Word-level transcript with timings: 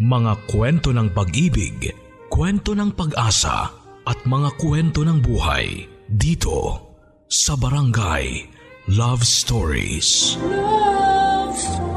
Mga 0.00 0.48
kwento 0.48 0.96
ng 0.96 1.12
pag-ibig, 1.12 1.92
kwento 2.32 2.72
ng 2.72 2.88
pag-asa 2.96 3.68
at 4.08 4.16
mga 4.24 4.56
kwento 4.56 5.04
ng 5.04 5.20
buhay 5.20 5.84
dito 6.08 6.88
sa 7.28 7.52
Barangay 7.52 8.48
Love 8.96 9.20
Stories. 9.20 10.40
Love 10.40 11.52
Stories. 11.52 11.92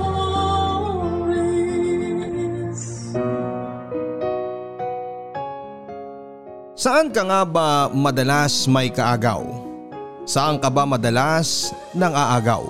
Saan 6.76 7.08
ka 7.08 7.24
nga 7.24 7.48
ba 7.48 7.88
madalas 7.88 8.68
may 8.68 8.92
kaagaw? 8.92 9.48
Saan 10.28 10.60
ka 10.60 10.68
ba 10.68 10.84
madalas 10.84 11.72
nang 11.96 12.12
aagaw? 12.12 12.68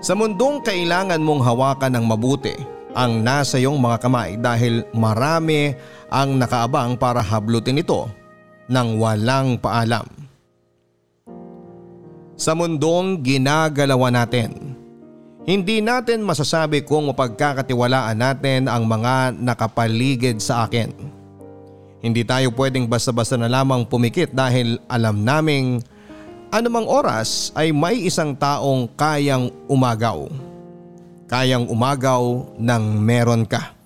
Sa 0.00 0.16
mundong 0.16 0.64
kailangan 0.64 1.20
mong 1.20 1.44
hawakan 1.44 2.00
ng 2.00 2.04
mabuti 2.08 2.77
ang 2.96 3.20
nasa 3.20 3.60
iyong 3.60 3.76
mga 3.76 3.96
kamay 4.00 4.36
dahil 4.40 4.84
marami 4.96 5.76
ang 6.08 6.40
nakaabang 6.40 6.96
para 6.96 7.20
hablutin 7.20 7.80
ito 7.80 8.08
ng 8.68 8.88
walang 9.00 9.56
paalam. 9.60 10.04
Sa 12.38 12.54
mundong 12.54 13.18
ginagalawa 13.18 14.14
natin, 14.14 14.78
hindi 15.48 15.80
natin 15.80 16.22
masasabi 16.22 16.84
kung 16.84 17.10
mapagkakatiwalaan 17.10 18.20
natin 18.20 18.68
ang 18.68 18.84
mga 18.84 19.34
nakapaligid 19.34 20.38
sa 20.38 20.68
akin. 20.68 20.92
Hindi 21.98 22.22
tayo 22.22 22.54
pwedeng 22.54 22.86
basta-basta 22.86 23.34
na 23.34 23.50
lamang 23.50 23.82
pumikit 23.82 24.30
dahil 24.30 24.78
alam 24.86 25.26
naming 25.26 25.82
anumang 26.54 26.86
oras 26.86 27.50
ay 27.58 27.74
may 27.74 28.06
isang 28.06 28.38
taong 28.38 28.86
kayang 28.94 29.50
umagaw. 29.66 30.30
Kayang 31.28 31.68
umagaw 31.68 32.56
ng 32.56 32.84
meron 33.04 33.44
ka. 33.44 33.76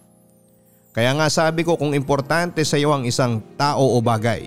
Kaya 0.95 1.10
nga 1.19 1.27
sabi 1.27 1.66
ko 1.66 1.74
kung 1.74 1.91
importante 1.91 2.62
sa 2.62 2.78
iyo 2.78 2.95
ang 2.95 3.02
isang 3.02 3.42
tao 3.59 3.83
o 3.83 3.98
bagay, 3.98 4.46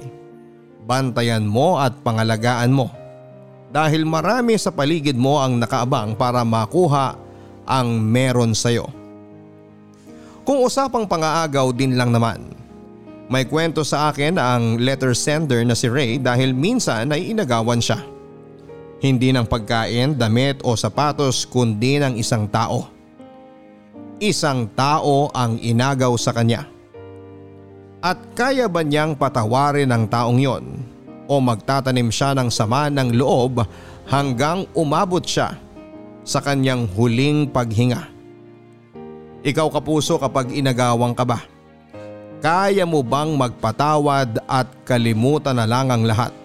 bantayan 0.88 1.44
mo 1.44 1.76
at 1.76 1.92
pangalagaan 2.00 2.72
mo. 2.72 2.88
Dahil 3.68 4.08
marami 4.08 4.56
sa 4.56 4.72
paligid 4.72 5.20
mo 5.20 5.44
ang 5.44 5.60
nakaabang 5.60 6.16
para 6.16 6.48
makuha 6.48 7.20
ang 7.68 8.00
meron 8.00 8.56
sa 8.56 8.72
iyo. 8.72 8.88
Kung 10.48 10.64
usapang 10.64 11.04
pangaagaw 11.04 11.76
din 11.76 12.00
lang 12.00 12.16
naman, 12.16 12.56
may 13.28 13.44
kwento 13.44 13.84
sa 13.84 14.08
akin 14.08 14.40
ang 14.40 14.80
letter 14.80 15.12
sender 15.12 15.68
na 15.68 15.76
si 15.76 15.92
Ray 15.92 16.16
dahil 16.22 16.56
minsan 16.56 17.12
ay 17.12 17.34
inagawan 17.36 17.84
siya. 17.84 18.15
Hindi 19.04 19.36
ng 19.36 19.44
pagkain, 19.44 20.16
damit 20.16 20.64
o 20.64 20.74
sapatos 20.80 21.44
kundi 21.44 22.00
ng 22.00 22.16
isang 22.16 22.48
tao. 22.48 22.88
Isang 24.24 24.72
tao 24.72 25.28
ang 25.36 25.60
inagaw 25.60 26.16
sa 26.16 26.32
kanya. 26.32 26.64
At 28.00 28.22
kaya 28.38 28.70
ba 28.72 28.86
niyang 28.86 29.18
patawarin 29.18 29.92
ang 29.92 30.06
taong 30.08 30.40
yon 30.40 30.64
o 31.26 31.42
magtatanim 31.42 32.14
siya 32.14 32.38
ng 32.38 32.54
sama 32.54 32.88
ng 32.88 33.18
loob 33.18 33.66
hanggang 34.06 34.70
umabot 34.78 35.26
siya 35.26 35.58
sa 36.22 36.40
kanyang 36.40 36.88
huling 36.96 37.50
paghinga? 37.50 38.08
Ikaw 39.46 39.68
kapuso 39.74 40.22
kapag 40.22 40.54
inagawang 40.54 41.18
ka 41.18 41.26
ba? 41.26 41.42
Kaya 42.46 42.86
mo 42.86 43.02
bang 43.02 43.34
magpatawad 43.34 44.38
at 44.46 44.70
kalimutan 44.86 45.58
na 45.58 45.66
lang 45.66 45.90
ang 45.90 46.06
lahat? 46.06 46.45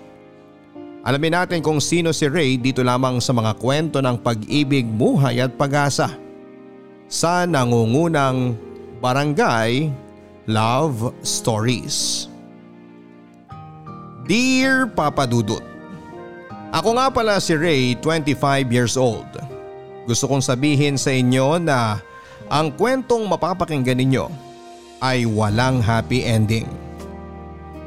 Alamin 1.00 1.32
natin 1.32 1.64
kung 1.64 1.80
sino 1.80 2.12
si 2.12 2.28
Ray 2.28 2.60
dito 2.60 2.84
lamang 2.84 3.24
sa 3.24 3.32
mga 3.32 3.56
kwento 3.56 4.04
ng 4.04 4.20
pag-ibig, 4.20 4.84
buhay 4.84 5.40
at 5.40 5.56
pag-asa. 5.56 6.12
Sa 7.08 7.48
nangungunang 7.48 8.52
Barangay 9.00 9.88
Love 10.44 11.16
Stories. 11.24 12.28
Dear 14.28 14.86
Papa 14.92 15.24
Dudut, 15.24 15.64
Ako 16.70 16.94
nga 16.94 17.10
pala 17.10 17.42
si 17.42 17.56
Ray, 17.58 17.98
25 17.98 18.70
years 18.70 18.94
old. 18.94 19.26
Gusto 20.06 20.30
kong 20.30 20.44
sabihin 20.44 20.94
sa 20.94 21.10
inyo 21.10 21.58
na 21.58 21.98
ang 22.46 22.70
kwentong 22.70 23.26
mapapakinggan 23.26 23.98
ninyo 23.98 24.30
ay 25.02 25.26
walang 25.26 25.82
happy 25.82 26.22
ending. 26.22 26.89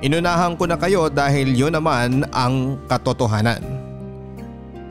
Inunahan 0.03 0.59
ko 0.59 0.67
na 0.67 0.75
kayo 0.75 1.07
dahil 1.07 1.55
yun 1.55 1.71
naman 1.71 2.27
ang 2.35 2.75
katotohanan. 2.91 3.63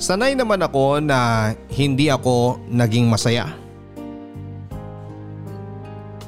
Sanay 0.00 0.33
naman 0.33 0.65
ako 0.65 1.05
na 1.05 1.53
hindi 1.69 2.09
ako 2.09 2.56
naging 2.65 3.12
masaya. 3.12 3.53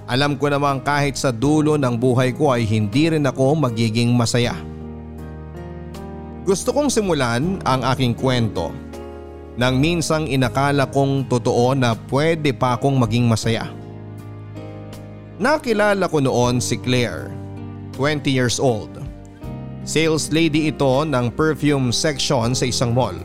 Alam 0.05 0.37
ko 0.37 0.53
naman 0.53 0.85
kahit 0.85 1.17
sa 1.17 1.33
dulo 1.33 1.81
ng 1.81 1.97
buhay 1.97 2.37
ko 2.37 2.53
ay 2.53 2.69
hindi 2.69 3.09
rin 3.09 3.25
ako 3.25 3.57
magiging 3.57 4.13
masaya. 4.13 4.53
Gusto 6.45 6.77
kong 6.77 6.93
simulan 6.93 7.57
ang 7.65 7.81
aking 7.89 8.13
kwento 8.13 8.69
nang 9.57 9.81
minsang 9.81 10.29
inakala 10.29 10.85
kong 10.93 11.25
totoo 11.33 11.73
na 11.73 11.97
pwede 12.13 12.53
pa 12.53 12.77
akong 12.77 13.01
maging 13.01 13.33
masaya. 13.33 13.65
Nakilala 15.41 16.05
ko 16.05 16.21
noon 16.21 16.61
si 16.61 16.77
Claire, 16.77 17.33
20 17.95 18.27
years 18.29 18.59
old. 18.59 18.91
Sales 19.87 20.29
lady 20.35 20.69
ito 20.69 21.07
ng 21.07 21.31
perfume 21.33 21.95
section 21.95 22.53
sa 22.53 22.67
isang 22.67 22.91
mall. 22.91 23.17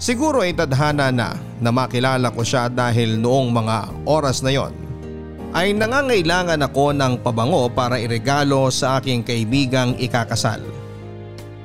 Siguro 0.00 0.44
ay 0.44 0.56
tadhana 0.56 1.12
na 1.12 1.36
na 1.60 1.70
makilala 1.72 2.32
ko 2.32 2.44
siya 2.44 2.68
dahil 2.68 3.20
noong 3.20 3.48
mga 3.52 3.76
oras 4.08 4.40
na 4.40 4.52
yon 4.52 4.72
ay 5.50 5.74
nangangailangan 5.74 6.62
ako 6.62 6.94
ng 6.94 7.12
pabango 7.26 7.66
para 7.66 7.98
iregalo 7.98 8.70
sa 8.70 9.02
aking 9.02 9.26
kaibigang 9.26 9.98
ikakasal. 9.98 10.62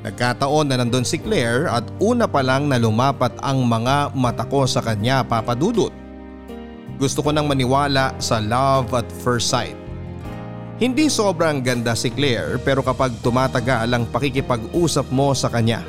Nagkataon 0.02 0.66
na 0.69 0.81
nandun 0.81 1.06
si 1.06 1.22
Claire 1.22 1.69
at 1.69 1.85
una 2.02 2.25
pa 2.25 2.41
lang 2.41 2.66
na 2.66 2.81
lumapat 2.81 3.34
ang 3.46 3.62
mga 3.66 4.14
mata 4.18 4.46
ko 4.46 4.66
sa 4.66 4.81
kanya 4.81 5.22
papadudot 5.22 5.94
gusto 6.96 7.19
ko 7.19 7.35
nang 7.35 7.47
maniwala 7.52 8.16
sa 8.24 8.40
love 8.40 8.96
at 8.96 9.03
first 9.19 9.52
sight. 9.52 9.75
Hindi 10.75 11.08
sobrang 11.08 11.63
ganda 11.63 11.96
si 11.96 12.12
Claire 12.12 12.59
pero 12.59 12.84
kapag 12.84 13.16
tumatagal 13.24 13.88
ang 13.88 14.03
pakikipag-usap 14.12 15.08
mo 15.08 15.31
sa 15.31 15.47
kanya 15.47 15.80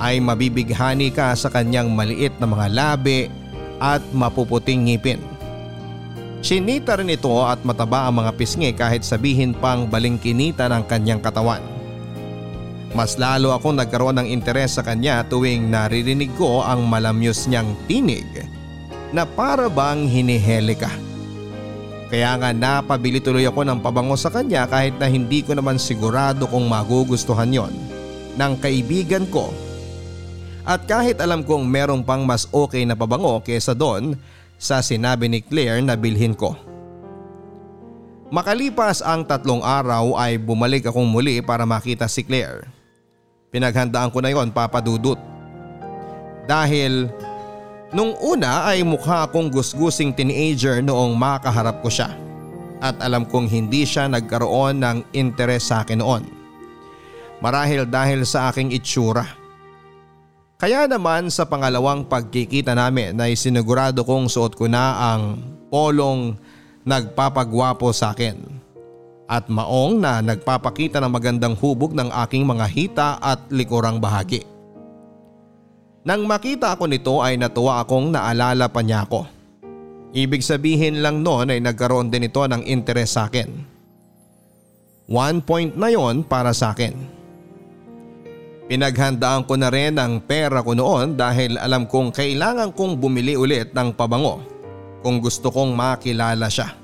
ay 0.00 0.16
mabibighani 0.16 1.12
ka 1.12 1.36
sa 1.36 1.52
kanyang 1.52 1.92
maliit 1.92 2.32
na 2.40 2.48
mga 2.48 2.66
labi 2.72 3.28
at 3.76 4.00
mapuputing 4.16 4.88
ngipin. 4.88 5.20
Sinita 6.40 6.96
rin 6.96 7.12
ito 7.12 7.30
at 7.44 7.60
mataba 7.68 8.08
ang 8.08 8.24
mga 8.24 8.32
pisngi 8.32 8.72
kahit 8.72 9.04
sabihin 9.04 9.52
pang 9.52 9.84
balingkinita 9.84 10.72
ng 10.72 10.88
kanyang 10.88 11.20
katawan. 11.20 11.60
Mas 12.96 13.20
lalo 13.20 13.52
akong 13.52 13.76
nagkaroon 13.76 14.24
ng 14.24 14.28
interes 14.32 14.80
sa 14.80 14.82
kanya 14.82 15.20
tuwing 15.28 15.68
naririnig 15.68 16.32
ko 16.40 16.64
ang 16.64 16.88
malamyos 16.88 17.44
niyang 17.44 17.76
tinig 17.84 18.26
na 19.12 19.28
para 19.28 19.68
bang 19.68 20.08
hinihele 20.08 20.80
ka. 20.80 21.11
Kaya 22.12 22.36
nga 22.36 22.52
napabili 22.52 23.24
tuloy 23.24 23.48
ako 23.48 23.64
ng 23.64 23.80
pabango 23.80 24.20
sa 24.20 24.28
kanya 24.28 24.68
kahit 24.68 25.00
na 25.00 25.08
hindi 25.08 25.40
ko 25.40 25.56
naman 25.56 25.80
sigurado 25.80 26.44
kung 26.44 26.68
magugustuhan 26.68 27.48
yon 27.48 27.72
ng 28.36 28.52
kaibigan 28.60 29.24
ko. 29.32 29.48
At 30.68 30.84
kahit 30.84 31.24
alam 31.24 31.40
kong 31.40 31.64
merong 31.64 32.04
pang 32.04 32.20
mas 32.28 32.44
okay 32.52 32.84
na 32.84 32.92
pabango 32.92 33.40
kesa 33.40 33.72
doon 33.72 34.12
sa 34.60 34.84
sinabi 34.84 35.24
ni 35.24 35.40
Claire 35.40 35.80
na 35.80 35.96
bilhin 35.96 36.36
ko. 36.36 36.52
Makalipas 38.28 39.00
ang 39.00 39.24
tatlong 39.24 39.64
araw 39.64 40.12
ay 40.20 40.36
bumalik 40.36 40.92
akong 40.92 41.08
muli 41.08 41.40
para 41.40 41.64
makita 41.64 42.04
si 42.12 42.20
Claire. 42.28 42.68
Pinaghandaan 43.48 44.12
ko 44.12 44.20
na 44.20 44.28
yon 44.28 44.52
papadudot. 44.52 45.16
Dahil 46.44 47.08
Nung 47.92 48.16
una 48.24 48.64
ay 48.72 48.80
mukha 48.80 49.28
akong 49.28 49.52
gusgusing 49.52 50.16
teenager 50.16 50.80
noong 50.80 51.12
makaharap 51.12 51.84
ko 51.84 51.92
siya 51.92 52.08
at 52.80 52.96
alam 53.04 53.28
kong 53.28 53.52
hindi 53.52 53.84
siya 53.84 54.08
nagkaroon 54.08 54.80
ng 54.80 54.98
interes 55.12 55.68
sa 55.68 55.84
akin 55.84 56.00
noon. 56.00 56.24
Marahil 57.44 57.84
dahil 57.84 58.24
sa 58.24 58.48
aking 58.48 58.72
itsura. 58.72 59.28
Kaya 60.56 60.88
naman 60.88 61.28
sa 61.28 61.44
pangalawang 61.44 62.08
pagkikita 62.08 62.72
namin 62.72 63.18
ay 63.20 63.36
sinigurado 63.36 64.08
kong 64.08 64.30
suot 64.30 64.56
ko 64.56 64.70
na 64.70 65.12
ang 65.12 65.42
polong 65.68 66.32
nagpapagwapo 66.88 67.92
sa 67.92 68.16
akin 68.16 68.40
at 69.28 69.52
maong 69.52 70.00
na 70.00 70.24
nagpapakita 70.24 70.96
ng 70.96 71.12
magandang 71.12 71.54
hubog 71.60 71.92
ng 71.92 72.08
aking 72.24 72.48
mga 72.48 72.66
hita 72.72 73.08
at 73.20 73.42
likurang 73.52 74.00
bahagi. 74.00 74.51
Nang 76.02 76.26
makita 76.26 76.74
ako 76.74 76.90
nito 76.90 77.22
ay 77.22 77.38
natuwa 77.38 77.78
akong 77.78 78.10
naalala 78.10 78.66
pa 78.66 78.82
niya 78.82 79.06
ako. 79.06 79.22
Ibig 80.12 80.42
sabihin 80.42 80.98
lang 80.98 81.22
noon 81.22 81.54
ay 81.54 81.62
nagkaroon 81.62 82.10
din 82.10 82.26
ito 82.26 82.42
ng 82.42 82.66
interes 82.66 83.14
sa 83.14 83.30
akin. 83.30 83.48
One 85.06 85.38
point 85.46 85.78
na 85.78 85.94
yon 85.94 86.26
para 86.26 86.50
sa 86.50 86.74
akin. 86.74 87.22
Pinaghandaan 88.66 89.46
ko 89.46 89.54
na 89.54 89.70
rin 89.70 89.94
ang 89.94 90.18
pera 90.18 90.58
ko 90.66 90.74
noon 90.74 91.14
dahil 91.14 91.54
alam 91.54 91.86
kong 91.86 92.10
kailangan 92.10 92.74
kong 92.74 92.98
bumili 92.98 93.38
ulit 93.38 93.70
ng 93.70 93.94
pabango 93.94 94.42
kung 95.06 95.22
gusto 95.22 95.54
kong 95.54 95.70
makilala 95.70 96.50
siya. 96.50 96.74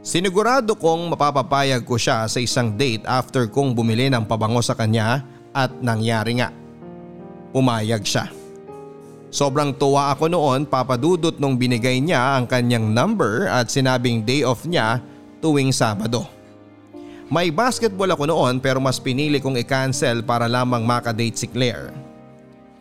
Sinigurado 0.00 0.80
kong 0.80 1.12
mapapapayag 1.12 1.84
ko 1.84 2.00
siya 2.00 2.24
sa 2.24 2.40
isang 2.40 2.72
date 2.72 3.04
after 3.04 3.52
kong 3.52 3.76
bumili 3.76 4.08
ng 4.08 4.24
pabango 4.24 4.64
sa 4.64 4.72
kanya 4.72 5.20
at 5.52 5.68
nangyari 5.84 6.40
nga. 6.40 6.67
Pumayag 7.52 8.04
siya. 8.04 8.28
Sobrang 9.28 9.76
tuwa 9.76 10.08
ako 10.16 10.32
noon 10.32 10.64
papadudot 10.64 11.36
nung 11.36 11.60
binigay 11.60 12.00
niya 12.00 12.40
ang 12.40 12.48
kanyang 12.48 12.88
number 12.88 13.44
at 13.44 13.68
sinabing 13.68 14.24
day 14.24 14.40
off 14.40 14.64
niya 14.64 15.04
tuwing 15.44 15.68
Sabado. 15.68 16.24
May 17.28 17.52
basketball 17.52 18.08
ako 18.08 18.24
noon 18.24 18.56
pero 18.56 18.80
mas 18.80 18.96
pinili 18.96 19.36
kong 19.36 19.60
i-cancel 19.60 20.24
para 20.24 20.48
lamang 20.48 20.80
makadate 20.80 21.36
si 21.36 21.44
Claire. 21.44 21.92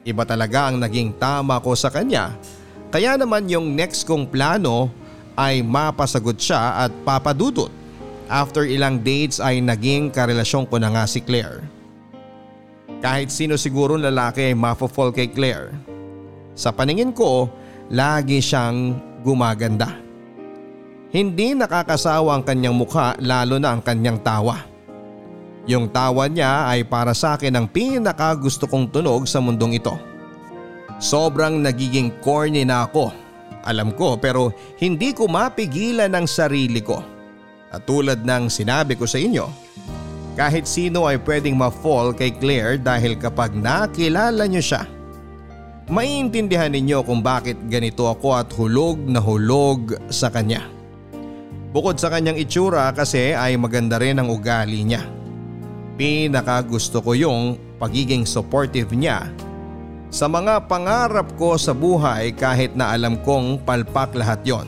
Iba 0.07 0.23
talaga 0.23 0.71
ang 0.71 0.79
naging 0.79 1.19
tama 1.19 1.59
ko 1.59 1.75
sa 1.75 1.91
kanya 1.91 2.31
kaya 2.87 3.19
naman 3.19 3.51
yung 3.51 3.75
next 3.75 4.07
kong 4.07 4.31
plano 4.31 4.87
ay 5.35 5.59
mapasagot 5.59 6.39
siya 6.39 6.87
at 6.87 6.91
papadudot. 7.03 7.69
After 8.31 8.63
ilang 8.63 9.03
dates 9.03 9.43
ay 9.43 9.59
naging 9.59 10.11
karelasyon 10.11 10.67
ko 10.67 10.79
na 10.79 10.91
nga 10.91 11.03
si 11.03 11.19
Claire. 11.19 11.63
Kahit 12.97 13.29
sino 13.29 13.55
siguro 13.55 13.95
lalaki 13.95 14.51
ay 14.51 14.55
mapofall 14.57 15.13
kay 15.13 15.29
Claire 15.29 15.87
sa 16.57 16.73
paningin 16.73 17.13
ko, 17.13 17.45
lagi 17.93 18.41
siyang 18.41 18.97
gumaganda. 19.21 19.93
Hindi 21.13 21.53
nakakasawa 21.53 22.33
ang 22.33 22.43
kanyang 22.43 22.73
mukha 22.73 23.13
lalo 23.21 23.61
na 23.61 23.77
ang 23.77 23.81
kanyang 23.85 24.17
tawa. 24.25 24.65
Yung 25.69 25.93
tawa 25.93 26.25
niya 26.25 26.65
ay 26.65 26.81
para 26.81 27.13
sa 27.13 27.37
akin 27.37 27.53
ang 27.53 27.69
pinaka 27.69 28.33
gusto 28.33 28.65
kong 28.65 28.89
tunog 28.89 29.29
sa 29.29 29.37
mundong 29.37 29.77
ito. 29.77 29.93
Sobrang 30.97 31.61
nagiging 31.61 32.09
corny 32.25 32.65
na 32.65 32.89
ako. 32.89 33.13
Alam 33.61 33.93
ko 33.93 34.17
pero 34.17 34.49
hindi 34.81 35.13
ko 35.13 35.29
mapigilan 35.29 36.09
ang 36.09 36.25
sarili 36.25 36.81
ko. 36.81 36.97
At 37.69 37.85
tulad 37.85 38.25
ng 38.25 38.49
sinabi 38.49 38.97
ko 38.97 39.05
sa 39.05 39.21
inyo, 39.21 39.45
kahit 40.37 40.69
sino 40.69 41.09
ay 41.09 41.17
pwedeng 41.25 41.57
ma-fall 41.57 42.13
kay 42.13 42.31
Claire 42.37 42.77
dahil 42.77 43.17
kapag 43.17 43.57
nakilala 43.57 44.45
niyo 44.45 44.61
siya, 44.61 44.85
Maiintindihan 45.87 46.67
ninyo 46.67 46.99
kung 47.07 47.23
bakit 47.23 47.55
ganito 47.71 48.11
ako 48.11 48.35
at 48.35 48.51
hulog 48.59 48.99
na 49.07 49.23
hulog 49.23 49.95
sa 50.11 50.27
kanya. 50.27 50.67
Bukod 51.71 51.95
sa 51.95 52.11
kanyang 52.11 52.35
itsura 52.35 52.91
kasi 52.91 53.31
ay 53.31 53.55
maganda 53.55 53.95
rin 53.95 54.19
ang 54.19 54.27
ugali 54.27 54.83
niya. 54.83 55.07
Pinaka 55.95 56.59
gusto 56.67 56.99
ko 56.99 57.15
yung 57.15 57.55
pagiging 57.79 58.27
supportive 58.27 58.91
niya 58.91 59.31
sa 60.11 60.27
mga 60.27 60.67
pangarap 60.67 61.31
ko 61.39 61.55
sa 61.55 61.71
buhay 61.71 62.35
kahit 62.35 62.75
na 62.75 62.91
alam 62.91 63.15
kong 63.23 63.63
palpak 63.63 64.11
lahat 64.11 64.43
yon. 64.43 64.67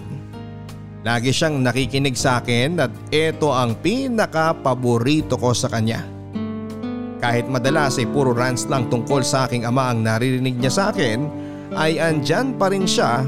Lagi 1.00 1.32
siyang 1.32 1.64
nakikinig 1.64 2.20
sa 2.20 2.44
akin 2.44 2.76
at 2.84 2.92
ito 3.08 3.56
ang 3.56 3.80
pinaka 3.80 4.52
paborito 4.52 5.40
ko 5.40 5.56
sa 5.56 5.72
kanya. 5.72 6.04
Kahit 7.24 7.48
madalas 7.48 8.00
ay 8.00 8.08
puro 8.08 8.36
rants 8.36 8.68
lang 8.68 8.92
tungkol 8.92 9.24
sa 9.24 9.48
aking 9.48 9.64
ama 9.64 9.92
ang 9.92 10.04
naririnig 10.04 10.60
niya 10.60 10.72
sa 10.72 10.84
akin 10.92 11.28
ay 11.76 12.00
andyan 12.00 12.56
pa 12.56 12.72
rin 12.72 12.84
siya 12.84 13.24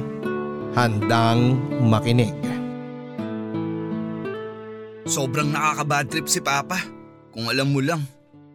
handang 0.75 1.59
makinig. 1.83 2.35
Sobrang 5.07 5.51
nakaka-bad 5.51 6.07
trip 6.07 6.27
si 6.31 6.39
Papa. 6.39 6.79
Kung 7.31 7.51
alam 7.51 7.71
mo 7.71 7.83
lang. 7.83 8.03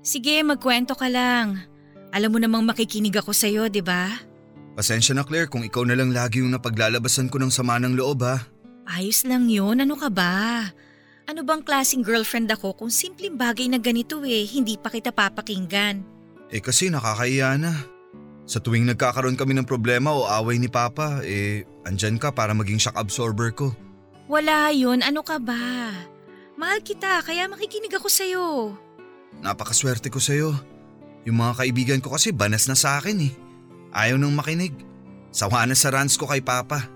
Sige, 0.00 0.40
magkwento 0.40 0.96
ka 0.96 1.08
lang. 1.08 1.60
Alam 2.12 2.32
mo 2.32 2.38
namang 2.40 2.64
makikinig 2.64 3.12
ako 3.12 3.36
sa'yo, 3.36 3.68
di 3.68 3.84
ba? 3.84 4.08
Pasensya 4.76 5.16
na 5.16 5.24
Claire 5.24 5.48
kung 5.48 5.64
ikaw 5.64 5.84
na 5.84 5.96
lang 5.96 6.12
lagi 6.12 6.40
yung 6.40 6.52
napaglalabasan 6.52 7.28
ko 7.32 7.40
ng 7.40 7.52
sama 7.52 7.80
ng 7.80 7.96
loob 7.96 8.24
ha. 8.24 8.40
Ayos 8.86 9.26
lang 9.26 9.50
yun, 9.50 9.82
ano 9.82 9.98
ka 9.98 10.06
ba? 10.06 10.70
Ano 11.26 11.42
bang 11.42 11.58
klaseng 11.66 12.06
girlfriend 12.06 12.46
ako 12.54 12.78
kung 12.78 12.90
simpleng 12.90 13.34
bagay 13.34 13.66
na 13.66 13.82
ganito 13.82 14.22
eh, 14.22 14.46
hindi 14.46 14.78
pa 14.78 14.94
kita 14.94 15.10
papakinggan? 15.10 16.06
Eh 16.54 16.62
kasi 16.62 16.86
nakakaiya 16.86 17.58
na. 17.58 17.74
Sa 18.46 18.62
tuwing 18.62 18.86
nagkakaroon 18.86 19.34
kami 19.34 19.58
ng 19.58 19.66
problema 19.66 20.14
o 20.14 20.22
away 20.22 20.62
ni 20.62 20.70
Papa, 20.70 21.18
eh 21.26 21.66
andyan 21.82 22.22
ka 22.22 22.30
para 22.30 22.54
maging 22.54 22.78
shock 22.78 22.94
absorber 22.94 23.50
ko. 23.50 23.74
Wala 24.30 24.70
yun, 24.70 25.02
ano 25.02 25.26
ka 25.26 25.42
ba? 25.42 25.90
Mahal 26.54 26.78
kita, 26.86 27.26
kaya 27.26 27.50
makikinig 27.50 27.90
ako 27.90 28.06
sa'yo. 28.06 28.46
Napakaswerte 29.42 30.14
ko 30.14 30.22
sa'yo. 30.22 30.54
Yung 31.26 31.42
mga 31.42 31.58
kaibigan 31.58 31.98
ko 31.98 32.14
kasi 32.14 32.30
banas 32.30 32.70
na 32.70 32.78
sa 32.78 33.02
akin 33.02 33.18
eh. 33.18 33.34
Ayaw 33.90 34.14
nang 34.14 34.38
makinig. 34.38 34.78
Sawa 35.34 35.66
na 35.66 35.74
sa 35.74 35.90
rants 35.90 36.14
ko 36.14 36.30
kay 36.30 36.38
Papa. 36.38 36.95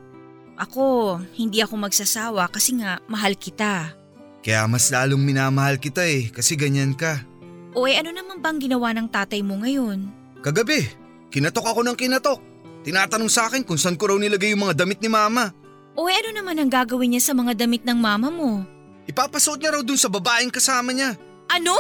Ako, 0.61 1.17
hindi 1.41 1.65
ako 1.65 1.89
magsasawa 1.89 2.53
kasi 2.53 2.77
nga 2.77 3.01
mahal 3.09 3.33
kita. 3.33 3.97
Kaya 4.45 4.69
mas 4.69 4.93
lalong 4.93 5.25
minamahal 5.25 5.81
kita 5.81 6.05
eh 6.05 6.29
kasi 6.29 6.53
ganyan 6.53 6.93
ka. 6.93 7.25
O 7.73 7.89
eh 7.89 7.97
ano 7.97 8.13
naman 8.13 8.45
bang 8.45 8.61
ginawa 8.61 8.93
ng 8.93 9.09
tatay 9.09 9.41
mo 9.41 9.57
ngayon? 9.57 10.13
Kagabi, 10.45 10.85
kinatok 11.33 11.65
ako 11.65 11.81
ng 11.81 11.97
kinatok. 11.97 12.41
Tinatanong 12.85 13.33
sa 13.33 13.49
akin 13.49 13.65
kung 13.65 13.81
saan 13.81 13.97
ko 13.97 14.13
raw 14.13 14.19
nilagay 14.21 14.53
yung 14.53 14.69
mga 14.69 14.85
damit 14.85 15.01
ni 15.01 15.09
mama. 15.09 15.49
O 15.97 16.09
eh 16.13 16.17
ano 16.21 16.37
naman 16.37 16.61
ang 16.61 16.69
gagawin 16.69 17.17
niya 17.17 17.33
sa 17.33 17.37
mga 17.37 17.57
damit 17.57 17.85
ng 17.85 17.97
mama 17.97 18.29
mo? 18.29 18.61
Ipapasuot 19.09 19.61
niya 19.61 19.81
raw 19.81 19.83
dun 19.85 20.01
sa 20.01 20.13
babaeng 20.13 20.53
kasama 20.53 20.93
niya. 20.93 21.17
Ano? 21.49 21.77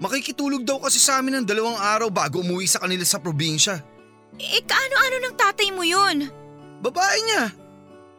Makikitulog 0.00 0.64
daw 0.64 0.80
kasi 0.80 0.96
sa 0.96 1.20
amin 1.20 1.42
ng 1.42 1.46
dalawang 1.48 1.76
araw 1.76 2.08
bago 2.08 2.40
umuwi 2.40 2.64
sa 2.64 2.80
kanila 2.80 3.04
sa 3.04 3.20
probinsya. 3.20 3.84
Eh 4.40 4.64
kaano-ano 4.64 5.16
ng 5.28 5.34
tatay 5.36 5.68
mo 5.76 5.84
yun? 5.84 6.24
Babae 6.80 7.18
niya. 7.28 7.67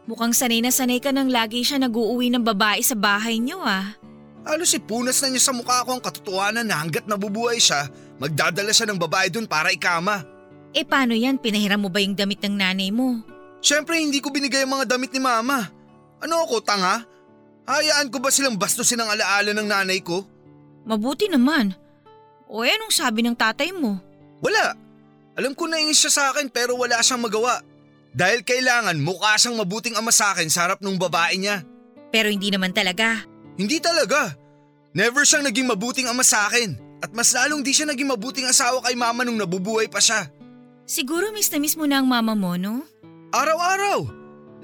Mukhang 0.10 0.34
sanay 0.34 0.66
na 0.66 0.74
sanay 0.74 0.98
ka 0.98 1.14
nang 1.14 1.30
lagi 1.30 1.62
siya 1.62 1.78
nag-uuwi 1.78 2.34
ng 2.34 2.42
babae 2.42 2.82
sa 2.82 2.98
bahay 2.98 3.38
niyo 3.38 3.62
ah. 3.62 3.94
Halos 4.42 4.74
ipunas 4.74 5.22
na 5.22 5.30
niya 5.30 5.46
sa 5.46 5.54
mukha 5.54 5.86
ko 5.86 5.94
ang 5.94 6.02
katotohanan 6.02 6.66
na 6.66 6.82
hanggat 6.82 7.06
nabubuhay 7.06 7.62
siya, 7.62 7.86
magdadala 8.18 8.74
siya 8.74 8.90
ng 8.90 8.98
babae 8.98 9.30
dun 9.30 9.46
para 9.46 9.70
ikama. 9.70 10.26
Eh 10.74 10.82
paano 10.82 11.14
yan? 11.14 11.38
Pinahiram 11.38 11.86
mo 11.86 11.94
ba 11.94 12.02
yung 12.02 12.18
damit 12.18 12.42
ng 12.42 12.58
nanay 12.58 12.90
mo? 12.90 13.22
Siyempre 13.62 14.02
hindi 14.02 14.18
ko 14.18 14.34
binigay 14.34 14.66
ang 14.66 14.82
mga 14.82 14.98
damit 14.98 15.14
ni 15.14 15.22
mama. 15.22 15.70
Ano 16.26 16.42
ako, 16.42 16.66
tanga? 16.66 17.06
Hayaan 17.70 18.10
ko 18.10 18.18
ba 18.18 18.34
silang 18.34 18.58
bastusin 18.58 18.98
ang 18.98 19.14
alaala 19.14 19.54
ng 19.54 19.68
nanay 19.70 20.02
ko? 20.02 20.26
Mabuti 20.90 21.30
naman. 21.30 21.78
O 22.50 22.66
eh 22.66 22.74
anong 22.74 22.98
sabi 22.98 23.22
ng 23.22 23.38
tatay 23.38 23.70
mo? 23.78 24.02
Wala. 24.42 24.74
Alam 25.38 25.54
ko 25.54 25.70
na 25.70 25.78
siya 25.94 26.10
sa 26.10 26.24
akin 26.34 26.50
pero 26.50 26.74
wala 26.74 26.98
siyang 26.98 27.22
magawa. 27.22 27.62
Dahil 28.14 28.42
kailangan 28.42 28.98
mukha 28.98 29.38
siyang 29.38 29.58
mabuting 29.62 29.94
ama 29.94 30.10
sa 30.10 30.34
akin 30.34 30.50
sa 30.50 30.66
harap 30.66 30.82
ng 30.82 30.98
babae 30.98 31.38
niya. 31.38 31.62
Pero 32.10 32.34
hindi 32.34 32.50
naman 32.50 32.74
talaga. 32.74 33.22
Hindi 33.54 33.78
talaga. 33.78 34.34
Never 34.98 35.22
siyang 35.22 35.46
naging 35.46 35.70
mabuting 35.70 36.10
ama 36.10 36.26
sa 36.26 36.50
akin. 36.50 36.74
At 37.00 37.14
mas 37.16 37.32
lalong 37.32 37.64
di 37.64 37.72
siya 37.72 37.88
naging 37.88 38.10
mabuting 38.10 38.50
asawa 38.50 38.82
kay 38.84 38.98
mama 38.98 39.24
nung 39.24 39.38
nabubuhay 39.38 39.88
pa 39.88 40.02
siya. 40.02 40.28
Siguro 40.90 41.30
miss 41.30 41.54
na 41.54 41.62
miss 41.62 41.78
mo 41.78 41.86
na 41.86 42.02
ang 42.02 42.10
mama 42.10 42.34
mo, 42.34 42.58
no? 42.58 42.82
Araw-araw. 43.30 44.10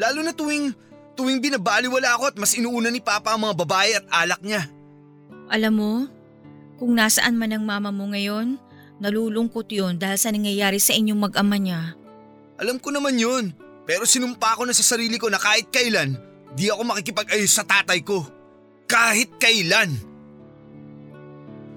Lalo 0.01 0.19
na 0.25 0.33
tuwing, 0.33 0.73
tuwing 1.13 1.39
binabaliwala 1.39 2.17
ako 2.17 2.33
at 2.33 2.37
mas 2.41 2.57
inuuna 2.57 2.89
ni 2.89 2.99
Papa 2.99 3.37
ang 3.37 3.45
mga 3.45 3.55
babae 3.61 3.91
at 3.93 4.05
alak 4.09 4.41
niya. 4.41 4.65
Alam 5.47 5.73
mo, 5.77 5.91
kung 6.81 6.97
nasaan 6.97 7.37
man 7.37 7.53
ang 7.53 7.63
mama 7.63 7.93
mo 7.93 8.09
ngayon, 8.09 8.57
nalulungkot 8.99 9.69
yon 9.69 10.01
dahil 10.01 10.17
sa 10.17 10.33
nangyayari 10.33 10.81
sa 10.81 10.97
inyong 10.97 11.21
mag-ama 11.29 11.55
niya. 11.55 11.93
Alam 12.55 12.79
ko 12.79 12.91
naman 12.91 13.19
yun. 13.19 13.51
Pero 13.85 14.07
sinumpa 14.07 14.57
ko 14.57 14.65
na 14.65 14.73
sa 14.73 14.81
sarili 14.81 15.21
ko 15.21 15.29
na 15.29 15.37
kahit 15.37 15.69
kailan, 15.69 16.17
di 16.57 16.71
ako 16.71 16.81
makikipag-ayos 16.89 17.53
sa 17.53 17.61
tatay 17.61 18.01
ko. 18.01 18.25
Kahit 18.89 19.37
kailan. 19.37 19.93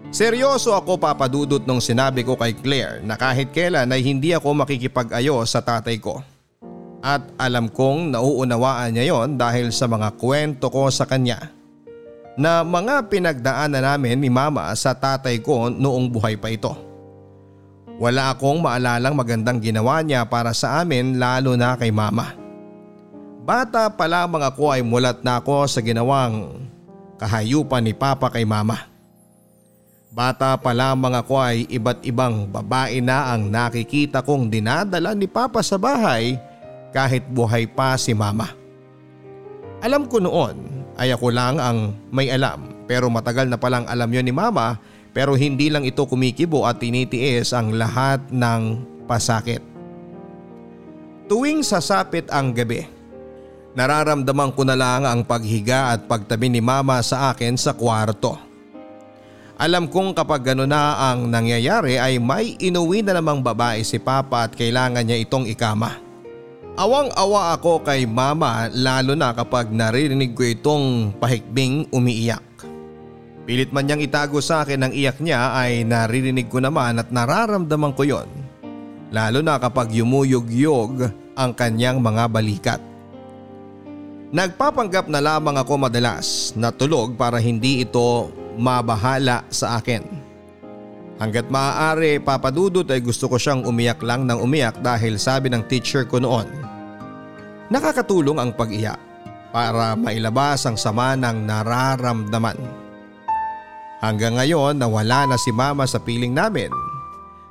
Seryoso 0.09 0.73
ako 0.73 0.97
papadudot 0.97 1.61
nung 1.69 1.85
sinabi 1.85 2.25
ko 2.25 2.33
kay 2.33 2.57
Claire 2.57 3.05
na 3.05 3.21
kahit 3.21 3.53
kailan 3.53 3.93
ay 3.93 4.01
hindi 4.01 4.33
ako 4.33 4.65
makikipag-ayos 4.65 5.53
sa 5.53 5.61
tatay 5.61 6.01
ko. 6.01 6.25
At 7.05 7.29
alam 7.37 7.69
kong 7.69 8.17
nauunawaan 8.17 8.97
niya 8.97 9.13
yon 9.13 9.37
dahil 9.37 9.69
sa 9.69 9.85
mga 9.85 10.17
kwento 10.17 10.73
ko 10.73 10.89
sa 10.89 11.05
kanya 11.05 11.53
na 12.39 12.65
mga 12.65 13.11
pinagdaanan 13.11 13.85
namin 13.85 14.17
ni 14.17 14.31
mama 14.33 14.71
sa 14.79 14.97
tatay 14.97 15.45
ko 15.45 15.69
noong 15.69 16.09
buhay 16.09 16.41
pa 16.41 16.49
ito. 16.49 16.88
Wala 17.99 18.31
akong 18.31 18.63
maalalang 18.63 19.19
magandang 19.19 19.59
ginawa 19.59 19.99
niya 20.07 20.23
para 20.23 20.55
sa 20.55 20.79
amin 20.79 21.19
lalo 21.19 21.59
na 21.59 21.75
kay 21.75 21.91
mama. 21.91 22.39
Bata 23.43 23.91
pa 23.91 24.07
lamang 24.07 24.47
ako 24.47 24.71
ay 24.71 24.87
mulat 24.87 25.19
na 25.27 25.43
ako 25.43 25.67
sa 25.67 25.83
ginawang 25.83 26.63
kahayupan 27.19 27.83
ni 27.83 27.91
papa 27.99 28.31
kay 28.31 28.47
mama. 28.47 28.87
Bata 30.15 30.55
pa 30.63 30.71
lamang 30.71 31.11
ako 31.19 31.43
ay 31.43 31.67
iba't 31.67 32.07
ibang 32.07 32.47
babae 32.47 33.03
na 33.03 33.35
ang 33.35 33.51
nakikita 33.51 34.23
kong 34.23 34.47
dinadala 34.47 35.19
ni 35.19 35.27
papa 35.27 35.59
sa 35.59 35.75
bahay 35.75 36.39
kahit 36.95 37.27
buhay 37.27 37.67
pa 37.67 37.99
si 37.99 38.15
mama. 38.15 38.55
Alam 39.83 40.07
ko 40.07 40.23
noon 40.23 40.87
ay 40.95 41.11
ako 41.11 41.35
lang 41.35 41.59
ang 41.59 41.99
may 42.15 42.31
alam 42.31 42.79
pero 42.87 43.11
matagal 43.11 43.51
na 43.51 43.59
palang 43.59 43.87
alam 43.91 44.07
yon 44.07 44.23
ni 44.23 44.35
mama 44.35 44.79
pero 45.19 45.35
hindi 45.35 45.67
lang 45.67 45.83
ito 45.83 46.07
kumikibo 46.07 46.63
at 46.63 46.79
tinitiis 46.79 47.51
ang 47.51 47.75
lahat 47.75 48.23
ng 48.31 48.87
pasakit. 49.11 49.59
Tuwing 51.27 51.67
sasapit 51.67 52.31
ang 52.31 52.55
gabi, 52.55 52.87
Nararamdaman 53.79 54.59
ko 54.59 54.67
na 54.67 54.75
lang 54.75 55.07
ang 55.07 55.23
paghiga 55.23 55.95
at 55.95 56.11
pagtabi 56.11 56.51
ni 56.51 56.59
mama 56.59 56.99
sa 56.99 57.31
akin 57.31 57.55
sa 57.55 57.75
kwarto. 57.79 58.35
Alam 59.55 59.87
kong 59.87 60.19
kapag 60.19 60.51
gano'n 60.51 60.67
na 60.67 60.99
ang 60.99 61.31
nangyayari 61.31 61.95
ay 61.95 62.19
may 62.19 62.59
inuwi 62.59 63.07
na 63.07 63.15
namang 63.15 63.39
babae 63.39 63.87
si 63.87 64.03
Papa 64.03 64.51
at 64.51 64.59
kailangan 64.59 65.07
niya 65.07 65.23
itong 65.23 65.47
ikama. 65.47 65.95
Awang-awa 66.75 67.59
ako 67.59 67.87
kay 67.87 68.03
mama 68.03 68.67
lalo 68.71 69.15
na 69.15 69.31
kapag 69.31 69.71
naririnig 69.71 70.35
ko 70.35 70.43
itong 70.43 71.15
pahikbing 71.19 71.87
umiiyak. 71.95 72.48
Pilit 73.49 73.73
man 73.73 73.89
niyang 73.89 74.05
itago 74.05 74.45
sa 74.45 74.61
akin 74.61 74.85
ang 74.85 74.93
iyak 74.93 75.25
niya 75.25 75.57
ay 75.57 75.81
naririnig 75.81 76.53
ko 76.53 76.61
naman 76.61 77.01
at 77.01 77.09
nararamdaman 77.09 77.97
ko 77.97 78.05
yon. 78.05 78.29
Lalo 79.09 79.41
na 79.41 79.57
kapag 79.57 79.89
yumuyog-yog 79.89 81.09
ang 81.33 81.57
kanyang 81.57 81.97
mga 81.97 82.29
balikat. 82.29 82.81
Nagpapanggap 84.37 85.09
na 85.09 85.25
lamang 85.25 85.57
ako 85.57 85.81
madalas 85.81 86.53
na 86.61 86.69
tulog 86.69 87.17
para 87.17 87.41
hindi 87.41 87.89
ito 87.89 88.29
mabahala 88.61 89.49
sa 89.49 89.81
akin. 89.81 90.05
Hanggat 91.17 91.49
maaari 91.49 92.21
papadudot 92.21 92.85
ay 92.85 93.01
gusto 93.01 93.33
ko 93.33 93.41
siyang 93.41 93.65
umiyak 93.65 94.05
lang 94.05 94.29
ng 94.29 94.45
umiyak 94.45 94.77
dahil 94.85 95.17
sabi 95.17 95.49
ng 95.49 95.65
teacher 95.65 96.05
ko 96.05 96.21
noon. 96.21 96.53
Nakakatulong 97.73 98.45
ang 98.45 98.53
pag-iyak 98.53 99.01
para 99.57 99.97
mailabas 99.97 100.69
ang 100.69 100.77
sama 100.77 101.17
ng 101.17 101.49
nararamdaman. 101.49 102.88
Hanggang 103.99 104.39
ngayon 104.39 104.79
nawala 104.79 105.27
na 105.27 105.35
si 105.35 105.51
mama 105.51 105.83
sa 105.83 105.99
piling 105.99 106.31
namin. 106.31 106.71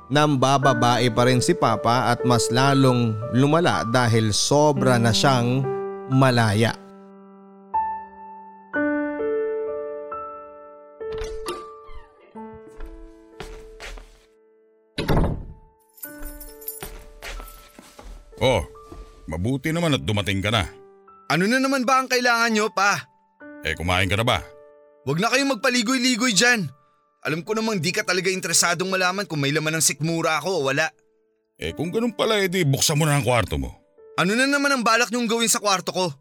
Nang 0.08 0.40
bababae 0.40 1.12
pa 1.12 1.28
rin 1.28 1.44
si 1.44 1.52
papa 1.52 2.08
at 2.08 2.24
mas 2.24 2.48
lalong 2.48 3.12
lumala 3.36 3.84
dahil 3.84 4.32
sobra 4.32 4.96
na 4.96 5.12
siyang 5.12 5.60
malaya. 6.08 6.72
Oh, 18.40 18.64
mabuti 19.28 19.68
naman 19.74 20.00
at 20.00 20.02
dumating 20.08 20.40
ka 20.40 20.48
na. 20.48 20.64
Ano 21.28 21.44
na 21.44 21.60
naman 21.60 21.84
ba 21.84 22.00
ang 22.00 22.08
kailangan 22.08 22.48
nyo, 22.56 22.72
pa? 22.72 23.04
Eh 23.60 23.76
kumain 23.76 24.08
ka 24.08 24.16
na 24.16 24.24
ba? 24.24 24.40
Huwag 25.08 25.24
na 25.24 25.32
kayong 25.32 25.56
magpaligoy-ligoy 25.56 26.36
dyan. 26.36 26.68
Alam 27.24 27.40
ko 27.40 27.56
namang 27.56 27.80
di 27.80 27.96
ka 27.96 28.04
talaga 28.04 28.28
interesadong 28.28 28.92
malaman 28.92 29.24
kung 29.24 29.40
may 29.40 29.48
laman 29.56 29.80
ng 29.80 29.84
sikmura 29.88 30.36
ako 30.36 30.60
o 30.60 30.64
wala. 30.68 30.84
Eh 31.56 31.72
kung 31.72 31.88
ganun 31.88 32.12
pala 32.12 32.36
edi 32.44 32.60
buksan 32.68 33.00
mo 33.00 33.08
na 33.08 33.16
ang 33.16 33.24
kwarto 33.24 33.56
mo. 33.56 33.72
Ano 34.20 34.36
na 34.36 34.44
naman 34.44 34.68
ang 34.68 34.84
balak 34.84 35.08
nyong 35.08 35.24
gawin 35.24 35.48
sa 35.48 35.64
kwarto 35.64 35.96
ko? 35.96 36.12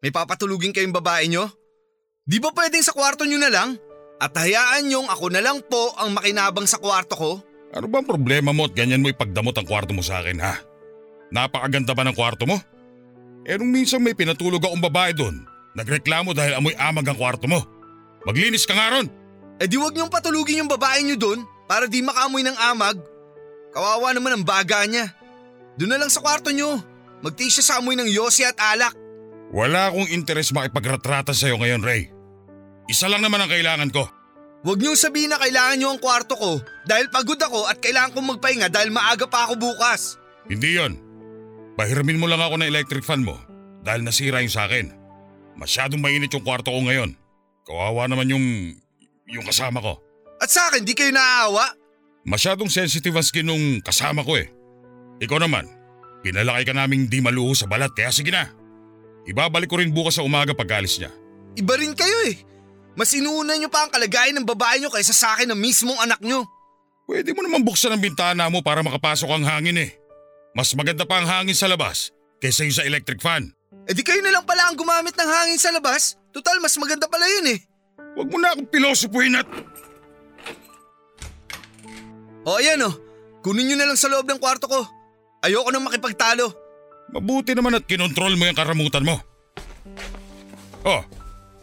May 0.00 0.16
papatulugin 0.16 0.72
kayong 0.72 0.96
babae 0.96 1.28
nyo? 1.28 1.44
Di 2.24 2.40
ba 2.40 2.56
pwedeng 2.56 2.80
sa 2.80 2.96
kwarto 2.96 3.28
nyo 3.28 3.36
na 3.36 3.52
lang? 3.52 3.76
At 4.16 4.32
hayaan 4.32 4.88
nyong 4.88 5.12
ako 5.12 5.28
na 5.28 5.44
lang 5.44 5.60
po 5.68 5.92
ang 6.00 6.16
makinabang 6.16 6.64
sa 6.64 6.80
kwarto 6.80 7.12
ko? 7.12 7.30
Ano 7.76 7.84
bang 7.84 8.08
problema 8.08 8.56
mo 8.56 8.64
at 8.64 8.72
ganyan 8.72 9.04
mo 9.04 9.12
ipagdamot 9.12 9.52
ang 9.60 9.68
kwarto 9.68 9.92
mo 9.92 10.00
sa 10.00 10.24
akin 10.24 10.40
ha? 10.40 10.56
Napakaganda 11.28 11.92
ba 11.92 12.08
ng 12.08 12.16
kwarto 12.16 12.48
mo? 12.48 12.56
Eh 13.44 13.60
nung 13.60 13.68
minsan 13.68 14.00
may 14.00 14.16
pinatulog 14.16 14.64
akong 14.64 14.80
babae 14.80 15.12
doon, 15.12 15.44
nagreklamo 15.76 16.32
dahil 16.32 16.56
amoy 16.56 16.72
amag 16.80 17.12
ang 17.12 17.20
kwarto 17.20 17.44
mo. 17.44 17.81
Maglinis 18.22 18.66
ka 18.66 18.74
nga 18.74 18.98
ron! 18.98 19.06
Eh 19.62 19.66
di 19.70 19.78
wag 19.78 19.94
niyong 19.94 20.10
patulugin 20.10 20.62
yung 20.64 20.70
babae 20.70 21.02
niyo 21.06 21.16
doon 21.18 21.40
para 21.70 21.86
di 21.86 22.02
makaamoy 22.02 22.42
ng 22.42 22.58
amag. 22.74 22.98
Kawawa 23.72 24.12
naman 24.12 24.36
ang 24.40 24.44
baga 24.44 24.82
niya. 24.84 25.10
Doon 25.78 25.96
na 25.96 26.00
lang 26.02 26.10
sa 26.12 26.20
kwarto 26.20 26.52
niyo. 26.52 26.82
Magtiis 27.22 27.58
siya 27.58 27.64
sa 27.64 27.74
amoy 27.78 27.94
ng 27.94 28.10
yosi 28.10 28.42
at 28.42 28.58
alak. 28.58 28.92
Wala 29.54 29.92
akong 29.92 30.10
interes 30.10 30.50
makipagratrata 30.50 31.30
sa'yo 31.30 31.60
ngayon, 31.60 31.84
Ray. 31.84 32.10
Isa 32.90 33.06
lang 33.06 33.22
naman 33.22 33.38
ang 33.38 33.50
kailangan 33.52 33.94
ko. 33.94 34.04
Huwag 34.62 34.78
niyong 34.78 34.98
sabihin 34.98 35.30
na 35.30 35.38
kailangan 35.38 35.76
niyo 35.78 35.88
ang 35.90 36.00
kwarto 36.02 36.34
ko 36.38 36.58
dahil 36.86 37.10
pagod 37.10 37.38
ako 37.38 37.66
at 37.66 37.78
kailangan 37.78 38.14
kong 38.14 38.28
magpahinga 38.36 38.68
dahil 38.70 38.90
maaga 38.94 39.26
pa 39.26 39.46
ako 39.46 39.58
bukas. 39.58 40.18
Hindi 40.46 40.78
yon. 40.78 40.98
Pahiramin 41.78 42.18
mo 42.18 42.26
lang 42.26 42.42
ako 42.42 42.58
ng 42.58 42.70
electric 42.70 43.02
fan 43.06 43.22
mo 43.22 43.38
dahil 43.82 44.02
nasira 44.02 44.42
yung 44.42 44.54
sa 44.54 44.66
akin. 44.66 44.90
Masyadong 45.58 46.02
mainit 46.02 46.30
yung 46.34 46.46
kwarto 46.46 46.70
ko 46.70 46.78
ngayon. 46.82 47.14
Kawawa 47.62 48.10
naman 48.10 48.30
yung, 48.30 48.46
yung 49.30 49.46
kasama 49.46 49.78
ko. 49.78 49.98
At 50.42 50.50
sa 50.50 50.66
akin, 50.70 50.82
di 50.82 50.94
kayo 50.98 51.14
naaawa? 51.14 51.78
Masyadong 52.26 52.70
sensitive 52.70 53.14
ang 53.14 53.26
skin 53.26 53.46
nung 53.46 53.78
kasama 53.82 54.26
ko 54.26 54.38
eh. 54.38 54.50
Ikaw 55.22 55.38
naman, 55.38 55.70
pinalaki 56.26 56.66
ka 56.66 56.74
naming 56.74 57.06
di 57.06 57.22
maluho 57.22 57.54
sa 57.54 57.70
balat 57.70 57.94
kaya 57.94 58.10
sige 58.10 58.34
na. 58.34 58.50
Ibabalik 59.26 59.70
ko 59.70 59.78
rin 59.78 59.94
bukas 59.94 60.18
sa 60.18 60.26
umaga 60.26 60.50
pag 60.50 60.82
alis 60.82 60.98
niya. 60.98 61.10
Iba 61.54 61.78
rin 61.78 61.94
kayo 61.94 62.18
eh. 62.26 62.42
Mas 62.98 63.14
inuuna 63.14 63.54
niyo 63.54 63.70
pa 63.70 63.86
ang 63.86 63.90
kalagayan 63.94 64.36
ng 64.42 64.46
babae 64.46 64.82
niyo 64.82 64.90
kaysa 64.90 65.14
sa 65.14 65.38
akin 65.38 65.54
ng 65.54 65.60
mismong 65.62 65.98
anak 66.02 66.18
niyo. 66.18 66.42
Pwede 67.06 67.30
mo 67.34 67.42
naman 67.42 67.62
buksan 67.62 67.94
ang 67.94 68.02
bintana 68.02 68.50
mo 68.50 68.62
para 68.62 68.82
makapasok 68.82 69.30
ang 69.30 69.46
hangin 69.46 69.78
eh. 69.78 69.90
Mas 70.52 70.74
maganda 70.74 71.06
pa 71.06 71.22
ang 71.22 71.26
hangin 71.26 71.56
sa 71.56 71.70
labas 71.70 72.12
kaysa 72.42 72.66
yung 72.66 72.76
sa 72.76 72.84
electric 72.84 73.22
fan. 73.22 73.54
E 73.88 73.94
di 73.96 74.04
kayo 74.04 74.20
na 74.20 74.30
lang 74.30 74.44
pala 74.44 74.68
ang 74.68 74.76
gumamit 74.76 75.14
ng 75.16 75.30
hangin 75.30 75.58
sa 75.58 75.72
labas. 75.72 76.18
Total, 76.32 76.56
mas 76.64 76.74
maganda 76.80 77.04
pala 77.06 77.28
yun 77.28 77.52
eh. 77.52 77.58
Huwag 78.16 78.28
mo 78.32 78.36
na 78.40 78.56
akong 78.56 78.68
pilosopuhin 78.72 79.36
at... 79.36 79.48
O 82.42 82.58
ayan 82.58 82.82
o, 82.82 82.90
kunin 83.44 83.70
nyo 83.70 83.76
na 83.78 83.86
lang 83.92 84.00
sa 84.00 84.10
loob 84.10 84.26
ng 84.26 84.40
kwarto 84.40 84.66
ko. 84.66 84.80
Ayoko 85.44 85.70
nang 85.70 85.86
makipagtalo. 85.86 86.50
Mabuti 87.12 87.52
naman 87.52 87.76
at 87.78 87.86
kinontrol 87.86 88.34
mo 88.34 88.48
yung 88.48 88.58
karamutan 88.58 89.04
mo. 89.04 89.20
Oh, 90.82 91.04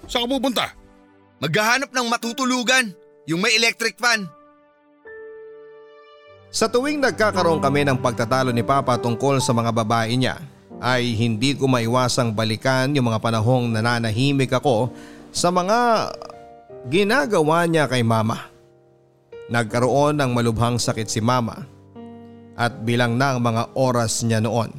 saan 0.07 0.23
ka 0.23 0.29
pupunta? 0.31 0.65
Maghahanap 1.43 1.91
ng 1.91 2.07
matutulugan, 2.07 2.95
yung 3.27 3.43
may 3.43 3.57
electric 3.57 3.99
fan. 3.99 4.29
Sa 6.49 6.71
tuwing 6.71 7.03
nagkakaroon 7.03 7.59
kami 7.59 7.83
ng 7.85 7.99
pagtatalo 7.99 8.49
ni 8.49 8.63
Papa 8.63 8.97
tungkol 8.97 9.37
sa 9.43 9.53
mga 9.53 9.69
babae 9.69 10.15
niya 10.17 10.39
ay 10.79 11.15
hindi 11.15 11.55
ko 11.55 11.67
maiwasang 11.67 12.31
balikan 12.31 12.95
yung 12.95 13.11
mga 13.11 13.19
panahong 13.19 13.67
nananahimik 13.71 14.55
ako 14.55 14.91
sa 15.29 15.51
mga 15.51 16.09
ginagawa 16.87 17.67
niya 17.67 17.85
kay 17.85 18.01
Mama. 18.03 18.47
Nagkaroon 19.51 20.15
ng 20.15 20.31
malubhang 20.31 20.79
sakit 20.79 21.09
si 21.11 21.19
Mama 21.19 21.67
at 22.55 22.75
bilang 22.83 23.19
na 23.19 23.35
ang 23.35 23.39
mga 23.43 23.75
oras 23.75 24.23
niya 24.23 24.39
noon. 24.39 24.71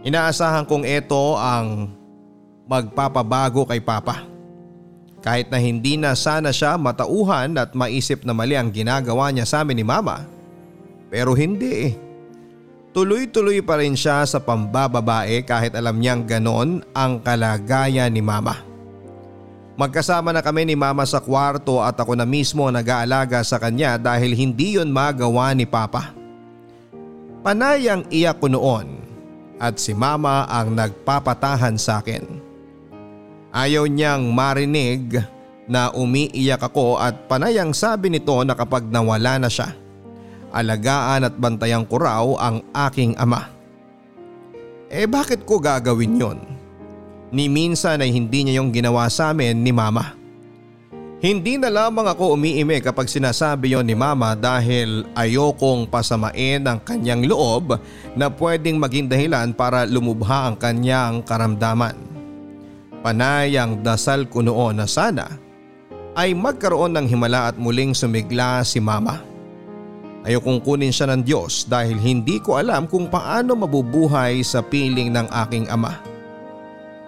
Inaasahan 0.00 0.64
kong 0.64 0.84
ito 0.88 1.36
ang 1.36 1.92
magpapabago 2.64 3.68
kay 3.68 3.80
Papa. 3.80 4.24
Kahit 5.20 5.52
na 5.52 5.60
hindi 5.60 6.00
na 6.00 6.16
sana 6.16 6.48
siya 6.48 6.80
matauhan 6.80 7.52
at 7.60 7.76
maisip 7.76 8.24
na 8.24 8.32
mali 8.32 8.56
ang 8.56 8.72
ginagawa 8.72 9.28
niya 9.28 9.44
sa 9.44 9.60
amin 9.60 9.76
ni 9.80 9.84
Mama. 9.84 10.24
Pero 11.12 11.36
hindi 11.36 11.92
eh. 11.92 12.09
Tuloy-tuloy 12.90 13.62
pa 13.62 13.78
rin 13.78 13.94
siya 13.94 14.26
sa 14.26 14.42
pambababae 14.42 15.46
kahit 15.46 15.78
alam 15.78 16.02
niyang 16.02 16.26
ganon 16.26 16.82
ang 16.90 17.22
kalagayan 17.22 18.10
ni 18.10 18.18
Mama. 18.18 18.66
Magkasama 19.78 20.34
na 20.34 20.42
kami 20.42 20.66
ni 20.66 20.74
Mama 20.74 21.06
sa 21.06 21.22
kwarto 21.22 21.78
at 21.78 21.94
ako 21.94 22.18
na 22.18 22.26
mismo 22.26 22.66
nag-aalaga 22.66 23.46
sa 23.46 23.62
kanya 23.62 23.94
dahil 23.94 24.34
hindi 24.34 24.74
yon 24.74 24.90
magawa 24.90 25.54
ni 25.54 25.70
Papa. 25.70 26.10
Panay 27.46 27.86
ang 27.86 28.02
iyak 28.10 28.42
ko 28.42 28.50
noon 28.50 29.00
at 29.62 29.78
si 29.78 29.94
Mama 29.94 30.50
ang 30.50 30.74
nagpapatahan 30.74 31.78
sa 31.78 32.02
akin. 32.02 32.26
Ayaw 33.54 33.86
niyang 33.86 34.34
marinig 34.34 35.14
na 35.70 35.94
umiiyak 35.94 36.58
ako 36.58 36.98
at 36.98 37.30
panay 37.30 37.54
ang 37.54 37.70
sabi 37.70 38.10
nito 38.10 38.34
na 38.42 38.58
kapag 38.58 38.82
nawala 38.90 39.38
na 39.38 39.46
siya, 39.46 39.78
alagaan 40.50 41.26
at 41.26 41.34
bantayan 41.38 41.86
ko 41.86 41.96
raw 41.98 42.26
ang 42.38 42.62
aking 42.90 43.14
ama. 43.18 43.50
Eh 44.90 45.06
bakit 45.06 45.46
ko 45.46 45.62
gagawin 45.62 46.18
yon? 46.18 46.38
Ni 47.30 47.46
minsan 47.46 48.02
ay 48.02 48.10
hindi 48.10 48.42
niya 48.42 48.58
yung 48.58 48.74
ginawa 48.74 49.06
sa 49.06 49.30
amin 49.30 49.62
ni 49.62 49.70
mama. 49.70 50.18
Hindi 51.20 51.60
na 51.60 51.68
lamang 51.68 52.10
ako 52.10 52.34
umiime 52.34 52.80
kapag 52.80 53.06
sinasabi 53.06 53.76
yon 53.76 53.84
ni 53.84 53.94
mama 53.94 54.32
dahil 54.32 55.04
ayokong 55.12 55.86
pasamain 55.86 56.64
ang 56.64 56.80
kanyang 56.80 57.28
loob 57.28 57.76
na 58.16 58.32
pwedeng 58.32 58.80
maging 58.80 59.06
dahilan 59.06 59.52
para 59.52 59.84
lumubha 59.84 60.48
ang 60.48 60.56
kanyang 60.56 61.22
karamdaman. 61.22 61.94
Panay 63.04 63.54
ang 63.60 63.84
dasal 63.84 64.26
ko 64.26 64.42
noon 64.42 64.80
na 64.80 64.88
sana 64.88 65.28
ay 66.18 66.34
magkaroon 66.34 66.96
ng 66.98 67.06
himala 67.06 67.52
at 67.52 67.56
muling 67.60 67.94
sumigla 67.94 68.64
si 68.66 68.82
mama. 68.82 69.29
Ayokong 70.20 70.60
kunin 70.60 70.92
siya 70.92 71.08
ng 71.08 71.24
Diyos 71.24 71.64
dahil 71.64 71.96
hindi 71.96 72.36
ko 72.44 72.60
alam 72.60 72.84
kung 72.84 73.08
paano 73.08 73.56
mabubuhay 73.56 74.44
sa 74.44 74.60
piling 74.60 75.08
ng 75.08 75.26
aking 75.46 75.64
ama. 75.72 75.96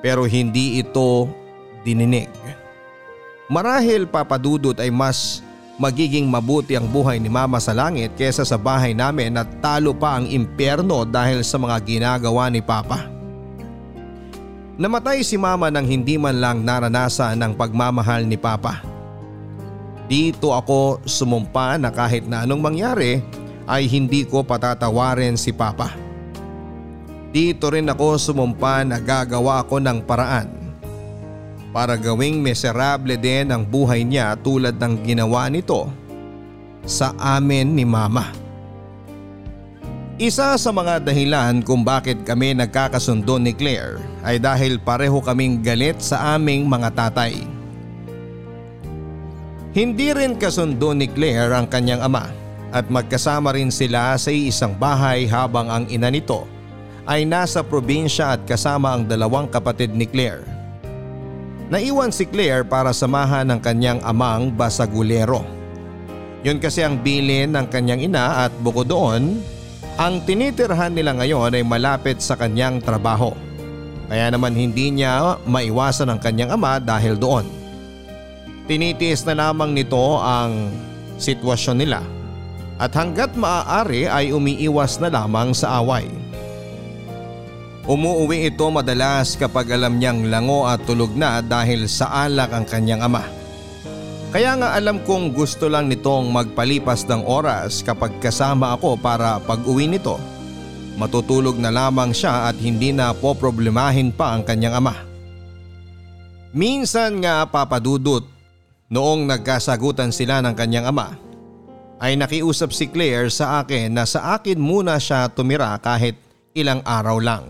Pero 0.00 0.24
hindi 0.24 0.80
ito 0.80 1.28
dininig. 1.84 2.32
Marahil 3.52 4.08
papadudot 4.08 4.72
ay 4.80 4.88
mas 4.88 5.44
magiging 5.76 6.24
mabuti 6.24 6.72
ang 6.72 6.88
buhay 6.88 7.20
ni 7.20 7.28
mama 7.28 7.60
sa 7.60 7.76
langit 7.76 8.16
kesa 8.16 8.48
sa 8.48 8.56
bahay 8.56 8.96
namin 8.96 9.36
at 9.36 9.48
talo 9.60 9.92
pa 9.92 10.16
ang 10.16 10.24
impyerno 10.24 11.04
dahil 11.04 11.44
sa 11.44 11.60
mga 11.60 11.76
ginagawa 11.84 12.48
ni 12.48 12.64
papa. 12.64 13.12
Namatay 14.80 15.20
si 15.20 15.36
mama 15.36 15.68
nang 15.68 15.84
hindi 15.84 16.16
man 16.16 16.40
lang 16.40 16.64
naranasan 16.64 17.36
ang 17.44 17.52
pagmamahal 17.52 18.24
ni 18.24 18.40
papa. 18.40 18.91
Dito 20.12 20.52
ako 20.52 21.00
sumumpa 21.08 21.80
na 21.80 21.88
kahit 21.88 22.28
na 22.28 22.44
anong 22.44 22.60
mangyari 22.60 23.24
ay 23.64 23.88
hindi 23.88 24.28
ko 24.28 24.44
patatawarin 24.44 25.40
si 25.40 25.56
papa. 25.56 25.96
Dito 27.32 27.72
rin 27.72 27.88
ako 27.88 28.20
sumumpa 28.20 28.84
na 28.84 29.00
gagawa 29.00 29.64
ako 29.64 29.80
ng 29.80 30.04
paraan 30.04 30.52
para 31.72 31.96
gawing 31.96 32.44
miserable 32.44 33.16
din 33.16 33.48
ang 33.48 33.64
buhay 33.64 34.04
niya 34.04 34.36
tulad 34.36 34.76
ng 34.76 35.00
ginawa 35.00 35.48
nito 35.48 35.88
sa 36.84 37.16
amin 37.16 37.72
ni 37.72 37.88
mama. 37.88 38.36
Isa 40.20 40.60
sa 40.60 40.70
mga 40.76 41.08
dahilan 41.08 41.64
kung 41.64 41.80
bakit 41.88 42.20
kami 42.28 42.52
nagkakasundo 42.52 43.40
ni 43.40 43.56
Claire 43.56 43.96
ay 44.20 44.36
dahil 44.36 44.76
pareho 44.76 45.24
kaming 45.24 45.64
galit 45.64 46.04
sa 46.04 46.36
aming 46.36 46.68
mga 46.68 46.92
tatay. 46.92 47.51
Hindi 49.72 50.12
rin 50.12 50.36
kasundo 50.36 50.92
ni 50.92 51.08
Claire 51.08 51.56
ang 51.56 51.64
kanyang 51.64 52.04
ama 52.04 52.28
at 52.76 52.92
magkasama 52.92 53.56
rin 53.56 53.72
sila 53.72 54.12
sa 54.20 54.28
isang 54.28 54.76
bahay 54.76 55.24
habang 55.24 55.72
ang 55.72 55.84
ina 55.88 56.12
nito 56.12 56.44
ay 57.08 57.24
nasa 57.24 57.64
probinsya 57.64 58.36
at 58.36 58.44
kasama 58.44 58.92
ang 58.92 59.08
dalawang 59.08 59.48
kapatid 59.48 59.96
ni 59.96 60.04
Claire. 60.04 60.44
Naiwan 61.72 62.12
si 62.12 62.28
Claire 62.28 62.68
para 62.68 62.92
samahan 62.92 63.48
ng 63.48 63.60
kanyang 63.64 64.00
amang 64.04 64.52
basagulero. 64.52 65.40
Yun 66.44 66.60
kasi 66.60 66.84
ang 66.84 67.00
bilin 67.00 67.56
ng 67.56 67.64
kanyang 67.72 68.04
ina 68.04 68.44
at 68.44 68.52
bukod 68.60 68.92
doon, 68.92 69.40
ang 69.96 70.20
tinitirhan 70.28 70.92
nila 70.92 71.16
ngayon 71.16 71.56
ay 71.56 71.64
malapit 71.64 72.20
sa 72.20 72.36
kanyang 72.36 72.76
trabaho. 72.84 73.32
Kaya 74.12 74.28
naman 74.28 74.52
hindi 74.52 74.92
niya 74.92 75.40
maiwasan 75.48 76.12
ang 76.12 76.20
kanyang 76.20 76.60
ama 76.60 76.76
dahil 76.76 77.16
doon. 77.16 77.61
Tinitiis 78.70 79.26
na 79.26 79.34
lamang 79.34 79.74
nito 79.74 80.22
ang 80.22 80.70
sitwasyon 81.18 81.76
nila 81.82 82.00
at 82.82 82.94
hanggat 82.94 83.34
maaari 83.38 84.10
ay 84.10 84.34
umiiwas 84.34 84.98
na 85.02 85.10
lamang 85.10 85.54
sa 85.54 85.82
away. 85.82 86.06
Umuuwi 87.82 88.46
ito 88.46 88.66
madalas 88.70 89.34
kapag 89.34 89.74
alam 89.74 89.98
niyang 89.98 90.30
lango 90.30 90.70
at 90.70 90.86
tulog 90.86 91.10
na 91.18 91.42
dahil 91.42 91.90
sa 91.90 92.26
alak 92.26 92.54
ang 92.54 92.62
kanyang 92.62 93.02
ama. 93.02 93.26
Kaya 94.30 94.54
nga 94.54 94.78
alam 94.78 95.02
kong 95.02 95.34
gusto 95.34 95.66
lang 95.66 95.90
nitong 95.90 96.30
magpalipas 96.30 97.04
ng 97.10 97.26
oras 97.26 97.82
kapag 97.82 98.16
kasama 98.22 98.78
ako 98.78 98.96
para 98.96 99.42
pag 99.42 99.60
uwi 99.66 99.90
nito. 99.90 100.16
Matutulog 100.94 101.58
na 101.58 101.74
lamang 101.74 102.14
siya 102.14 102.48
at 102.48 102.56
hindi 102.62 102.94
na 102.94 103.10
poproblemahin 103.12 104.14
pa 104.14 104.32
ang 104.32 104.46
kanyang 104.46 104.78
ama. 104.78 104.94
Minsan 106.54 107.20
nga 107.20 107.44
papadudot 107.44 108.31
noong 108.92 109.24
nagkasagutan 109.24 110.12
sila 110.12 110.44
ng 110.44 110.52
kanyang 110.52 110.92
ama 110.92 111.16
ay 111.96 112.12
nakiusap 112.20 112.76
si 112.76 112.92
Claire 112.92 113.32
sa 113.32 113.64
akin 113.64 113.96
na 113.96 114.04
sa 114.04 114.36
akin 114.36 114.60
muna 114.60 115.00
siya 115.00 115.32
tumira 115.32 115.72
kahit 115.80 116.18
ilang 116.52 116.84
araw 116.84 117.16
lang. 117.16 117.48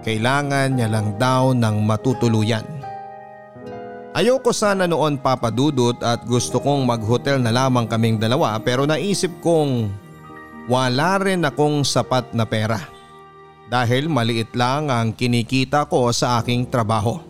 Kailangan 0.00 0.80
niya 0.80 0.88
lang 0.88 1.20
daw 1.20 1.52
ng 1.52 1.76
matutuluyan. 1.84 2.64
Ayoko 4.16 4.50
sana 4.50 4.88
noon 4.88 5.20
papadudot 5.20 5.94
at 6.00 6.24
gusto 6.24 6.58
kong 6.58 6.88
mag-hotel 6.88 7.38
na 7.38 7.52
lamang 7.52 7.84
kaming 7.86 8.16
dalawa 8.16 8.56
pero 8.58 8.88
naisip 8.88 9.30
kong 9.44 9.92
wala 10.66 11.20
rin 11.20 11.44
akong 11.44 11.84
sapat 11.84 12.32
na 12.32 12.48
pera. 12.48 12.80
Dahil 13.70 14.10
maliit 14.10 14.50
lang 14.56 14.90
ang 14.90 15.14
kinikita 15.14 15.86
ko 15.86 16.10
sa 16.10 16.42
aking 16.42 16.66
trabaho. 16.66 17.29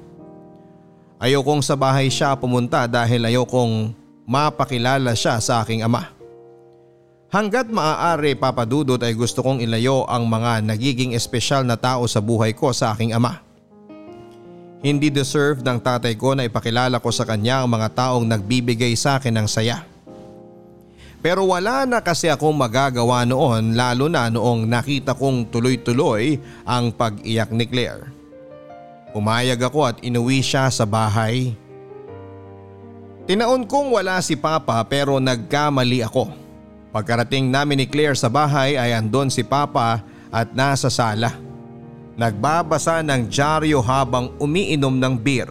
Ayokong 1.21 1.61
sa 1.61 1.77
bahay 1.77 2.09
siya 2.09 2.33
pumunta 2.33 2.89
dahil 2.89 3.21
ayokong 3.29 3.93
mapakilala 4.25 5.13
siya 5.13 5.37
sa 5.37 5.61
aking 5.61 5.85
ama. 5.85 6.09
Hanggat 7.29 7.69
maaari 7.69 8.33
papadudot 8.33 8.97
ay 8.97 9.13
gusto 9.13 9.45
kong 9.45 9.61
ilayo 9.61 10.09
ang 10.09 10.25
mga 10.25 10.65
nagiging 10.65 11.13
espesyal 11.13 11.61
na 11.61 11.77
tao 11.77 12.09
sa 12.09 12.25
buhay 12.25 12.57
ko 12.57 12.73
sa 12.73 12.97
aking 12.97 13.13
ama. 13.13 13.37
Hindi 14.81 15.13
deserve 15.13 15.61
ng 15.61 15.77
tatay 15.77 16.17
ko 16.17 16.33
na 16.33 16.49
ipakilala 16.49 16.97
ko 17.05 17.13
sa 17.13 17.29
kanya 17.29 17.61
ang 17.61 17.69
mga 17.69 17.93
taong 17.93 18.25
nagbibigay 18.25 18.97
sa 18.97 19.21
akin 19.21 19.45
ng 19.45 19.47
saya. 19.47 19.85
Pero 21.21 21.45
wala 21.53 21.85
na 21.85 22.01
kasi 22.01 22.33
akong 22.33 22.57
magagawa 22.57 23.29
noon 23.29 23.77
lalo 23.77 24.09
na 24.09 24.33
noong 24.33 24.65
nakita 24.65 25.13
kong 25.13 25.53
tuloy-tuloy 25.53 26.41
ang 26.65 26.89
pag-iyak 26.97 27.53
ni 27.53 27.69
Claire. 27.69 28.20
Pumayag 29.11 29.59
ako 29.59 29.91
at 29.91 29.97
inuwi 30.07 30.39
siya 30.39 30.71
sa 30.71 30.87
bahay. 30.87 31.55
Tinaon 33.27 33.67
kong 33.67 33.95
wala 33.95 34.19
si 34.23 34.39
Papa 34.39 34.79
pero 34.87 35.19
nagkamali 35.19 36.03
ako. 36.03 36.31
Pagkarating 36.91 37.47
namin 37.47 37.83
ni 37.83 37.87
Claire 37.87 38.19
sa 38.19 38.27
bahay 38.27 38.75
ay 38.75 38.91
andon 38.95 39.31
si 39.31 39.47
Papa 39.47 40.03
at 40.31 40.51
nasa 40.55 40.91
sala. 40.91 41.35
Nagbabasa 42.19 43.03
ng 43.07 43.31
dyaryo 43.31 43.79
habang 43.83 44.35
umiinom 44.43 44.99
ng 44.99 45.15
beer. 45.15 45.51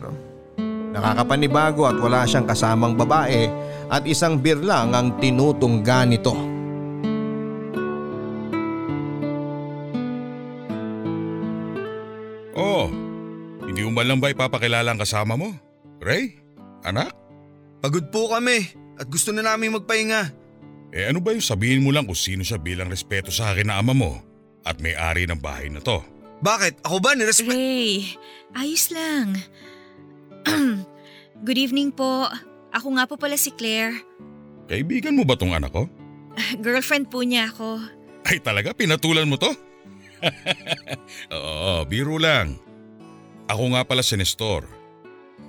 Nakakapanibago 0.92 1.88
at 1.88 1.96
wala 1.96 2.28
siyang 2.28 2.48
kasamang 2.48 2.96
babae 3.00 3.48
at 3.88 4.04
isang 4.04 4.36
beer 4.36 4.60
lang 4.60 4.92
ang 4.92 5.16
tinutungga 5.20 6.04
nito. 6.04 6.36
Oh, 12.60 12.92
hindi 13.66 13.82
mo 13.84 13.92
man 13.92 14.08
lang 14.08 14.20
ba 14.20 14.32
ipapakilala 14.32 14.94
ang 14.94 15.02
kasama 15.02 15.36
mo? 15.36 15.52
Ray? 16.00 16.40
Anak? 16.88 17.12
Pagod 17.84 18.12
po 18.12 18.32
kami 18.32 18.72
at 19.00 19.08
gusto 19.08 19.32
na 19.32 19.44
namin 19.44 19.76
magpahinga. 19.76 20.32
Eh 20.90 21.08
ano 21.08 21.22
ba 21.22 21.36
yung 21.36 21.44
sabihin 21.44 21.84
mo 21.84 21.94
lang 21.94 22.08
kung 22.08 22.18
sino 22.18 22.42
siya 22.44 22.58
bilang 22.58 22.90
respeto 22.90 23.30
sa 23.30 23.54
akin 23.54 23.70
na 23.70 23.78
ama 23.78 23.94
mo 23.94 24.20
at 24.66 24.82
may-ari 24.84 25.28
ng 25.28 25.40
bahay 25.40 25.72
na 25.72 25.80
to? 25.80 26.02
Bakit? 26.40 26.88
Ako 26.88 27.04
ba 27.04 27.16
nirespeto? 27.16 27.52
Ray, 27.56 28.16
ayos 28.56 28.90
lang. 28.96 29.36
Good 31.48 31.60
evening 31.60 31.92
po. 31.92 32.28
Ako 32.72 32.96
nga 32.96 33.08
po 33.08 33.16
pala 33.20 33.36
si 33.36 33.52
Claire. 33.56 33.96
Kaibigan 34.70 35.16
mo 35.16 35.24
ba 35.28 35.36
tong 35.36 35.56
anak 35.56 35.72
ko? 35.72 35.88
Girlfriend 36.64 37.12
po 37.12 37.24
niya 37.24 37.52
ako. 37.52 37.80
Ay 38.28 38.40
talaga, 38.40 38.76
pinatulan 38.76 39.28
mo 39.28 39.36
to? 39.40 39.52
Oo, 41.36 41.88
biro 41.88 42.20
lang. 42.20 42.60
Ako 43.50 43.74
nga 43.74 43.82
pala 43.82 44.06
si 44.06 44.14
Nestor. 44.14 44.70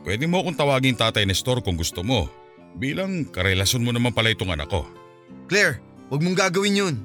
Pwede 0.00 0.24
mo 0.24 0.40
akong 0.40 0.56
tawagin 0.56 0.96
tatay 0.96 1.28
Nestor 1.28 1.60
kung 1.60 1.76
gusto 1.76 2.00
mo. 2.00 2.32
Bilang 2.80 3.28
karelasyon 3.28 3.84
mo 3.84 3.92
naman 3.92 4.16
pala 4.16 4.32
itong 4.32 4.56
anak 4.56 4.72
ko. 4.72 4.88
Claire, 5.52 5.84
wag 6.08 6.24
mong 6.24 6.38
gagawin 6.38 6.80
yun. 6.80 6.96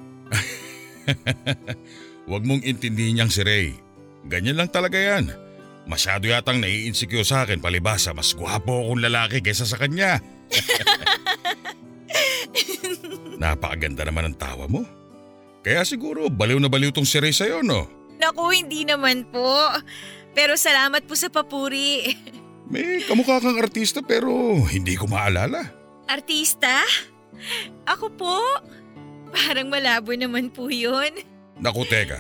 Huwag 2.30 2.42
mong 2.42 2.66
intindihin 2.66 3.22
niyang 3.22 3.30
si 3.30 3.46
Ray. 3.46 3.78
Ganyan 4.26 4.58
lang 4.58 4.72
talaga 4.72 4.98
yan. 4.98 5.30
Masyado 5.86 6.26
yatang 6.26 6.58
nai-insecure 6.58 7.22
sa 7.22 7.46
akin 7.46 7.62
palibasa 7.62 8.10
mas 8.18 8.34
gwapo 8.34 8.82
akong 8.82 9.06
lalaki 9.06 9.46
kaysa 9.46 9.70
sa 9.70 9.78
kanya. 9.78 10.18
Napakaganda 13.42 14.08
naman 14.08 14.34
ang 14.34 14.38
tawa 14.40 14.66
mo. 14.66 14.82
Kaya 15.62 15.86
siguro 15.86 16.32
baliw 16.32 16.58
na 16.58 16.72
baliw 16.72 16.90
tong 16.90 17.06
si 17.06 17.22
Ray 17.22 17.36
sa'yo 17.36 17.62
no? 17.62 17.86
Naku, 18.16 18.56
hindi 18.56 18.88
naman 18.88 19.28
po. 19.30 19.60
Pero 20.36 20.60
salamat 20.60 21.08
po 21.08 21.16
sa 21.16 21.32
papuri. 21.32 22.12
May 22.68 23.08
kamukha 23.08 23.40
kang 23.40 23.56
artista 23.56 24.04
pero 24.04 24.60
hindi 24.68 25.00
ko 25.00 25.08
maalala. 25.08 25.64
Artista? 26.12 26.84
Ako 27.88 28.12
po? 28.14 28.38
Parang 29.32 29.72
malabo 29.72 30.12
naman 30.14 30.52
po 30.52 30.68
yun. 30.68 31.12
Naku 31.56 31.88
teka, 31.88 32.20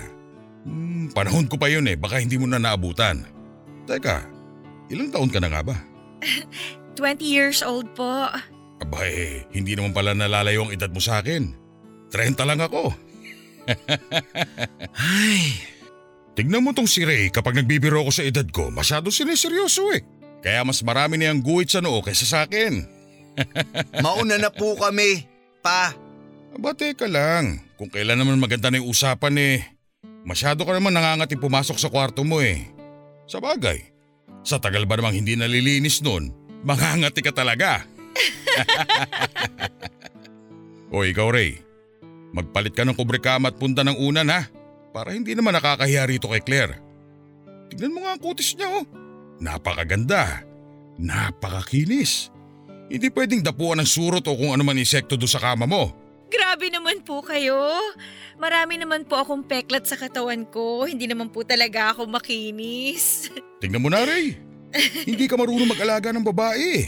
hmm, 0.64 1.12
panahon 1.12 1.52
ko 1.52 1.60
pa 1.60 1.68
yun 1.68 1.86
eh, 1.92 2.00
baka 2.00 2.24
hindi 2.24 2.40
mo 2.40 2.48
na 2.48 2.62
naabutan. 2.62 3.28
Teka, 3.84 4.24
ilang 4.90 5.12
taon 5.12 5.30
ka 5.30 5.44
na 5.44 5.52
nga 5.52 5.62
ba? 5.62 5.76
20 7.00 7.20
years 7.20 7.60
old 7.60 7.92
po. 7.92 8.32
Aba 8.80 9.00
eh, 9.04 9.44
hindi 9.52 9.76
naman 9.76 9.92
pala 9.92 10.16
nalalayo 10.16 10.68
ang 10.68 10.72
edad 10.72 10.92
mo 10.92 11.04
sa 11.04 11.20
akin. 11.20 11.52
30 12.12 12.48
lang 12.48 12.62
ako. 12.64 12.96
Ay, 14.96 15.60
Tignan 16.36 16.64
mo 16.64 16.76
tong 16.76 16.88
si 16.88 17.08
Ray 17.08 17.32
kapag 17.32 17.56
nagbibiro 17.56 18.04
ako 18.04 18.12
sa 18.12 18.28
edad 18.28 18.48
ko, 18.52 18.68
masyado 18.68 19.08
sineseryoso 19.08 19.96
eh. 19.96 20.04
Kaya 20.44 20.68
mas 20.68 20.84
marami 20.84 21.16
niyang 21.16 21.40
guhit 21.40 21.72
sa 21.72 21.80
noo 21.80 22.04
kaysa 22.04 22.28
sa 22.28 22.40
akin. 22.44 22.84
mauna 24.06 24.36
na 24.36 24.52
po 24.52 24.76
kami. 24.76 25.32
Pa, 25.64 25.96
Aba 26.56 26.72
teka 26.72 27.04
lang, 27.04 27.60
kung 27.76 27.92
kailan 27.92 28.16
naman 28.16 28.40
maganda 28.40 28.72
na 28.72 28.80
yung 28.80 28.88
usapan 28.88 29.36
eh. 29.36 29.60
Masyado 30.24 30.64
ka 30.64 30.72
naman 30.72 30.96
nangangati 30.96 31.36
pumasok 31.36 31.76
sa 31.76 31.92
kwarto 31.92 32.24
mo 32.24 32.40
eh. 32.40 32.64
Sa 33.28 33.44
bagay, 33.44 33.84
sa 34.40 34.56
tagal 34.56 34.88
ba 34.88 34.96
namang 34.96 35.20
hindi 35.20 35.36
nalilinis 35.36 36.00
nun, 36.00 36.32
mangangati 36.64 37.20
ka 37.20 37.36
talaga. 37.36 37.84
o 40.96 41.04
ikaw 41.04 41.28
Ray, 41.28 41.60
magpalit 42.32 42.72
ka 42.72 42.88
ng 42.88 42.96
kubre 42.96 43.20
kama 43.20 43.52
at 43.52 43.60
punta 43.60 43.84
ng 43.84 44.00
unan 44.00 44.32
ha, 44.32 44.48
para 44.96 45.12
hindi 45.12 45.36
naman 45.36 45.52
nakakahiya 45.52 46.08
rito 46.08 46.32
kay 46.32 46.40
Claire. 46.40 46.80
Tignan 47.68 47.92
mo 47.92 48.08
nga 48.08 48.16
ang 48.16 48.22
kutis 48.24 48.56
niya 48.56 48.80
oh. 48.80 48.88
Napakaganda. 49.44 50.48
Napakakinis. 50.96 52.32
Hindi 52.88 53.12
pwedeng 53.12 53.44
dapuan 53.44 53.84
ng 53.84 53.90
surot 53.90 54.24
o 54.24 54.40
kung 54.40 54.56
ano 54.56 54.64
man 54.64 54.80
insekto 54.80 55.20
doon 55.20 55.28
sa 55.28 55.44
kama 55.44 55.68
mo. 55.68 55.92
Grabe 56.32 56.72
naman 56.72 57.04
po 57.04 57.20
kayo. 57.20 57.60
Marami 58.40 58.80
naman 58.80 59.04
po 59.04 59.20
akong 59.20 59.44
peklat 59.44 59.84
sa 59.84 60.00
katawan 60.00 60.48
ko. 60.48 60.88
Hindi 60.88 61.12
naman 61.12 61.28
po 61.28 61.44
talaga 61.44 61.92
ako 61.92 62.08
makinis. 62.08 63.28
Tingnan 63.62 63.84
mo 63.84 63.92
na, 63.92 64.08
Ray. 64.08 64.40
Hindi 65.04 65.28
ka 65.28 65.36
marunong 65.36 65.76
mag-alaga 65.76 66.16
ng 66.16 66.24
babae. 66.24 66.88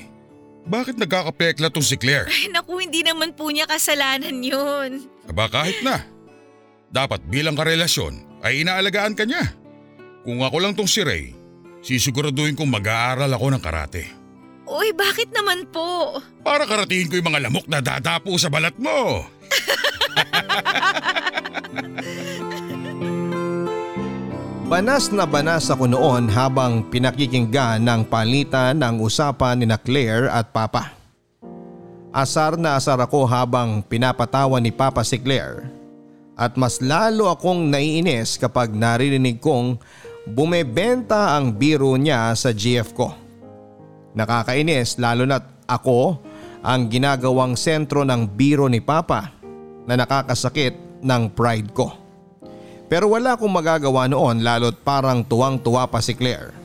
Bakit 0.68 0.96
nagkakapekla 0.96 1.68
tong 1.72 1.84
si 1.84 2.00
Claire? 2.00 2.28
Ay 2.32 2.52
naku, 2.52 2.80
hindi 2.80 3.04
naman 3.04 3.36
po 3.36 3.52
niya 3.52 3.68
kasalanan 3.68 4.40
yun. 4.40 5.08
Aba 5.28 5.52
kahit 5.52 5.84
na. 5.84 6.17
Dapat 6.88 7.28
bilang 7.28 7.56
karelasyon 7.60 8.40
ay 8.44 8.64
inaalagaan 8.64 9.16
ka 9.16 9.28
niya. 9.28 9.44
Kung 10.24 10.44
ako 10.44 10.58
lang 10.64 10.74
tong 10.76 10.88
si 10.88 11.04
Ray, 11.04 11.36
sisiguraduhin 11.84 12.56
kong 12.56 12.72
mag-aaral 12.72 13.32
ako 13.32 13.48
ng 13.52 13.64
karate. 13.64 14.04
Uy, 14.68 14.92
bakit 14.92 15.32
naman 15.32 15.64
po? 15.72 16.20
Para 16.44 16.68
karatingin 16.68 17.08
ko 17.08 17.16
yung 17.20 17.32
mga 17.32 17.48
lamok 17.48 17.66
na 17.72 17.80
dadapo 17.80 18.36
sa 18.36 18.52
balat 18.52 18.76
mo. 18.76 19.24
Banas 24.68 25.08
na 25.16 25.24
banas 25.24 25.72
ako 25.72 25.88
noon 25.88 26.28
habang 26.28 26.84
pinakikinggan 26.92 27.80
ng 27.88 28.04
palitan 28.12 28.76
ng 28.76 29.00
usapan 29.00 29.64
ni 29.64 29.66
na 29.72 29.80
Claire 29.80 30.28
at 30.28 30.52
Papa. 30.52 30.92
Asar 32.12 32.60
na 32.60 32.76
asar 32.76 33.00
ako 33.00 33.24
habang 33.24 33.80
pinapatawa 33.80 34.60
ni 34.60 34.76
Papa 34.76 35.08
si 35.08 35.16
Claire 35.24 35.77
at 36.38 36.54
mas 36.54 36.78
lalo 36.80 37.34
akong 37.34 37.74
naiinis 37.74 38.38
kapag 38.38 38.70
naririnig 38.70 39.42
kong 39.42 39.82
bumebenta 40.30 41.34
ang 41.34 41.50
biro 41.58 41.98
niya 41.98 42.30
sa 42.38 42.54
GF 42.54 42.94
ko. 42.94 43.10
Nakakainis 44.14 45.02
lalo 45.02 45.26
na't 45.26 45.66
ako 45.66 46.22
ang 46.62 46.88
ginagawang 46.94 47.58
sentro 47.58 48.06
ng 48.06 48.30
biro 48.38 48.70
ni 48.70 48.80
Papa 48.80 49.34
na 49.90 49.98
nakakasakit 49.98 51.02
ng 51.02 51.24
pride 51.34 51.74
ko. 51.74 51.90
Pero 52.88 53.12
wala 53.12 53.36
akong 53.36 53.52
magagawa 53.52 54.08
noon 54.08 54.46
lalo't 54.46 54.80
parang 54.86 55.26
tuwang-tuwa 55.26 55.92
pa 55.92 56.00
si 56.00 56.16
Claire. 56.16 56.56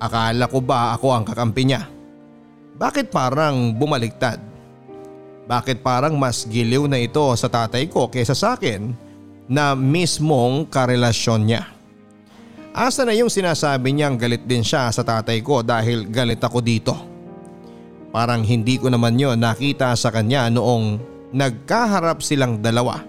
Akala 0.00 0.48
ko 0.48 0.64
ba 0.64 0.96
ako 0.96 1.12
ang 1.12 1.24
kakampi 1.28 1.68
niya? 1.68 1.84
Bakit 2.80 3.12
parang 3.12 3.76
bumaliktad? 3.76 4.49
Bakit 5.50 5.82
parang 5.82 6.14
mas 6.14 6.46
giliw 6.46 6.86
na 6.86 7.02
ito 7.02 7.26
sa 7.34 7.50
tatay 7.50 7.90
ko 7.90 8.06
kaysa 8.06 8.38
sa 8.38 8.54
akin 8.54 8.94
na 9.50 9.74
mismong 9.74 10.62
karelasyon 10.70 11.42
niya? 11.42 11.66
Asa 12.70 13.02
na 13.02 13.10
yung 13.18 13.26
sinasabi 13.26 13.90
niyang 13.90 14.14
galit 14.14 14.46
din 14.46 14.62
siya 14.62 14.86
sa 14.94 15.02
tatay 15.02 15.42
ko 15.42 15.66
dahil 15.66 16.06
galit 16.06 16.38
ako 16.38 16.62
dito? 16.62 16.94
Parang 18.14 18.46
hindi 18.46 18.78
ko 18.78 18.94
naman 18.94 19.18
yon 19.18 19.42
nakita 19.42 19.90
sa 19.98 20.14
kanya 20.14 20.46
noong 20.54 21.02
nagkaharap 21.34 22.22
silang 22.22 22.62
dalawa 22.62 23.02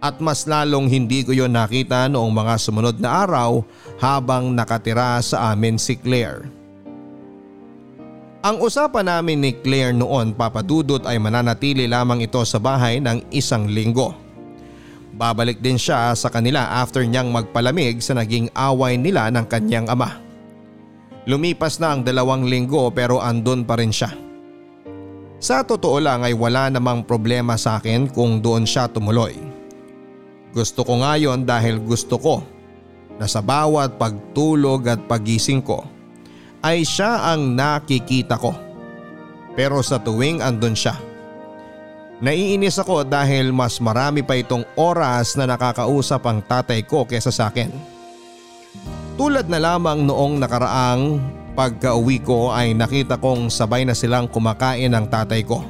at 0.00 0.16
mas 0.16 0.48
lalong 0.48 0.88
hindi 0.88 1.28
ko 1.28 1.36
yon 1.36 1.52
nakita 1.52 2.08
noong 2.08 2.32
mga 2.32 2.54
sumunod 2.56 2.96
na 2.96 3.20
araw 3.28 3.60
habang 4.00 4.48
nakatira 4.56 5.20
sa 5.20 5.52
amin 5.52 5.76
si 5.76 5.92
Claire. 5.92 6.59
Ang 8.40 8.56
usapan 8.64 9.04
namin 9.04 9.36
ni 9.36 9.52
Claire 9.52 9.92
noon 9.92 10.32
papadudot 10.32 11.04
ay 11.04 11.20
mananatili 11.20 11.84
lamang 11.84 12.24
ito 12.24 12.40
sa 12.48 12.56
bahay 12.56 12.96
ng 12.96 13.28
isang 13.36 13.68
linggo. 13.68 14.16
Babalik 15.12 15.60
din 15.60 15.76
siya 15.76 16.16
sa 16.16 16.32
kanila 16.32 16.80
after 16.80 17.04
niyang 17.04 17.28
magpalamig 17.28 18.00
sa 18.00 18.16
naging 18.16 18.48
away 18.56 18.96
nila 18.96 19.28
ng 19.28 19.44
kanyang 19.44 19.92
ama. 19.92 20.16
Lumipas 21.28 21.76
na 21.84 21.92
ang 21.92 22.00
dalawang 22.00 22.48
linggo 22.48 22.88
pero 22.96 23.20
andun 23.20 23.60
pa 23.68 23.76
rin 23.76 23.92
siya. 23.92 24.08
Sa 25.36 25.60
totoo 25.60 26.00
lang 26.00 26.24
ay 26.24 26.32
wala 26.32 26.72
namang 26.72 27.04
problema 27.04 27.60
sa 27.60 27.76
akin 27.76 28.08
kung 28.08 28.40
doon 28.40 28.64
siya 28.64 28.88
tumuloy. 28.88 29.36
Gusto 30.56 30.80
ko 30.80 31.04
nga 31.04 31.20
yon 31.20 31.44
dahil 31.44 31.76
gusto 31.76 32.16
ko 32.16 32.40
na 33.20 33.28
sa 33.28 33.44
bawat 33.44 34.00
pagtulog 34.00 34.88
at 34.88 35.04
pagising 35.04 35.60
ko 35.60 35.99
ay 36.60 36.84
siya 36.84 37.32
ang 37.32 37.56
nakikita 37.56 38.36
ko. 38.36 38.52
Pero 39.56 39.80
sa 39.84 39.98
tuwing 40.00 40.44
andun 40.44 40.76
siya, 40.76 40.96
naiinis 42.22 42.78
ako 42.78 43.02
dahil 43.04 43.50
mas 43.50 43.80
marami 43.82 44.22
pa 44.22 44.38
itong 44.38 44.64
oras 44.76 45.34
na 45.34 45.48
nakakausap 45.48 46.22
ang 46.28 46.38
tatay 46.44 46.84
ko 46.86 47.04
kesa 47.08 47.32
sa 47.32 47.50
akin. 47.50 47.72
Tulad 49.20 49.52
na 49.52 49.60
lamang 49.60 50.00
noong 50.06 50.40
nakaraang 50.40 51.20
pagka-uwi 51.52 52.24
ko 52.24 52.54
ay 52.54 52.72
nakita 52.72 53.20
kong 53.20 53.52
sabay 53.52 53.84
na 53.84 53.92
silang 53.92 54.30
kumakain 54.30 54.88
ng 54.88 55.04
tatay 55.10 55.44
ko. 55.44 55.60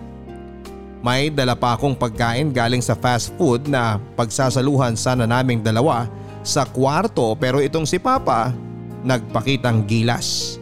May 1.01 1.33
dala 1.33 1.57
pa 1.57 1.75
akong 1.75 1.97
pagkain 1.97 2.53
galing 2.53 2.85
sa 2.85 2.93
fast 2.93 3.33
food 3.41 3.65
na 3.65 3.97
pagsasaluhan 4.21 4.95
sana 5.01 5.25
naming 5.25 5.65
dalawa 5.65 6.05
sa 6.45 6.69
kwarto 6.69 7.33
pero 7.41 7.57
itong 7.57 7.89
si 7.89 7.97
Papa 7.97 8.53
nagpakitang 9.01 9.89
gilas. 9.89 10.60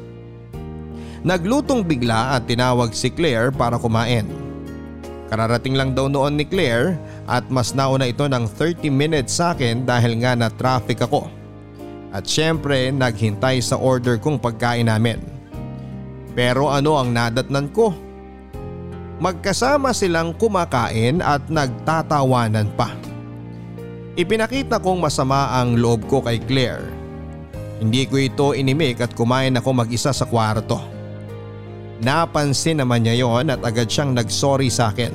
Naglutong 1.27 1.83
bigla 1.83 2.39
at 2.39 2.47
tinawag 2.47 2.95
si 2.95 3.11
Claire 3.11 3.51
para 3.51 3.75
kumain. 3.75 4.29
Kararating 5.29 5.75
lang 5.75 5.93
daw 5.93 6.07
noon 6.07 6.39
ni 6.39 6.47
Claire 6.47 6.97
at 7.27 7.45
mas 7.53 7.75
nauna 7.75 8.09
ito 8.09 8.25
ng 8.25 8.47
30 8.47 8.89
minutes 8.89 9.37
sa 9.37 9.53
akin 9.53 9.85
dahil 9.85 10.17
nga 10.23 10.39
na 10.39 10.49
traffic 10.49 11.05
ako. 11.05 11.27
At 12.15 12.25
syempre 12.25 12.89
naghintay 12.95 13.61
sa 13.61 13.77
order 13.77 14.17
kong 14.17 14.41
pagkain 14.41 14.89
namin. 14.89 15.21
Pero 16.33 16.71
ano 16.71 16.97
ang 16.97 17.13
nadatnan 17.13 17.69
ko? 17.75 17.93
Magkasama 19.19 19.91
silang 19.91 20.33
kumakain 20.39 21.19
at 21.19 21.51
nagtatawanan 21.51 22.71
pa. 22.79 22.95
Ipinakita 24.15 24.79
kong 24.79 25.03
masama 25.03 25.51
ang 25.59 25.75
loob 25.75 26.07
ko 26.07 26.23
kay 26.23 26.39
Claire. 26.47 26.87
Hindi 27.83 28.07
ko 28.07 28.17
ito 28.19 28.47
inimik 28.55 29.03
at 29.03 29.13
kumain 29.15 29.59
ako 29.59 29.83
mag-isa 29.83 30.15
sa 30.15 30.27
kwarto. 30.27 30.98
Napansin 31.99 32.79
naman 32.79 33.03
niya 33.03 33.27
yon 33.27 33.51
at 33.51 33.59
agad 33.67 33.91
siyang 33.91 34.15
nagsorry 34.15 34.71
sa 34.71 34.95
akin. 34.95 35.11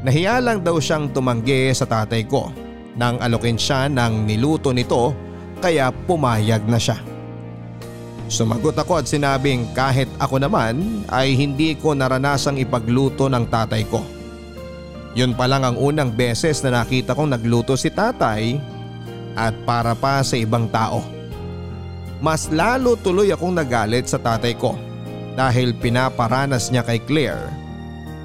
Nahiya 0.00 0.40
lang 0.40 0.64
daw 0.64 0.80
siyang 0.80 1.12
tumanggi 1.12 1.68
sa 1.76 1.84
tatay 1.84 2.24
ko 2.24 2.48
nang 2.96 3.20
alokin 3.20 3.60
siya 3.60 3.92
ng 3.92 4.24
niluto 4.24 4.72
nito 4.72 5.12
kaya 5.60 5.92
pumayag 5.92 6.64
na 6.64 6.80
siya. 6.80 6.96
Sumagot 8.26 8.74
ako 8.74 9.04
at 9.04 9.06
sinabing 9.06 9.68
kahit 9.76 10.08
ako 10.16 10.40
naman 10.40 11.04
ay 11.12 11.36
hindi 11.36 11.76
ko 11.76 11.92
naranasang 11.92 12.56
ipagluto 12.56 13.28
ng 13.28 13.44
tatay 13.46 13.84
ko. 13.86 14.00
Yun 15.12 15.36
pa 15.36 15.44
lang 15.44 15.64
ang 15.64 15.76
unang 15.76 16.12
beses 16.12 16.60
na 16.64 16.82
nakita 16.82 17.12
kong 17.12 17.36
nagluto 17.36 17.76
si 17.76 17.92
tatay 17.92 18.56
at 19.36 19.52
para 19.68 19.92
pa 19.92 20.24
sa 20.24 20.40
ibang 20.40 20.66
tao. 20.72 21.04
Mas 22.24 22.48
lalo 22.48 22.96
tuloy 22.96 23.28
akong 23.28 23.52
nagalit 23.52 24.08
sa 24.08 24.16
tatay 24.16 24.56
ko 24.56 24.86
dahil 25.36 25.76
pinaparanas 25.76 26.72
niya 26.72 26.82
kay 26.82 26.98
Claire 27.04 27.66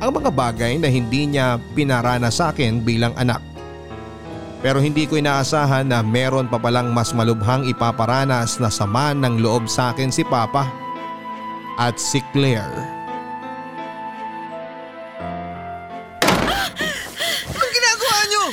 ang 0.01 0.17
mga 0.17 0.33
bagay 0.33 0.81
na 0.81 0.89
hindi 0.89 1.29
niya 1.29 1.61
pinaranas 1.77 2.41
sa 2.41 2.49
akin 2.49 2.81
bilang 2.81 3.13
anak. 3.21 3.37
Pero 4.65 4.81
hindi 4.81 5.05
ko 5.05 5.17
inaasahan 5.17 5.89
na 5.89 6.01
meron 6.01 6.49
pa 6.49 6.57
palang 6.57 6.89
mas 6.89 7.13
malubhang 7.13 7.69
ipaparanas 7.69 8.57
na 8.57 8.73
sama 8.73 9.13
ng 9.13 9.37
loob 9.37 9.69
sa 9.69 9.93
akin 9.93 10.09
si 10.09 10.25
Papa 10.25 10.65
at 11.77 12.01
si 12.01 12.17
Claire. 12.33 12.73
Anong 17.53 17.73
ginagawa 17.73 18.17
nyo? 18.29 18.43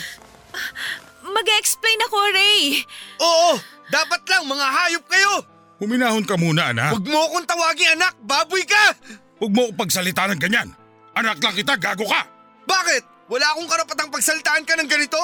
Mag-explain 1.33 2.01
ako, 2.09 2.19
Ray. 2.37 2.85
Oo, 3.21 3.51
dapat 3.89 4.21
lang 4.29 4.49
mga 4.49 4.67
hayop 4.69 5.05
kayo. 5.09 5.58
Huminahon 5.79 6.27
ka 6.27 6.35
muna 6.35 6.75
anak. 6.75 6.91
Huwag 6.91 7.07
mo 7.07 7.19
akong 7.31 7.47
tawagin 7.47 7.95
anak, 7.95 8.19
baboy 8.27 8.67
ka! 8.67 8.99
Huwag 9.39 9.53
mo 9.55 9.71
akong 9.71 9.87
pagsalita 9.87 10.27
ng 10.27 10.43
ganyan. 10.43 10.75
Anak 11.15 11.39
lang 11.39 11.55
kita, 11.55 11.79
gago 11.79 12.03
ka. 12.03 12.27
Bakit? 12.67 13.31
Wala 13.31 13.47
akong 13.55 13.71
karapatang 13.71 14.11
pagsalitaan 14.11 14.67
ka 14.67 14.75
ng 14.75 14.91
ganito? 14.91 15.23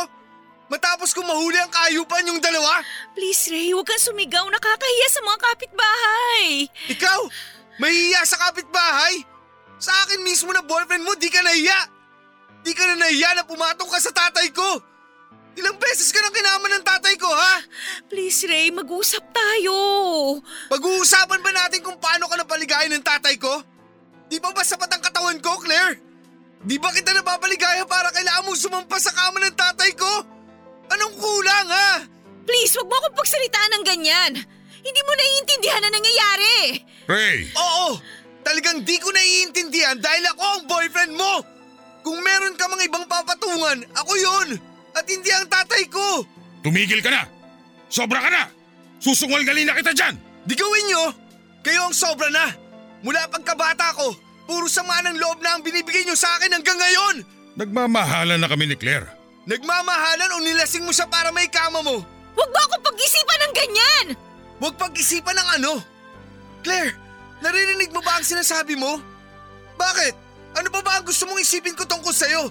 Matapos 0.71 1.11
kong 1.11 1.27
mahuli 1.27 1.59
ang 1.59 1.69
kaayupan 1.75 2.31
yung 2.31 2.39
dalawa? 2.39 2.81
Please, 3.19 3.51
Ray, 3.51 3.75
huwag 3.75 3.85
kang 3.85 3.99
sumigaw. 4.01 4.47
Nakakahiya 4.47 5.09
sa 5.11 5.21
mga 5.27 5.39
kapitbahay. 5.43 6.45
Ikaw, 6.95 7.21
mahihiya 7.83 8.23
sa 8.23 8.39
kapitbahay? 8.49 9.27
Sa 9.83 9.91
akin 10.07 10.23
mismo 10.23 10.55
na 10.55 10.63
boyfriend 10.63 11.03
mo, 11.03 11.19
di 11.19 11.29
ka 11.29 11.43
nahiya. 11.43 11.81
Di 12.63 12.73
ka 12.73 12.87
na 12.89 12.97
nahiya 12.97 13.37
na 13.37 13.43
pumatong 13.43 13.91
ka 13.91 13.99
sa 13.99 14.15
tatay 14.15 14.55
ko. 14.55 14.81
Ilang 15.55 15.79
beses 15.79 16.11
ka 16.11 16.19
nang 16.19 16.35
kinaman 16.35 16.71
ng 16.79 16.85
tatay 16.85 17.15
ko, 17.15 17.31
ha? 17.31 17.63
Please, 18.11 18.43
Ray, 18.51 18.75
mag-usap 18.75 19.23
tayo. 19.31 19.75
Pag-uusapan 20.67 21.41
ba 21.41 21.51
natin 21.55 21.79
kung 21.79 21.95
paano 22.03 22.27
ka 22.27 22.35
napaligayan 22.35 22.91
ng 22.99 23.07
tatay 23.07 23.39
ko? 23.39 23.63
Di 24.27 24.43
ba 24.43 24.51
ba 24.51 24.67
sapat 24.67 24.91
ang 24.91 25.03
katawan 25.03 25.39
ko, 25.39 25.63
Claire? 25.63 26.03
Di 26.65 26.75
ba 26.81 26.91
kita 26.91 27.15
napapaligaya 27.15 27.87
para 27.87 28.11
kailangan 28.11 28.51
mo 28.51 28.59
sumampas 28.59 29.07
sa 29.07 29.15
kama 29.15 29.39
ng 29.47 29.55
tatay 29.55 29.95
ko? 29.95 30.13
Anong 30.91 31.15
kulang, 31.23 31.69
ha? 31.71 32.03
Please, 32.43 32.75
wag 32.75 32.91
mo 32.91 32.97
akong 32.99 33.17
pagsalitaan 33.23 33.71
ng 33.79 33.85
ganyan. 33.87 34.33
Hindi 34.85 35.01
mo 35.07 35.13
naiintindihan 35.15 35.83
na 35.87 35.91
nangyayari. 35.95 36.57
Ray! 37.07 37.39
Oo! 37.57 38.03
Talagang 38.45 38.83
di 38.85 38.99
ko 39.01 39.09
naiintindihan 39.09 39.97
dahil 40.03 40.25
ako 40.35 40.43
ang 40.45 40.63
boyfriend 40.67 41.15
mo! 41.15 41.41
Kung 42.05 42.21
meron 42.21 42.59
ka 42.59 42.69
mga 42.69 42.85
ibang 42.91 43.07
papatungan, 43.09 43.81
ako 43.97 44.13
yon 44.19 44.74
At 45.05 45.13
hindi 45.13 45.29
ang 45.37 45.45
tatay 45.45 45.85
ko! 45.93 46.25
Tumigil 46.65 47.05
ka 47.05 47.13
na! 47.13 47.29
Sobra 47.93 48.25
ka 48.25 48.33
na! 48.33 48.49
Susungal-gali 48.97 49.69
na 49.69 49.77
kita 49.77 49.93
dyan! 49.93 50.17
Di 50.49 50.57
gawin 50.57 50.89
nyo! 50.89 51.13
Kayo 51.61 51.93
ang 51.93 51.93
sobra 51.93 52.33
na! 52.33 52.49
Mula 53.05 53.29
pagkabata 53.29 53.93
ko, 54.01 54.17
puro 54.49 54.65
sama 54.65 55.05
ng 55.05 55.21
loob 55.21 55.45
na 55.45 55.61
ang 55.61 55.61
binibigay 55.61 56.09
nyo 56.09 56.17
sa 56.17 56.41
akin 56.41 56.57
hanggang 56.57 56.81
ngayon! 56.81 57.21
Nagmamahalan 57.53 58.41
na 58.41 58.49
kami 58.49 58.65
ni 58.65 58.81
Claire. 58.81 59.13
Nagmamahalan 59.45 60.41
o 60.41 60.41
nilasing 60.41 60.89
mo 60.89 60.93
siya 60.97 61.05
para 61.05 61.29
may 61.37 61.53
kama 61.53 61.85
mo? 61.85 62.01
Huwag 62.33 62.49
mo 62.49 62.59
akong 62.65 62.85
pag-isipan 62.89 63.41
ng 63.45 63.53
ganyan! 63.53 64.07
Huwag 64.57 64.75
pag-isipan 64.81 65.37
ng 65.37 65.49
ano! 65.61 65.73
Claire, 66.65 66.97
naririnig 67.45 67.93
mo 67.93 68.01
ba 68.01 68.17
ang 68.17 68.25
sinasabi 68.25 68.73
mo? 68.73 68.97
Bakit? 69.77 70.17
Ano 70.57 70.73
pa 70.73 70.81
ba 70.81 70.97
ang 70.97 71.05
gusto 71.05 71.29
mong 71.29 71.45
isipin 71.45 71.77
ko 71.77 71.85
tungkol 71.85 72.17
sa'yo? 72.17 72.49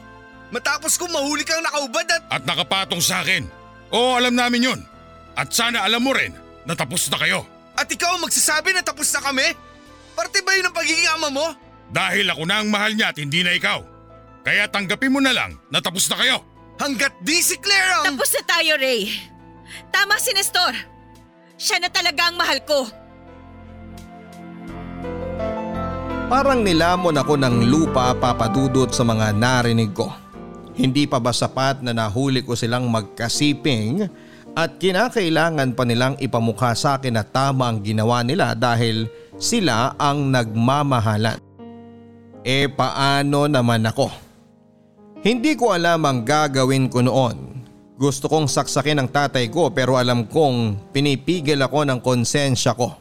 Matapos 0.53 1.01
kong 1.01 1.09
mahuli 1.09 1.41
kang 1.41 1.65
nakaubad 1.65 2.05
at… 2.13 2.21
At 2.29 2.43
nakapatong 2.45 3.01
sa 3.01 3.25
akin. 3.25 3.49
Oo, 3.89 4.13
alam 4.13 4.37
namin 4.37 4.69
yon. 4.69 4.79
At 5.33 5.49
sana 5.49 5.81
alam 5.81 6.05
mo 6.05 6.13
rin 6.13 6.29
na 6.69 6.77
tapos 6.77 7.09
na 7.09 7.17
kayo. 7.17 7.41
At 7.73 7.89
ikaw 7.89 8.13
ang 8.13 8.21
magsasabi 8.21 8.69
na 8.69 8.85
tapos 8.85 9.09
na 9.17 9.25
kami? 9.25 9.49
Parte 10.13 10.45
ba 10.45 10.53
yun 10.53 10.69
ng 10.69 10.77
pagiging 10.77 11.09
ama 11.09 11.33
mo? 11.33 11.47
Dahil 11.89 12.29
ako 12.29 12.45
na 12.45 12.61
ang 12.61 12.69
mahal 12.69 12.93
niya 12.93 13.09
at 13.09 13.17
hindi 13.17 13.41
na 13.41 13.57
ikaw. 13.57 13.81
Kaya 14.45 14.69
tanggapin 14.69 15.09
mo 15.09 15.17
na 15.17 15.33
lang 15.33 15.57
na 15.73 15.81
tapos 15.81 16.05
na 16.05 16.21
kayo. 16.21 16.37
Hanggat 16.77 17.17
di 17.25 17.41
si 17.41 17.57
Claire 17.57 18.05
ang… 18.05 18.13
Tapos 18.13 18.29
na 18.37 18.43
tayo, 18.45 18.77
Ray. 18.77 19.09
Tama 19.89 20.21
si 20.21 20.37
Nestor. 20.37 20.73
Siya 21.57 21.81
na 21.81 21.89
talaga 21.89 22.29
ang 22.29 22.37
mahal 22.37 22.61
ko. 22.61 22.85
Parang 26.29 26.61
nilamon 26.61 27.17
ako 27.17 27.33
ng 27.41 27.55
lupa 27.69 28.13
papadudot 28.17 28.89
sa 28.93 29.01
mga 29.01 29.33
narinig 29.33 29.93
ko. 29.93 30.22
Hindi 30.73 31.05
pa 31.05 31.21
ba 31.21 31.29
sapat 31.29 31.85
na 31.85 31.93
nahuli 31.93 32.41
ko 32.41 32.57
silang 32.57 32.89
magkasiping 32.89 34.09
at 34.53 34.77
kinakailangan 34.81 35.73
pa 35.77 35.83
nilang 35.85 36.17
ipamukha 36.17 36.73
sa 36.73 36.97
akin 36.97 37.17
na 37.17 37.25
tama 37.25 37.69
ang 37.69 37.81
ginawa 37.81 38.25
nila 38.25 38.57
dahil 38.57 39.05
sila 39.37 39.93
ang 39.97 40.33
nagmamahalan. 40.33 41.41
E 42.41 42.69
paano 42.69 43.45
naman 43.45 43.85
ako? 43.85 44.09
Hindi 45.23 45.55
ko 45.55 45.71
alam 45.71 46.03
ang 46.03 46.25
gagawin 46.25 46.91
ko 46.91 46.99
noon. 47.05 47.37
Gusto 47.93 48.27
kong 48.27 48.49
saksakin 48.49 48.99
ang 48.99 49.09
tatay 49.09 49.47
ko 49.47 49.71
pero 49.71 49.95
alam 49.95 50.25
kong 50.27 50.89
pinipigil 50.91 51.61
ako 51.61 51.87
ng 51.87 51.99
konsensya 52.03 52.75
ko. 52.75 52.91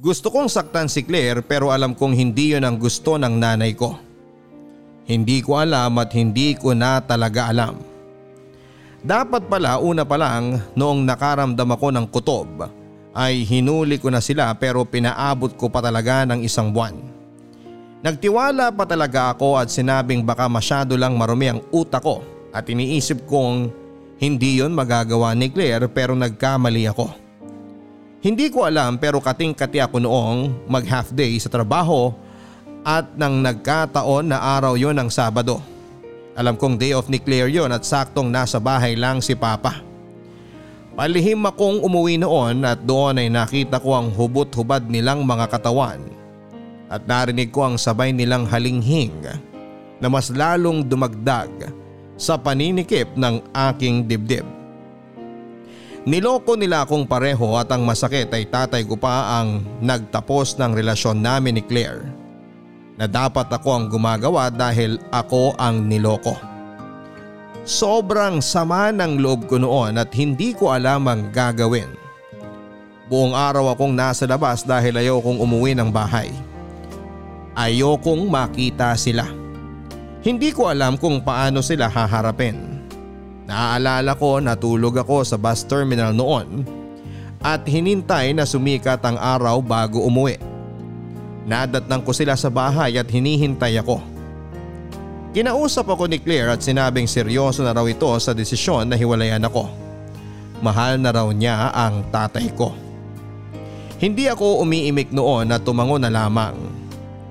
Gusto 0.00 0.32
kong 0.32 0.48
saktan 0.48 0.88
si 0.88 1.04
Claire 1.04 1.44
pero 1.44 1.68
alam 1.68 1.92
kong 1.92 2.16
hindi 2.16 2.56
yon 2.56 2.64
ang 2.64 2.80
gusto 2.80 3.20
ng 3.20 3.36
nanay 3.36 3.76
ko. 3.76 4.09
Hindi 5.10 5.42
ko 5.42 5.58
alam 5.58 5.98
at 5.98 6.14
hindi 6.14 6.54
ko 6.54 6.70
na 6.70 7.02
talaga 7.02 7.50
alam. 7.50 7.82
Dapat 9.02 9.50
pala 9.50 9.82
una 9.82 10.06
pa 10.06 10.14
lang 10.14 10.62
noong 10.78 11.02
nakaramdam 11.02 11.66
ako 11.74 11.86
ng 11.90 12.06
kutob 12.14 12.70
ay 13.10 13.42
hinuli 13.42 13.98
ko 13.98 14.06
na 14.06 14.22
sila 14.22 14.54
pero 14.54 14.86
pinaabot 14.86 15.50
ko 15.58 15.66
pa 15.66 15.82
talaga 15.82 16.22
ng 16.30 16.46
isang 16.46 16.70
buwan. 16.70 16.94
Nagtiwala 18.06 18.70
pa 18.70 18.86
talaga 18.86 19.34
ako 19.34 19.58
at 19.58 19.66
sinabing 19.66 20.22
baka 20.22 20.46
masyado 20.46 20.94
lang 20.94 21.18
marumi 21.18 21.50
ang 21.50 21.60
utak 21.74 22.06
ko 22.06 22.22
at 22.54 22.70
iniisip 22.70 23.26
kong 23.26 23.66
hindi 24.22 24.62
yon 24.62 24.70
magagawa 24.70 25.34
ni 25.34 25.50
Claire 25.50 25.90
pero 25.90 26.14
nagkamali 26.14 26.86
ako. 26.86 27.10
Hindi 28.22 28.46
ko 28.46 28.62
alam 28.62 28.94
pero 28.94 29.18
kating-kati 29.18 29.82
ako 29.82 29.96
noong 30.06 30.70
mag 30.70 30.86
half 30.86 31.10
day 31.10 31.34
sa 31.42 31.50
trabaho 31.50 32.14
at 32.84 33.12
nang 33.16 33.44
nagkataon 33.44 34.32
na 34.32 34.38
araw 34.40 34.76
yon 34.76 34.96
ng 34.96 35.10
Sabado. 35.12 35.60
Alam 36.36 36.56
kong 36.56 36.80
day 36.80 36.96
off 36.96 37.10
ni 37.12 37.20
Claire 37.20 37.52
yon 37.52 37.74
at 37.74 37.84
saktong 37.84 38.32
nasa 38.32 38.56
bahay 38.56 38.96
lang 38.96 39.20
si 39.20 39.36
Papa. 39.36 39.82
Palihim 40.96 41.40
akong 41.48 41.80
umuwi 41.80 42.20
noon 42.20 42.60
at 42.66 42.80
doon 42.84 43.20
ay 43.20 43.32
nakita 43.32 43.80
ko 43.80 43.96
ang 43.96 44.12
hubot-hubad 44.12 44.84
nilang 44.88 45.24
mga 45.24 45.48
katawan 45.48 46.00
at 46.90 47.06
narinig 47.06 47.48
ko 47.48 47.70
ang 47.70 47.76
sabay 47.80 48.10
nilang 48.10 48.44
halinghing 48.44 49.14
na 50.02 50.08
mas 50.10 50.28
lalong 50.28 50.84
dumagdag 50.84 51.72
sa 52.20 52.36
paninikip 52.36 53.08
ng 53.16 53.40
aking 53.72 54.04
dibdib. 54.04 54.44
Niloko 56.04 56.56
nila 56.56 56.84
akong 56.84 57.04
pareho 57.04 57.60
at 57.60 57.68
ang 57.72 57.84
masakit 57.84 58.28
ay 58.32 58.48
tatay 58.48 58.88
ko 58.88 58.96
pa 58.96 59.40
ang 59.40 59.64
nagtapos 59.84 60.56
ng 60.56 60.72
relasyon 60.72 61.20
namin 61.20 61.60
ni 61.60 61.64
Claire. 61.64 62.19
Na 63.00 63.08
dapat 63.08 63.48
ako 63.48 63.68
ang 63.72 63.84
gumagawa 63.88 64.52
dahil 64.52 65.00
ako 65.08 65.56
ang 65.56 65.88
niloko. 65.88 66.36
Sobrang 67.64 68.44
sama 68.44 68.92
ng 68.92 69.16
loob 69.16 69.48
ko 69.48 69.56
noon 69.56 69.96
at 69.96 70.12
hindi 70.12 70.52
ko 70.52 70.68
alam 70.68 71.08
ang 71.08 71.32
gagawin. 71.32 71.88
Buong 73.08 73.32
araw 73.32 73.72
akong 73.72 73.96
nasa 73.96 74.28
labas 74.28 74.60
dahil 74.68 75.00
ayokong 75.00 75.40
umuwi 75.40 75.72
ng 75.72 75.88
bahay. 75.88 76.28
Ayokong 77.56 78.28
makita 78.28 78.92
sila. 79.00 79.24
Hindi 80.20 80.52
ko 80.52 80.68
alam 80.68 81.00
kung 81.00 81.24
paano 81.24 81.64
sila 81.64 81.88
haharapin. 81.88 82.84
Naaalala 83.48 84.12
ko 84.20 84.44
natulog 84.44 85.00
ako 85.00 85.24
sa 85.24 85.40
bus 85.40 85.64
terminal 85.64 86.12
noon 86.12 86.68
at 87.40 87.64
hinintay 87.64 88.36
na 88.36 88.44
sumikat 88.44 89.00
ang 89.00 89.16
araw 89.16 89.64
bago 89.64 90.04
umuwi. 90.04 90.49
Nadatnang 91.50 92.06
ko 92.06 92.14
sila 92.14 92.38
sa 92.38 92.46
bahay 92.46 92.94
at 92.94 93.10
hinihintay 93.10 93.74
ako. 93.82 93.98
Kinausap 95.34 95.90
ako 95.90 96.06
ni 96.06 96.22
Claire 96.22 96.54
at 96.54 96.62
sinabing 96.62 97.10
seryoso 97.10 97.66
na 97.66 97.74
raw 97.74 97.82
ito 97.90 98.06
sa 98.22 98.30
desisyon 98.30 98.86
na 98.86 98.94
hiwalayan 98.94 99.42
ako. 99.42 99.66
Mahal 100.62 101.02
na 101.02 101.10
raw 101.10 101.26
niya 101.34 101.74
ang 101.74 102.06
tatay 102.14 102.54
ko. 102.54 102.70
Hindi 103.98 104.30
ako 104.30 104.62
umiimik 104.62 105.10
noon 105.10 105.50
at 105.50 105.66
tumango 105.66 105.98
na 105.98 106.06
lamang. 106.06 106.54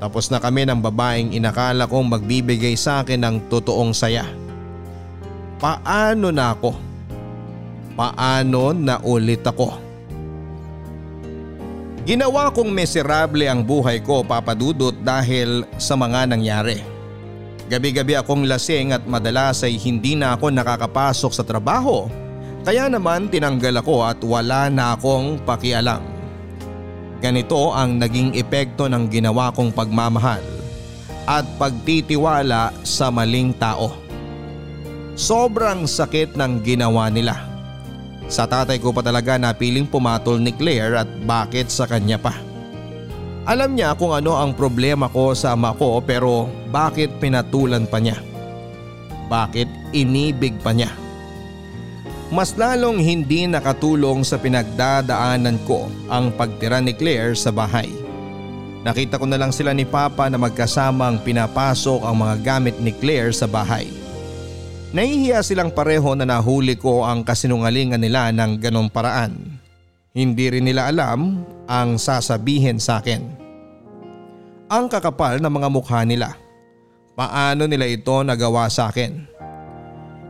Tapos 0.03 0.27
na 0.27 0.43
kami 0.43 0.67
ng 0.67 0.83
babaeng 0.83 1.31
inakala 1.31 1.87
kong 1.87 2.19
magbibigay 2.19 2.75
sa 2.75 3.03
akin 3.03 3.23
ng 3.23 3.35
totoong 3.47 3.95
saya. 3.95 4.27
Paano 5.63 6.27
na 6.31 6.55
ako? 6.55 6.71
Paano 7.95 8.75
na 8.75 8.99
ulit 8.99 9.43
ako? 9.47 9.88
Ginawa 12.09 12.49
kong 12.49 12.73
miserable 12.73 13.45
ang 13.45 13.61
buhay 13.61 14.01
ko 14.01 14.25
papadudot 14.25 14.97
dahil 15.05 15.61
sa 15.77 15.93
mga 15.93 16.25
nangyari. 16.33 16.81
Gabi-gabi 17.69 18.17
akong 18.17 18.49
lasing 18.49 18.97
at 18.97 19.05
madalas 19.05 19.61
ay 19.61 19.77
hindi 19.77 20.17
na 20.17 20.33
ako 20.33 20.49
nakakapasok 20.49 21.29
sa 21.29 21.45
trabaho 21.45 22.09
kaya 22.65 22.89
naman 22.89 23.29
tinanggal 23.29 23.85
ako 23.85 24.01
at 24.01 24.17
wala 24.25 24.73
na 24.73 24.97
akong 24.97 25.37
pakialam. 25.45 26.01
Ganito 27.21 27.77
ang 27.77 28.01
naging 28.01 28.33
epekto 28.33 28.89
ng 28.89 29.05
ginawa 29.05 29.53
kong 29.53 29.69
pagmamahal 29.69 30.41
at 31.29 31.45
pagtitiwala 31.61 32.73
sa 32.81 33.13
maling 33.13 33.53
tao. 33.53 33.93
Sobrang 35.13 35.85
sakit 35.85 36.33
ng 36.33 36.65
ginawa 36.65 37.13
nila. 37.13 37.48
Sa 38.29 38.45
tatay 38.45 38.77
ko 38.77 38.93
pa 38.93 39.01
talaga 39.01 39.41
napiling 39.41 39.89
pumatol 39.89 40.37
ni 40.37 40.53
Claire 40.53 41.01
at 41.01 41.09
bakit 41.25 41.73
sa 41.73 41.89
kanya 41.89 42.21
pa. 42.21 42.37
Alam 43.49 43.73
niya 43.73 43.97
kung 43.97 44.13
ano 44.13 44.37
ang 44.37 44.53
problema 44.53 45.09
ko 45.09 45.33
sa 45.33 45.57
ama 45.57 45.73
ko 45.73 45.97
pero 46.05 46.45
bakit 46.69 47.17
pinatulan 47.17 47.89
pa 47.89 47.97
niya? 47.97 48.21
Bakit 49.25 49.97
inibig 49.97 50.53
pa 50.61 50.69
niya? 50.69 50.93
Mas 52.29 52.53
lalong 52.53 53.01
hindi 53.01 53.49
nakatulong 53.49 54.21
sa 54.21 54.37
pinagdadaanan 54.37 55.57
ko 55.65 55.89
ang 56.13 56.29
pagtira 56.29 56.77
ni 56.77 56.93
Claire 56.93 57.33
sa 57.33 57.49
bahay. 57.49 57.89
Nakita 58.85 59.17
ko 59.17 59.25
na 59.25 59.41
lang 59.41 59.49
sila 59.49 59.73
ni 59.73 59.83
Papa 59.83 60.29
na 60.29 60.37
magkasamang 60.37 61.25
pinapasok 61.25 62.05
ang 62.05 62.21
mga 62.21 62.35
gamit 62.45 62.77
ni 62.77 62.93
Claire 62.93 63.33
sa 63.33 63.49
bahay. 63.49 63.98
Nahihiya 64.89 65.45
silang 65.45 65.69
pareho 65.69 66.17
na 66.17 66.25
nahuli 66.25 66.73
ko 66.73 67.05
ang 67.05 67.21
kasinungalingan 67.21 68.01
nila 68.01 68.33
ng 68.33 68.57
ganong 68.57 68.89
paraan. 68.89 69.37
Hindi 70.17 70.49
rin 70.49 70.65
nila 70.65 70.89
alam 70.89 71.45
ang 71.69 72.01
sasabihin 72.01 72.81
sa 72.81 72.97
akin. 72.97 73.21
Ang 74.65 74.89
kakapal 74.89 75.37
ng 75.37 75.53
mga 75.53 75.69
mukha 75.69 76.01
nila. 76.01 76.33
Paano 77.13 77.69
nila 77.69 77.85
ito 77.85 78.25
nagawa 78.25 78.65
sa 78.65 78.89
akin? 78.89 79.29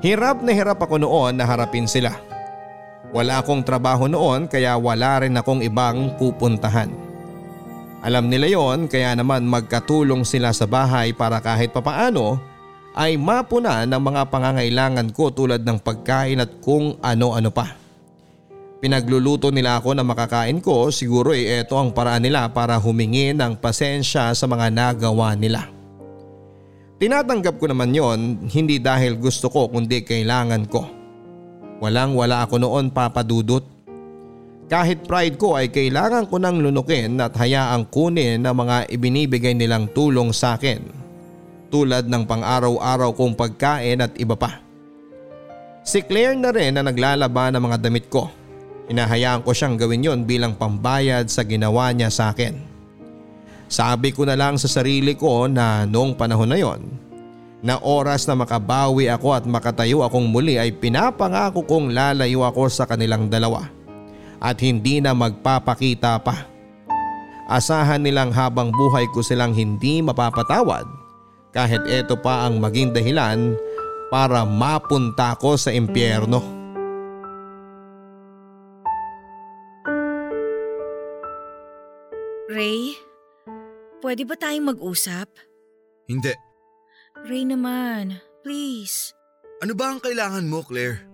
Hirap 0.04 0.44
na 0.44 0.52
hirap 0.52 0.84
ako 0.84 1.08
noon 1.08 1.40
na 1.40 1.48
harapin 1.48 1.88
sila. 1.88 2.20
Wala 3.16 3.40
akong 3.40 3.64
trabaho 3.64 4.12
noon 4.12 4.52
kaya 4.52 4.76
wala 4.76 5.24
rin 5.24 5.40
akong 5.40 5.64
ibang 5.64 6.20
pupuntahan. 6.20 6.92
Alam 8.04 8.28
nila 8.28 8.52
yon 8.52 8.92
kaya 8.92 9.16
naman 9.16 9.48
magkatulong 9.48 10.28
sila 10.28 10.52
sa 10.52 10.68
bahay 10.68 11.16
para 11.16 11.40
kahit 11.40 11.72
papaano 11.72 12.49
ay 12.98 13.18
mapuna 13.20 13.86
ng 13.86 14.02
mga 14.02 14.22
pangangailangan 14.34 15.14
ko 15.14 15.30
tulad 15.30 15.62
ng 15.62 15.78
pagkain 15.78 16.42
at 16.42 16.50
kung 16.64 16.98
ano-ano 17.04 17.54
pa. 17.54 17.78
Pinagluluto 18.80 19.52
nila 19.52 19.76
ako 19.76 19.92
na 19.92 20.08
makakain 20.08 20.64
ko 20.64 20.88
siguro 20.88 21.36
eh 21.36 21.68
ito 21.68 21.76
ang 21.76 21.92
paraan 21.92 22.24
nila 22.24 22.48
para 22.48 22.80
humingi 22.80 23.36
ng 23.36 23.60
pasensya 23.60 24.32
sa 24.32 24.46
mga 24.48 24.72
nagawa 24.72 25.36
nila. 25.36 25.68
Tinatanggap 27.00 27.60
ko 27.60 27.68
naman 27.68 27.92
yon 27.92 28.48
hindi 28.48 28.80
dahil 28.80 29.20
gusto 29.20 29.52
ko 29.52 29.68
kundi 29.68 30.04
kailangan 30.04 30.64
ko. 30.68 30.88
Walang 31.80 32.16
wala 32.16 32.44
ako 32.44 32.60
noon 32.60 32.92
papadudot. 32.92 33.64
Kahit 34.68 35.08
pride 35.08 35.40
ko 35.40 35.56
ay 35.56 35.72
kailangan 35.72 36.28
ko 36.28 36.40
nang 36.40 36.60
lunukin 36.60 37.20
at 37.20 37.36
hayaang 37.36 37.88
kunin 37.88 38.44
ang 38.44 38.64
mga 38.64 38.92
ibinibigay 38.92 39.56
nilang 39.56 39.92
tulong 39.92 40.32
sa 40.36 40.60
akin. 40.60 41.09
Tulad 41.70 42.10
ng 42.10 42.26
pang-araw-araw 42.26 43.14
kong 43.14 43.38
pagkain 43.38 44.02
at 44.02 44.14
iba 44.18 44.34
pa. 44.34 44.62
Si 45.86 46.02
Claire 46.02 46.38
na 46.38 46.50
rin 46.50 46.74
na 46.78 46.86
naglalaba 46.86 47.54
ng 47.54 47.62
mga 47.62 47.78
damit 47.82 48.10
ko 48.10 48.30
Hinahayaan 48.90 49.46
ko 49.46 49.54
siyang 49.54 49.78
gawin 49.78 50.02
yon 50.02 50.20
bilang 50.26 50.58
pambayad 50.58 51.30
sa 51.30 51.46
ginawa 51.46 51.94
niya 51.94 52.10
sa 52.10 52.34
akin. 52.34 52.58
Sabi 53.70 54.10
ko 54.10 54.26
na 54.26 54.34
lang 54.34 54.58
sa 54.58 54.66
sarili 54.66 55.14
ko 55.14 55.46
na 55.46 55.86
noong 55.86 56.18
panahon 56.18 56.50
na 56.50 56.58
yon, 56.58 56.82
na 57.62 57.78
oras 57.86 58.26
na 58.26 58.34
makabawi 58.34 59.06
ako 59.06 59.30
at 59.38 59.46
makatayo 59.46 60.02
akong 60.02 60.26
muli 60.26 60.58
ay 60.58 60.74
pinapangako 60.74 61.62
kong 61.70 61.94
lalayo 61.94 62.42
ako 62.42 62.66
sa 62.66 62.90
kanilang 62.90 63.30
dalawa 63.30 63.70
at 64.42 64.58
hindi 64.58 65.06
na 65.06 65.14
magpapakita 65.14 66.18
pa. 66.26 66.50
Asahan 67.46 68.02
nilang 68.02 68.34
habang 68.34 68.74
buhay 68.74 69.06
ko 69.14 69.22
silang 69.22 69.54
hindi 69.54 70.02
mapapatawad 70.02 70.90
kahit 71.50 71.82
ito 71.90 72.14
pa 72.20 72.46
ang 72.46 72.62
maging 72.62 72.94
dahilan 72.94 73.58
para 74.10 74.46
mapunta 74.46 75.38
ko 75.38 75.58
sa 75.58 75.74
impyerno. 75.74 76.42
Ray, 82.50 82.98
pwede 84.02 84.26
ba 84.26 84.34
tayong 84.34 84.74
mag-usap? 84.74 85.30
Hindi. 86.10 86.34
Ray 87.30 87.46
naman, 87.46 88.18
please. 88.42 89.14
Ano 89.62 89.78
ba 89.78 89.94
ang 89.94 90.02
kailangan 90.02 90.50
mo, 90.50 90.66
Claire? 90.66 91.06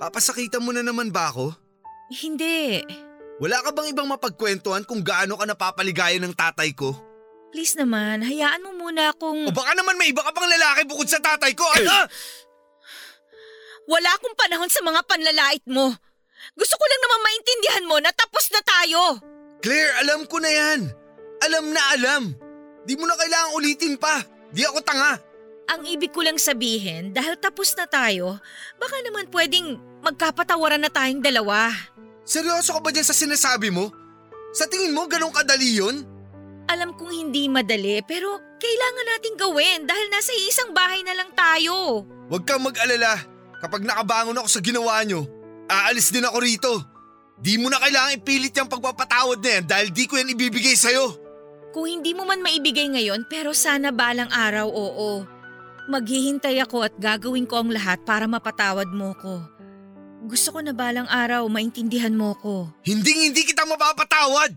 Papasakitan 0.00 0.64
mo 0.64 0.72
na 0.72 0.80
naman 0.80 1.12
ba 1.12 1.28
ako? 1.28 1.52
Hindi. 2.08 2.80
Wala 3.36 3.60
ka 3.60 3.70
bang 3.76 3.92
ibang 3.92 4.08
mapagkwentuhan 4.08 4.88
kung 4.88 5.04
gaano 5.04 5.36
ka 5.36 5.44
napapaligaya 5.44 6.16
ng 6.16 6.32
tatay 6.32 6.72
ko? 6.72 6.96
Please 7.52 7.76
naman, 7.76 8.24
hayaan 8.24 8.64
mo 8.64 8.72
muna 8.72 9.12
akong… 9.12 9.44
O 9.44 9.52
baka 9.52 9.76
naman 9.76 10.00
may 10.00 10.08
iba 10.08 10.24
ka 10.24 10.32
pang 10.32 10.48
lalaki 10.48 10.88
bukod 10.88 11.04
sa 11.04 11.20
tatay 11.20 11.52
ko, 11.52 11.68
ano? 11.68 12.08
Wala 13.92 14.08
akong 14.16 14.32
panahon 14.40 14.72
sa 14.72 14.80
mga 14.80 15.04
panlalait 15.04 15.60
mo. 15.68 15.92
Gusto 16.56 16.74
ko 16.80 16.84
lang 16.88 17.00
naman 17.04 17.20
maintindihan 17.28 17.84
mo 17.84 17.96
na 18.00 18.08
tapos 18.08 18.48
na 18.56 18.64
tayo. 18.64 19.20
Claire, 19.60 19.92
alam 20.00 20.24
ko 20.24 20.40
na 20.40 20.48
yan. 20.48 20.80
Alam 21.44 21.64
na 21.76 21.82
alam. 21.92 22.22
Di 22.88 22.96
mo 22.96 23.04
na 23.04 23.20
kailangang 23.20 23.54
ulitin 23.60 23.94
pa. 24.00 24.24
Di 24.48 24.64
ako 24.64 24.80
tanga. 24.80 25.20
Ang 25.76 25.86
ibig 25.86 26.10
ko 26.10 26.24
lang 26.24 26.40
sabihin, 26.40 27.12
dahil 27.12 27.36
tapos 27.36 27.76
na 27.76 27.84
tayo, 27.84 28.40
baka 28.80 28.96
naman 29.04 29.28
pwedeng 29.28 29.76
magkapatawaran 30.02 30.82
na 30.82 30.90
tayong 30.90 31.22
dalawa. 31.22 31.70
Seryoso 32.24 32.74
ka 32.74 32.80
ba 32.80 32.90
dyan 32.90 33.06
sa 33.06 33.14
sinasabi 33.14 33.68
mo? 33.68 33.92
Sa 34.56 34.64
tingin 34.68 34.96
mo, 34.96 35.04
ganun 35.04 35.32
kadali 35.32 35.78
yun? 35.78 36.11
Alam 36.70 36.94
kong 36.94 37.12
hindi 37.12 37.50
madali, 37.50 38.02
pero 38.06 38.38
kailangan 38.58 39.06
nating 39.16 39.36
gawin 39.38 39.80
dahil 39.86 40.06
nasa 40.10 40.32
isang 40.46 40.70
bahay 40.70 41.02
na 41.02 41.14
lang 41.18 41.30
tayo. 41.34 42.06
Huwag 42.30 42.44
kang 42.46 42.62
mag-alala. 42.62 43.18
Kapag 43.62 43.86
nakabangon 43.86 44.38
ako 44.42 44.48
sa 44.50 44.60
ginawa 44.62 45.02
nyo, 45.06 45.22
aalis 45.70 46.10
din 46.10 46.26
ako 46.26 46.38
rito. 46.42 46.72
Di 47.42 47.58
mo 47.58 47.66
na 47.66 47.82
kailangan 47.82 48.18
ipilit 48.18 48.54
yung 48.54 48.70
pagpapatawad 48.70 49.38
na 49.42 49.50
yan 49.58 49.64
dahil 49.66 49.88
di 49.90 50.04
ko 50.06 50.14
yan 50.18 50.30
ibibigay 50.30 50.78
sa'yo. 50.78 51.18
Kung 51.74 51.88
hindi 51.88 52.12
mo 52.12 52.22
man 52.22 52.44
maibigay 52.44 52.86
ngayon 52.92 53.26
pero 53.26 53.50
sana 53.56 53.90
balang 53.90 54.30
araw 54.30 54.68
oo. 54.68 55.26
Maghihintay 55.90 56.62
ako 56.62 56.86
at 56.86 56.94
gagawin 57.02 57.48
ko 57.48 57.64
ang 57.64 57.74
lahat 57.74 57.98
para 58.06 58.30
mapatawad 58.30 58.86
mo 58.94 59.10
ko. 59.18 59.42
Gusto 60.22 60.54
ko 60.54 60.58
na 60.62 60.70
balang 60.70 61.10
araw 61.10 61.42
maintindihan 61.50 62.14
mo 62.14 62.38
ko. 62.38 62.70
Hindi 62.86 63.26
hindi 63.26 63.42
kita 63.42 63.66
mapapatawad. 63.66 64.54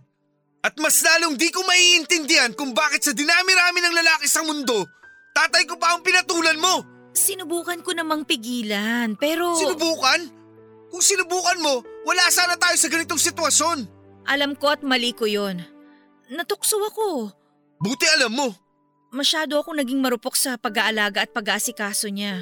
At 0.65 0.73
mas 0.81 0.97
lalong 1.05 1.37
di 1.37 1.53
ko 1.53 1.61
maiintindihan 1.61 2.49
kung 2.57 2.73
bakit 2.73 3.05
sa 3.05 3.13
dinami-rami 3.13 3.85
ng 3.85 3.95
lalaki 4.01 4.25
sa 4.25 4.41
mundo, 4.41 4.89
tatay 5.37 5.69
ko 5.69 5.77
pa 5.77 5.93
ang 5.93 6.01
pinatulan 6.01 6.57
mo. 6.57 6.81
Sinubukan 7.13 7.85
ko 7.85 7.93
namang 7.93 8.25
pigilan 8.25 9.13
pero… 9.13 9.53
Sinubukan? 9.61 10.25
Kung 10.89 11.05
sinubukan 11.05 11.61
mo, 11.61 11.85
wala 12.09 12.25
sana 12.33 12.57
tayo 12.57 12.73
sa 12.81 12.89
ganitong 12.89 13.21
sitwasyon. 13.21 13.85
Alam 14.25 14.57
ko 14.57 14.73
at 14.73 14.81
mali 14.81 15.13
ko 15.13 15.29
yon. 15.29 15.61
Natukso 16.33 16.81
ako. 16.81 17.29
Buti 17.77 18.09
alam 18.17 18.33
mo. 18.33 18.49
Masyado 19.13 19.61
ako 19.61 19.77
naging 19.77 20.01
marupok 20.01 20.33
sa 20.33 20.57
pag-aalaga 20.57 21.29
at 21.29 21.31
pag-aasikaso 21.31 22.09
niya. 22.09 22.41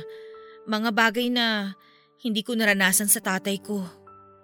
Mga 0.64 0.96
bagay 0.96 1.28
na 1.28 1.76
hindi 2.24 2.40
ko 2.40 2.56
naranasan 2.56 3.12
sa 3.12 3.20
tatay 3.20 3.60
ko. 3.60 3.84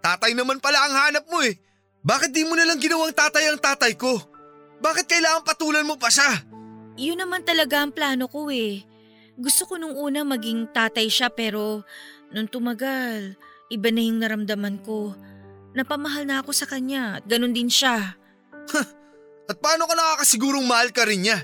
Tatay 0.04 0.36
naman 0.36 0.60
pala 0.60 0.84
ang 0.84 0.94
hanap 1.00 1.24
mo 1.32 1.40
eh. 1.48 1.56
Bakit 2.00 2.32
di 2.32 2.48
mo 2.48 2.56
na 2.56 2.64
lang 2.64 2.80
ginawang 2.80 3.12
tatay 3.12 3.52
ang 3.52 3.60
tatay 3.60 3.94
ko? 3.96 4.18
Bakit 4.80 5.06
kailangan 5.08 5.44
patulan 5.44 5.84
mo 5.84 6.00
pa 6.00 6.08
siya? 6.08 6.44
Yun 6.96 7.20
naman 7.20 7.44
talaga 7.44 7.84
ang 7.84 7.92
plano 7.92 8.28
ko 8.32 8.48
eh. 8.52 8.84
Gusto 9.40 9.68
ko 9.68 9.76
nung 9.76 9.96
una 9.96 10.24
maging 10.24 10.72
tatay 10.72 11.08
siya 11.08 11.32
pero 11.32 11.84
nung 12.32 12.48
tumagal, 12.48 13.36
Iba 13.70 13.94
na 13.94 14.02
yung 14.02 14.18
naramdaman 14.18 14.82
ko. 14.82 15.14
Napamahal 15.78 16.26
na 16.26 16.42
ako 16.42 16.50
sa 16.50 16.66
kanya 16.66 17.22
at 17.22 17.24
ganun 17.30 17.54
din 17.54 17.70
siya. 17.70 18.18
at 19.50 19.58
paano 19.62 19.86
ka 19.86 19.94
nakakasigurong 19.94 20.66
mahal 20.66 20.90
ka 20.90 21.06
rin 21.06 21.22
niya? 21.22 21.38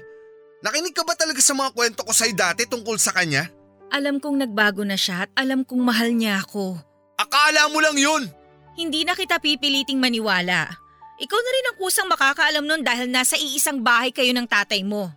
Nakinig 0.66 0.98
ka 0.98 1.06
ba 1.06 1.14
talaga 1.14 1.38
sa 1.38 1.54
mga 1.54 1.70
kwento 1.78 2.02
ko 2.02 2.10
sa'yo 2.10 2.34
dati 2.34 2.66
tungkol 2.66 2.98
sa 2.98 3.14
kanya? 3.14 3.46
Alam 3.94 4.18
kong 4.18 4.42
nagbago 4.42 4.82
na 4.82 4.98
siya 4.98 5.30
at 5.30 5.32
alam 5.38 5.62
kong 5.62 5.86
mahal 5.86 6.10
niya 6.10 6.42
ako. 6.42 6.82
Akala 7.22 7.70
mo 7.70 7.78
lang 7.78 7.94
yun! 8.02 8.26
Hindi 8.76 9.08
na 9.08 9.16
kita 9.16 9.40
pipiliting 9.40 9.96
maniwala. 10.04 10.68
Ikaw 11.16 11.40
na 11.40 11.52
rin 11.56 11.70
ang 11.72 11.78
kusang 11.80 12.12
makakaalam 12.12 12.68
nun 12.68 12.84
dahil 12.84 13.08
nasa 13.08 13.40
iisang 13.40 13.80
bahay 13.80 14.12
kayo 14.12 14.36
ng 14.36 14.44
tatay 14.44 14.84
mo. 14.84 15.08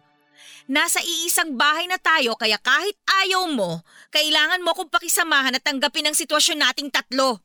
Nasa 0.70 1.02
iisang 1.02 1.58
bahay 1.58 1.90
na 1.90 1.98
tayo 1.98 2.38
kaya 2.38 2.54
kahit 2.62 2.94
ayaw 3.26 3.50
mo, 3.50 3.82
kailangan 4.14 4.62
mo 4.62 4.78
kong 4.78 4.94
pakisamahan 4.94 5.58
at 5.58 5.64
tanggapin 5.66 6.06
ang 6.06 6.14
sitwasyon 6.14 6.62
nating 6.62 6.94
tatlo. 6.94 7.42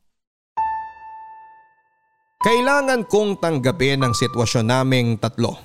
Kailangan 2.44 3.10
kong 3.10 3.42
tanggapin 3.42 4.04
ang 4.06 4.14
sitwasyon 4.14 4.70
naming 4.70 5.18
tatlo. 5.18 5.58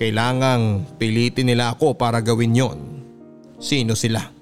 Kailangang 0.00 0.96
pilitin 0.96 1.52
nila 1.52 1.76
ako 1.76 1.92
para 1.98 2.24
gawin 2.24 2.56
yon. 2.56 2.78
Sino 3.60 3.92
sila? 3.92 4.41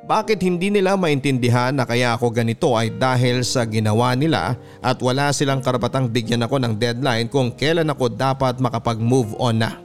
Bakit 0.00 0.40
hindi 0.40 0.72
nila 0.72 0.96
maintindihan 0.96 1.76
na 1.76 1.84
kaya 1.84 2.16
ako 2.16 2.32
ganito 2.32 2.72
ay 2.72 2.88
dahil 2.88 3.44
sa 3.44 3.68
ginawa 3.68 4.16
nila 4.16 4.56
at 4.80 4.96
wala 5.04 5.28
silang 5.30 5.60
karapatang 5.60 6.08
bigyan 6.08 6.40
ako 6.40 6.56
ng 6.56 6.72
deadline 6.80 7.28
kung 7.28 7.52
kailan 7.52 7.92
ako 7.92 8.08
dapat 8.08 8.56
makapag-move 8.56 9.36
on 9.36 9.60
na. 9.60 9.76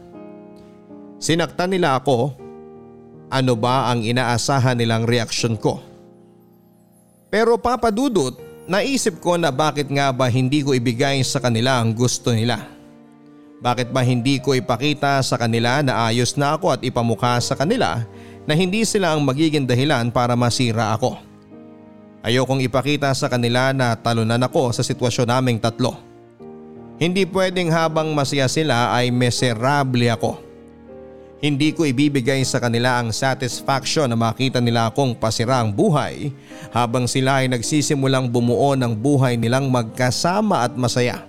Sinaktan 1.20 1.76
nila 1.76 2.00
ako. 2.00 2.32
Ano 3.28 3.58
ba 3.58 3.92
ang 3.92 4.06
inaasahan 4.06 4.78
nilang 4.78 5.04
reaksyon 5.04 5.60
ko? 5.60 5.82
Pero 7.28 7.60
papadudot, 7.60 8.38
naisip 8.70 9.20
ko 9.20 9.36
na 9.36 9.52
bakit 9.52 9.92
nga 9.92 10.16
ba 10.16 10.32
hindi 10.32 10.64
ko 10.64 10.72
ibigay 10.72 11.20
sa 11.28 11.44
kanila 11.44 11.82
ang 11.82 11.92
gusto 11.92 12.32
nila. 12.32 12.64
Bakit 13.60 13.92
ba 13.92 14.06
hindi 14.06 14.40
ko 14.40 14.56
ipakita 14.56 15.20
sa 15.26 15.36
kanila 15.36 15.82
na 15.82 16.08
ayos 16.08 16.38
na 16.40 16.56
ako 16.56 16.80
at 16.80 16.82
ipamukha 16.86 17.42
sa 17.42 17.58
kanila 17.58 18.06
na 18.46 18.54
hindi 18.54 18.86
sila 18.86 19.14
ang 19.14 19.26
magiging 19.26 19.66
dahilan 19.66 20.14
para 20.14 20.38
masira 20.38 20.94
ako. 20.94 21.18
Ayokong 22.26 22.66
ipakita 22.66 23.14
sa 23.14 23.30
kanila 23.30 23.70
na 23.70 23.94
talunan 23.94 24.42
ako 24.42 24.74
sa 24.74 24.82
sitwasyon 24.82 25.30
naming 25.30 25.62
tatlo. 25.62 25.94
Hindi 26.98 27.28
pwedeng 27.28 27.70
habang 27.70 28.16
masaya 28.16 28.50
sila 28.50 28.96
ay 28.96 29.14
miserable 29.14 30.10
ako. 30.10 30.42
Hindi 31.44 31.76
ko 31.76 31.86
ibibigay 31.86 32.42
sa 32.48 32.58
kanila 32.58 32.98
ang 32.98 33.14
satisfaction 33.14 34.10
na 34.10 34.18
makita 34.18 34.58
nila 34.58 34.90
akong 34.90 35.14
pasira 35.14 35.62
ang 35.62 35.70
buhay 35.70 36.34
habang 36.74 37.06
sila 37.06 37.44
ay 37.44 37.52
nagsisimulang 37.52 38.32
bumuo 38.32 38.74
ng 38.74 38.96
buhay 38.96 39.38
nilang 39.38 39.70
magkasama 39.70 40.66
at 40.66 40.74
masaya. 40.74 41.22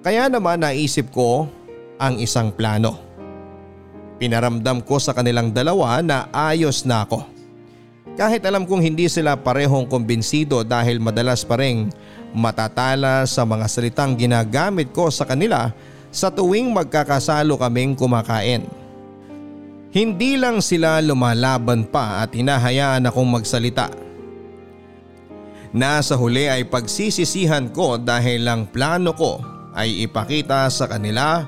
Kaya 0.00 0.32
naman 0.32 0.64
naisip 0.64 1.12
ko 1.12 1.50
ang 2.00 2.16
isang 2.16 2.48
plano. 2.54 3.11
Pinaramdam 4.22 4.86
ko 4.86 5.02
sa 5.02 5.10
kanilang 5.10 5.50
dalawa 5.50 5.98
na 5.98 6.30
ayos 6.30 6.86
na 6.86 7.02
ako. 7.02 7.26
Kahit 8.14 8.46
alam 8.46 8.62
kong 8.62 8.78
hindi 8.78 9.10
sila 9.10 9.34
parehong 9.34 9.90
kumbinsido 9.90 10.62
dahil 10.62 11.02
madalas 11.02 11.42
pa 11.42 11.58
rin 11.58 11.90
matatala 12.30 13.26
sa 13.26 13.42
mga 13.42 13.66
salitang 13.66 14.14
ginagamit 14.14 14.94
ko 14.94 15.10
sa 15.10 15.26
kanila 15.26 15.74
sa 16.14 16.30
tuwing 16.30 16.70
magkakasalo 16.70 17.58
kaming 17.58 17.98
kumakain. 17.98 18.62
Hindi 19.90 20.38
lang 20.38 20.62
sila 20.62 21.02
lumalaban 21.02 21.82
pa 21.82 22.22
at 22.22 22.30
hinahayaan 22.30 23.10
akong 23.10 23.26
magsalita. 23.26 23.90
Nasa 25.74 26.14
huli 26.14 26.46
ay 26.46 26.70
pagsisisihan 26.70 27.74
ko 27.74 27.98
dahil 27.98 28.46
lang 28.46 28.70
plano 28.70 29.18
ko 29.18 29.42
ay 29.74 30.06
ipakita 30.06 30.70
sa 30.70 30.86
kanila 30.86 31.42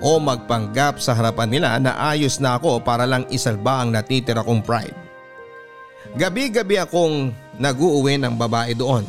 o 0.00 0.16
magpanggap 0.16 0.96
sa 0.96 1.12
harapan 1.12 1.48
nila 1.52 1.70
na 1.76 1.92
ayos 2.10 2.40
na 2.40 2.56
ako 2.56 2.80
para 2.80 3.04
lang 3.04 3.28
isalba 3.28 3.84
ang 3.84 3.92
natitira 3.92 4.40
kong 4.40 4.64
pride. 4.64 4.96
Gabi-gabi 6.16 6.80
akong 6.80 7.30
nag-uuwi 7.60 8.18
ng 8.18 8.34
babae 8.34 8.74
doon. 8.74 9.04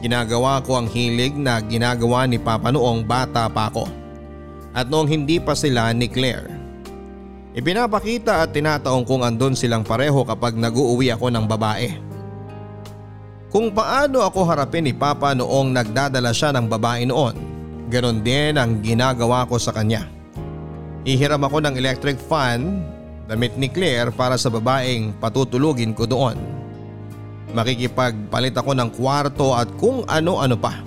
Ginagawa 0.00 0.62
ko 0.62 0.80
ang 0.80 0.88
hilig 0.88 1.34
na 1.36 1.60
ginagawa 1.60 2.26
ni 2.26 2.38
Papa 2.38 2.72
noong 2.72 3.04
bata 3.04 3.46
pa 3.50 3.68
ako. 3.68 3.86
At 4.72 4.88
noong 4.88 5.10
hindi 5.10 5.36
pa 5.36 5.52
sila 5.52 5.92
ni 5.92 6.08
Claire. 6.08 6.48
Ipinapakita 7.52 8.40
at 8.40 8.56
tinataong 8.56 9.04
kung 9.04 9.20
andon 9.20 9.52
silang 9.52 9.84
pareho 9.84 10.24
kapag 10.24 10.56
nag-uuwi 10.56 11.12
ako 11.12 11.28
ng 11.28 11.44
babae. 11.44 11.92
Kung 13.52 13.68
paano 13.68 14.24
ako 14.24 14.48
harapin 14.48 14.88
ni 14.88 14.96
Papa 14.96 15.36
noong 15.36 15.76
nagdadala 15.76 16.32
siya 16.32 16.56
ng 16.56 16.64
babae 16.72 17.04
noon, 17.04 17.51
ganon 17.92 18.24
din 18.24 18.56
ang 18.56 18.80
ginagawa 18.80 19.44
ko 19.44 19.60
sa 19.60 19.76
kanya. 19.76 20.08
Ihiram 21.04 21.44
ako 21.44 21.60
ng 21.60 21.76
electric 21.76 22.16
fan, 22.16 22.80
damit 23.28 23.52
ni 23.60 23.68
Claire 23.68 24.08
para 24.08 24.40
sa 24.40 24.48
babaeng 24.48 25.12
patutulugin 25.20 25.92
ko 25.92 26.08
doon. 26.08 26.40
Makikipagpalit 27.52 28.56
ako 28.56 28.72
ng 28.72 28.90
kwarto 28.96 29.52
at 29.52 29.68
kung 29.76 30.08
ano-ano 30.08 30.56
pa. 30.56 30.80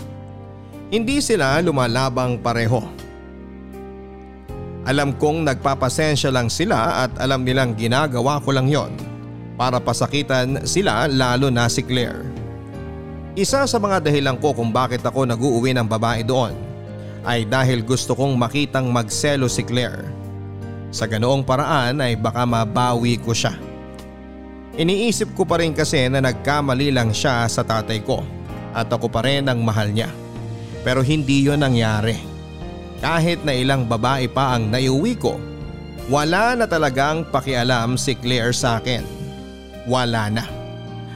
Hindi 0.90 1.22
sila 1.22 1.62
lumalabang 1.62 2.42
pareho. 2.42 2.82
Alam 4.86 5.14
kong 5.14 5.46
nagpapasensya 5.46 6.34
lang 6.34 6.50
sila 6.50 7.06
at 7.06 7.12
alam 7.22 7.46
nilang 7.46 7.78
ginagawa 7.78 8.42
ko 8.42 8.50
lang 8.54 8.70
yon 8.70 8.94
para 9.58 9.78
pasakitan 9.78 10.66
sila 10.66 11.06
lalo 11.06 11.54
na 11.54 11.70
si 11.70 11.86
Claire. 11.86 12.26
Isa 13.36 13.66
sa 13.68 13.78
mga 13.78 14.10
dahilan 14.10 14.38
ko 14.40 14.56
kung 14.56 14.72
bakit 14.72 15.04
ako 15.04 15.28
nag-uuwi 15.28 15.76
ng 15.76 15.86
babae 15.90 16.24
doon 16.24 16.75
ay 17.26 17.44
dahil 17.50 17.82
gusto 17.82 18.14
kong 18.14 18.38
makitang 18.38 18.94
magselo 18.94 19.50
si 19.50 19.66
Claire. 19.66 20.06
Sa 20.94 21.10
ganoong 21.10 21.44
paraan 21.44 22.00
ay 22.00 22.16
baka 22.16 22.46
mabawi 22.46 23.20
ko 23.20 23.34
siya. 23.34 23.58
Iniisip 24.78 25.34
ko 25.34 25.44
pa 25.44 25.60
rin 25.60 25.74
kasi 25.74 26.08
na 26.08 26.22
nagkamali 26.22 26.94
lang 26.94 27.12
siya 27.12 27.50
sa 27.50 27.66
tatay 27.66 28.00
ko 28.06 28.22
at 28.72 28.88
ako 28.88 29.10
pa 29.10 29.26
rin 29.26 29.50
ang 29.50 29.60
mahal 29.66 29.90
niya. 29.90 30.08
Pero 30.86 31.02
hindi 31.02 31.44
yon 31.44 31.66
nangyari. 31.66 32.16
Kahit 33.02 33.42
na 33.44 33.52
ilang 33.52 33.90
babae 33.90 34.30
pa 34.30 34.56
ang 34.56 34.70
naiuwi 34.70 35.18
ko, 35.18 35.42
wala 36.08 36.54
na 36.54 36.70
talagang 36.70 37.26
pakialam 37.34 37.98
si 37.98 38.14
Claire 38.14 38.54
sa 38.54 38.78
akin. 38.78 39.02
Wala 39.90 40.30
na. 40.30 40.65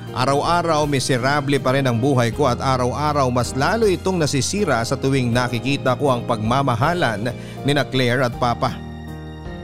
Araw-araw 0.09 0.89
miserable 0.89 1.61
pa 1.61 1.77
rin 1.77 1.85
ang 1.85 2.01
buhay 2.01 2.33
ko 2.33 2.49
at 2.49 2.57
araw-araw 2.57 3.29
mas 3.29 3.53
lalo 3.53 3.85
itong 3.85 4.17
nasisira 4.17 4.81
sa 4.81 4.97
tuwing 4.97 5.29
nakikita 5.29 5.93
ko 5.93 6.09
ang 6.09 6.25
pagmamahalan 6.25 7.29
ni 7.61 7.71
na 7.77 7.85
Claire 7.85 8.25
at 8.25 8.33
Papa. 8.41 8.73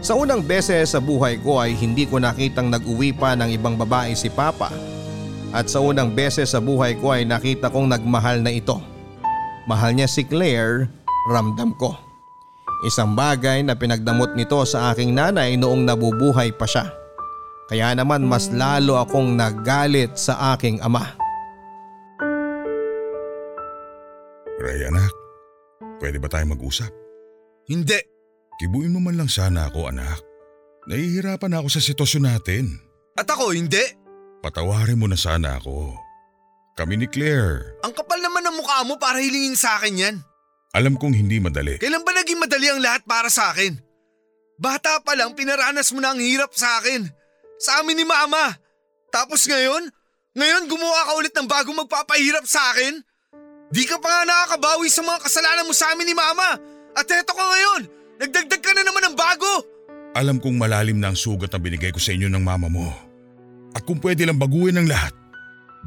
Sa 0.05 0.13
unang 0.13 0.45
beses 0.45 0.93
sa 0.93 1.01
buhay 1.01 1.41
ko 1.41 1.57
ay 1.57 1.73
hindi 1.73 2.05
ko 2.05 2.21
nakitang 2.21 2.69
nag-uwi 2.69 3.09
pa 3.09 3.33
ng 3.33 3.57
ibang 3.57 3.73
babae 3.73 4.13
si 4.13 4.29
Papa. 4.29 4.69
At 5.49 5.65
sa 5.65 5.81
unang 5.81 6.13
beses 6.13 6.53
sa 6.53 6.61
buhay 6.61 6.93
ko 7.01 7.17
ay 7.17 7.25
nakita 7.25 7.73
kong 7.73 7.89
nagmahal 7.89 8.37
na 8.45 8.53
ito. 8.53 8.77
Mahal 9.65 9.97
niya 9.97 10.05
si 10.05 10.21
Claire, 10.29 10.85
ramdam 11.25 11.73
ko. 11.73 11.97
Isang 12.85 13.17
bagay 13.17 13.65
na 13.65 13.73
pinagdamot 13.73 14.37
nito 14.37 14.61
sa 14.61 14.93
aking 14.93 15.09
nanay 15.09 15.57
noong 15.57 15.89
nabubuhay 15.89 16.53
pa 16.53 16.69
siya. 16.69 16.85
Kaya 17.65 17.97
naman 17.97 18.29
mas 18.29 18.53
lalo 18.53 19.01
akong 19.01 19.33
nagalit 19.33 20.13
sa 20.13 20.53
aking 20.53 20.77
ama. 20.85 21.17
Ray 24.61 24.85
anak, 24.85 25.13
pwede 25.97 26.21
ba 26.21 26.29
tayo 26.29 26.45
mag-usap? 26.45 26.93
Hindi. 27.65 27.97
Kibuin 28.61 28.93
mo 28.93 29.01
man 29.01 29.17
lang 29.17 29.27
sana 29.27 29.67
ako 29.67 29.89
anak. 29.89 30.21
Nahihirapan 30.85 31.57
ako 31.57 31.67
sa 31.67 31.81
sitwasyon 31.81 32.23
natin. 32.29 32.77
At 33.17 33.25
ako 33.25 33.51
hindi. 33.51 33.81
Patawarin 34.45 35.01
mo 35.01 35.09
na 35.09 35.17
sana 35.17 35.57
ako. 35.57 35.97
Kami 36.77 37.01
ni 37.01 37.07
Claire. 37.09 37.81
Ang 37.81 37.95
kapal 37.97 38.21
naman 38.21 38.45
ng 38.45 38.55
mukha 38.61 38.85
mo 38.85 39.01
para 39.01 39.17
hilingin 39.17 39.57
sa 39.57 39.81
akin 39.81 39.95
yan. 39.97 40.15
Alam 40.77 40.99
kong 40.99 41.15
hindi 41.17 41.41
madali. 41.41 41.81
Kailan 41.81 42.03
ba 42.05 42.11
naging 42.13 42.37
madali 42.37 42.67
ang 42.69 42.83
lahat 42.83 43.01
para 43.07 43.31
sa 43.31 43.55
akin? 43.55 43.79
Bata 44.59 45.01
pa 45.01 45.15
lang 45.17 45.33
pinaranas 45.33 45.89
mo 45.95 46.03
na 46.03 46.13
ang 46.13 46.21
hirap 46.21 46.51
sa 46.53 46.83
akin. 46.83 47.07
Sa 47.65 47.81
amin 47.81 47.97
ni 47.97 48.05
mama. 48.05 48.53
Tapos 49.09 49.49
ngayon? 49.49 49.89
Ngayon 50.37 50.69
gumawa 50.69 51.09
ka 51.09 51.11
ulit 51.17 51.33
ng 51.33 51.49
bagong 51.49 51.73
magpapahirap 51.81 52.45
sa 52.45 52.61
akin? 52.69 53.01
Di 53.73 53.89
ka 53.89 53.97
pa 53.97 54.05
nga 54.05 54.21
nakakabawi 54.21 54.85
sa 54.85 55.01
mga 55.01 55.25
kasalanan 55.25 55.65
mo 55.65 55.73
sa 55.73 55.89
amin 55.89 56.05
ni 56.05 56.13
mama. 56.13 56.61
At 56.93 57.09
eto 57.09 57.33
ka 57.33 57.41
ngayon. 57.41 57.81
Nagdagdag 58.21 58.61
ka 58.61 58.69
na 58.77 58.85
naman 58.85 59.09
ng 59.09 59.15
bago. 59.17 59.65
Alam 60.13 60.37
kong 60.37 60.61
malalim 60.61 61.01
na 61.01 61.09
ang 61.09 61.17
sugat 61.17 61.49
na 61.49 61.57
binigay 61.57 61.89
ko 61.89 61.97
sa 61.97 62.13
inyo 62.13 62.29
ng 62.29 62.43
mama 62.45 62.69
mo. 62.69 62.85
At 63.73 63.81
kung 63.81 63.97
pwede 63.97 64.29
lang 64.29 64.37
baguhin 64.37 64.77
ang 64.77 64.85
lahat, 64.85 65.17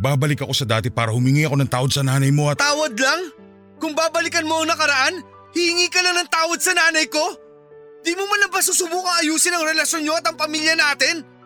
babalik 0.03 0.43
ako 0.43 0.59
sa 0.59 0.67
dati 0.67 0.91
para 0.91 1.15
humingi 1.15 1.47
ako 1.47 1.63
ng 1.63 1.71
tawad 1.71 1.95
sa 1.95 2.03
nanay 2.03 2.35
mo 2.35 2.51
at… 2.51 2.59
Tawad 2.59 2.99
lang? 2.99 3.31
Kung 3.79 3.95
babalikan 3.95 4.51
mo 4.51 4.67
ang 4.67 4.69
nakaraan, 4.69 5.23
hihingi 5.55 5.87
ka 5.95 6.03
lang 6.03 6.19
ng 6.19 6.29
tawad 6.29 6.59
sa 6.59 6.75
nanay 6.75 7.07
ko? 7.07 7.23
Di 8.03 8.19
mo 8.19 8.27
man 8.27 8.43
lang 8.43 8.51
ba 8.51 8.67
susubukang 8.67 9.23
ayusin 9.23 9.55
ang 9.55 9.63
relasyon 9.63 10.03
nyo 10.03 10.19
at 10.19 10.27
ang 10.27 10.35
pamilya 10.35 10.75
natin? 10.75 11.38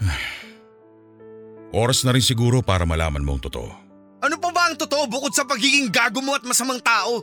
Oras 1.82 2.02
na 2.06 2.14
rin 2.16 2.24
siguro 2.24 2.64
para 2.64 2.88
malaman 2.88 3.22
mo 3.22 3.36
ang 3.36 3.42
totoo. 3.42 3.68
Ano 4.18 4.36
pa 4.40 4.50
ba 4.50 4.72
ang 4.72 4.76
totoo 4.78 5.06
bukod 5.06 5.30
sa 5.30 5.46
pagiging 5.46 5.94
gago 5.94 6.18
mo 6.18 6.34
at 6.34 6.42
masamang 6.42 6.82
tao? 6.82 7.22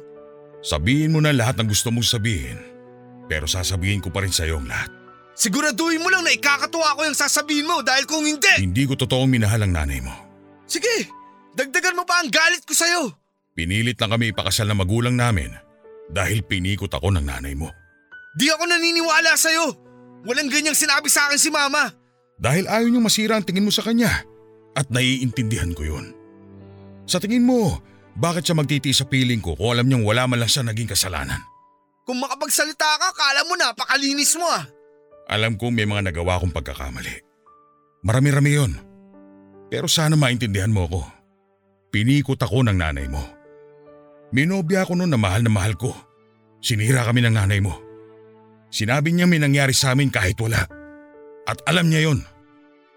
Sabihin 0.63 1.11
mo 1.11 1.19
na 1.19 1.35
lahat 1.35 1.59
ng 1.59 1.67
gusto 1.67 1.91
mong 1.91 2.07
sabihin, 2.07 2.57
pero 3.27 3.45
sasabihin 3.45 3.99
ko 3.99 4.09
pa 4.09 4.23
rin 4.23 4.31
sa 4.31 4.47
iyo 4.47 4.57
ang 4.57 4.69
lahat. 4.69 4.89
Siguraduhin 5.35 5.99
mo 5.99 6.07
lang 6.07 6.23
na 6.23 6.31
ikakatuwa 6.31 6.95
ko 6.95 7.01
yung 7.03 7.17
sasabihin 7.17 7.67
mo 7.67 7.83
dahil 7.83 8.07
kung 8.07 8.23
hindi… 8.23 8.47
Hindi 8.55 8.87
ko 8.87 8.95
totoong 8.95 9.27
minahal 9.27 9.67
ang 9.67 9.75
nanay 9.75 9.99
mo. 9.99 10.15
Sige, 10.63 11.11
dagdagan 11.59 11.99
mo 11.99 12.07
pa 12.07 12.23
ang 12.23 12.31
galit 12.31 12.63
ko 12.63 12.71
sa'yo. 12.71 13.11
Pinilit 13.51 13.99
lang 13.99 14.15
kami 14.15 14.31
ipakasal 14.31 14.71
ng 14.71 14.79
magulang 14.79 15.19
namin 15.19 15.51
dahil 16.07 16.39
pinikot 16.39 16.91
ako 16.91 17.11
ng 17.11 17.27
nanay 17.27 17.51
mo. 17.51 17.67
Di 18.39 18.47
ako 18.47 18.63
naniniwala 18.63 19.35
sa'yo. 19.35 19.65
Walang 20.23 20.47
ganyang 20.47 20.75
sinabi 20.75 21.11
sa 21.11 21.27
akin 21.27 21.39
si 21.39 21.51
mama. 21.51 21.91
Dahil 22.35 22.67
ayaw 22.67 22.87
niyong 22.91 23.07
masira 23.07 23.39
ang 23.39 23.45
tingin 23.47 23.63
mo 23.63 23.71
sa 23.71 23.83
kanya 23.83 24.27
at 24.75 24.91
naiintindihan 24.91 25.71
ko 25.71 25.87
yun. 25.87 26.11
Sa 27.07 27.21
tingin 27.21 27.47
mo, 27.47 27.79
bakit 28.19 28.47
siya 28.47 28.59
magtitiis 28.59 29.03
sa 29.03 29.07
piling 29.07 29.39
ko 29.39 29.55
kung 29.55 29.71
alam 29.71 29.87
niyang 29.87 30.03
wala 30.03 30.27
man 30.27 30.43
lang 30.43 30.51
siya 30.51 30.67
naging 30.67 30.91
kasalanan? 30.91 31.39
Kung 32.05 32.21
makapagsalita 32.21 32.85
ka, 33.01 33.09
kala 33.15 33.41
mo 33.47 33.53
napakalinis 33.57 34.35
mo 34.37 34.45
ah. 34.45 34.67
Alam 35.25 35.57
kong 35.57 35.73
may 35.73 35.89
mga 35.89 36.11
nagawa 36.11 36.37
akong 36.37 36.53
pagkakamali. 36.53 37.23
Marami-rami 38.05 38.51
yun. 38.53 38.73
Pero 39.73 39.89
sana 39.89 40.13
maintindihan 40.13 40.69
mo 40.69 40.85
ako. 40.85 41.01
Pinikot 41.89 42.37
ako 42.37 42.61
ng 42.61 42.77
nanay 42.77 43.09
mo. 43.09 43.23
Minobya 44.29 44.85
ako 44.85 45.01
noon 45.01 45.09
na 45.09 45.17
mahal 45.17 45.41
na 45.41 45.49
mahal 45.49 45.73
ko. 45.73 45.95
Sinira 46.61 47.01
kami 47.07 47.25
ng 47.25 47.33
nanay 47.33 47.63
mo. 47.63 47.73
Sinabi 48.69 49.15
niya 49.15 49.25
may 49.25 49.41
nangyari 49.41 49.73
sa 49.73 49.95
amin 49.95 50.13
kahit 50.13 50.37
wala. 50.37 50.67
At 51.45 51.61
alam 51.69 51.89
niya 51.89 52.09
yon. 52.09 52.25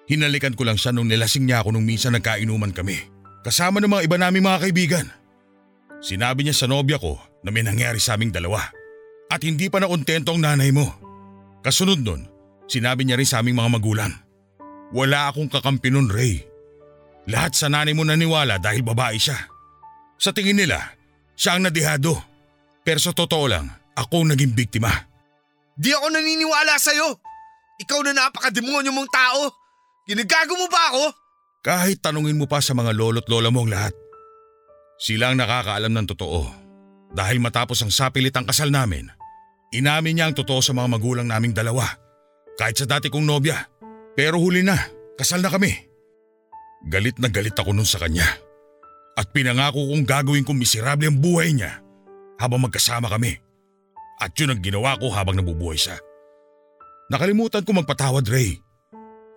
Hinalikan 0.09 0.57
ko 0.57 0.65
lang 0.65 0.81
siya 0.81 0.97
nung 0.97 1.09
nilasing 1.09 1.45
niya 1.45 1.61
ako 1.61 1.77
nung 1.77 1.85
minsan 1.85 2.17
nagkainuman 2.17 2.73
kami. 2.73 2.97
Kasama 3.45 3.79
ng 3.79 3.93
mga 3.93 4.05
iba 4.09 4.17
naming 4.17 4.45
mga 4.45 4.59
kaibigan. 4.65 5.07
Sinabi 6.01 6.49
niya 6.49 6.57
sa 6.57 6.67
nobya 6.67 6.97
ko 6.97 7.21
na 7.45 7.53
may 7.53 7.61
nangyari 7.61 8.01
sa 8.01 8.17
aming 8.17 8.33
dalawa. 8.33 8.73
At 9.29 9.45
hindi 9.45 9.69
pa 9.69 9.85
nakontento 9.85 10.33
ang 10.33 10.41
nanay 10.41 10.73
mo. 10.73 10.89
Kasunod 11.61 12.01
nun, 12.01 12.25
sinabi 12.65 13.05
niya 13.05 13.21
rin 13.21 13.29
sa 13.29 13.45
aming 13.45 13.61
mga 13.61 13.71
magulang. 13.77 14.13
Wala 14.97 15.29
akong 15.29 15.53
kakampi 15.53 15.93
nun, 15.93 16.09
Ray. 16.09 16.41
Lahat 17.29 17.53
sa 17.53 17.69
nanay 17.69 17.93
mo 17.93 18.09
naniwala 18.09 18.57
dahil 18.57 18.81
babae 18.81 19.21
siya. 19.21 19.37
Sa 20.17 20.33
tingin 20.33 20.57
nila, 20.57 20.81
siya 21.37 21.61
ang 21.61 21.69
nadihado. 21.69 22.17
Pero 22.81 22.97
sa 22.97 23.13
totoo 23.13 23.45
lang, 23.45 23.69
ako 23.93 24.25
ang 24.25 24.33
naging 24.33 24.57
biktima. 24.57 24.89
Di 25.77 25.93
ako 25.93 26.09
naniniwala 26.09 26.81
sa'yo. 26.81 27.28
Ikaw 27.79 28.01
na 28.07 28.13
napakademonyo 28.15 28.91
mong 28.91 29.11
tao. 29.11 29.51
Ginagago 30.09 30.55
mo 30.59 30.67
ba 30.67 30.83
ako? 30.95 31.05
Kahit 31.63 32.03
tanungin 32.03 32.39
mo 32.39 32.47
pa 32.51 32.59
sa 32.63 32.75
mga 32.75 32.95
lolo't 32.95 33.27
lola 33.31 33.51
mo 33.53 33.67
ang 33.67 33.71
lahat. 33.71 33.95
Sila 34.99 35.31
ang 35.31 35.39
nakakaalam 35.39 35.95
ng 35.95 36.07
totoo. 36.11 36.43
Dahil 37.15 37.39
matapos 37.39 37.81
ang 37.83 37.93
sapilit 37.95 38.35
ang 38.35 38.45
kasal 38.45 38.69
namin, 38.69 39.09
Inamin 39.69 40.17
niya 40.17 40.33
ang 40.33 40.37
totoo 40.37 40.65
sa 40.65 40.73
mga 40.73 40.89
magulang 40.89 41.29
naming 41.29 41.53
dalawa. 41.53 41.85
Kahit 42.57 42.81
sa 42.81 42.87
dati 42.89 43.13
kong 43.13 43.25
nobya. 43.29 43.69
Pero 44.17 44.41
huli 44.41 44.65
na, 44.65 44.75
kasal 45.21 45.45
na 45.45 45.53
kami. 45.53 45.77
Galit 46.89 47.21
na 47.21 47.29
galit 47.29 47.53
ako 47.53 47.77
nun 47.77 47.85
sa 47.85 48.01
kanya. 48.01 48.25
At 49.19 49.35
pinangako 49.35 49.93
kong 49.93 50.05
gagawin 50.09 50.47
kong 50.47 50.57
miserable 50.57 51.11
ang 51.11 51.19
buhay 51.21 51.53
niya 51.53 51.85
habang 52.41 52.65
magkasama 52.65 53.13
kami. 53.13 53.37
At 54.19 54.35
yun 54.41 54.57
ang 54.57 54.63
ginawa 54.65 54.97
ko 54.97 55.13
habang 55.13 55.37
nabubuhay 55.37 55.77
siya. 55.77 56.01
Nakalimutan 57.09 57.65
ko 57.65 57.73
magpatawad, 57.73 58.25
Ray. 58.29 58.61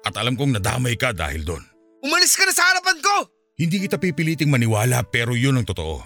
At 0.03 0.15
alam 0.19 0.35
kong 0.35 0.59
nadamay 0.59 0.99
ka 0.99 1.15
dahil 1.15 1.47
doon. 1.47 1.63
Umalis 2.03 2.35
ka 2.35 2.43
na 2.43 2.51
sa 2.51 2.67
harapan 2.67 2.99
ko! 2.99 3.15
Hindi 3.55 3.85
kita 3.85 4.01
pipiliting 4.01 4.49
maniwala 4.49 5.05
pero 5.05 5.37
yun 5.37 5.61
ang 5.61 5.67
totoo. 5.67 6.01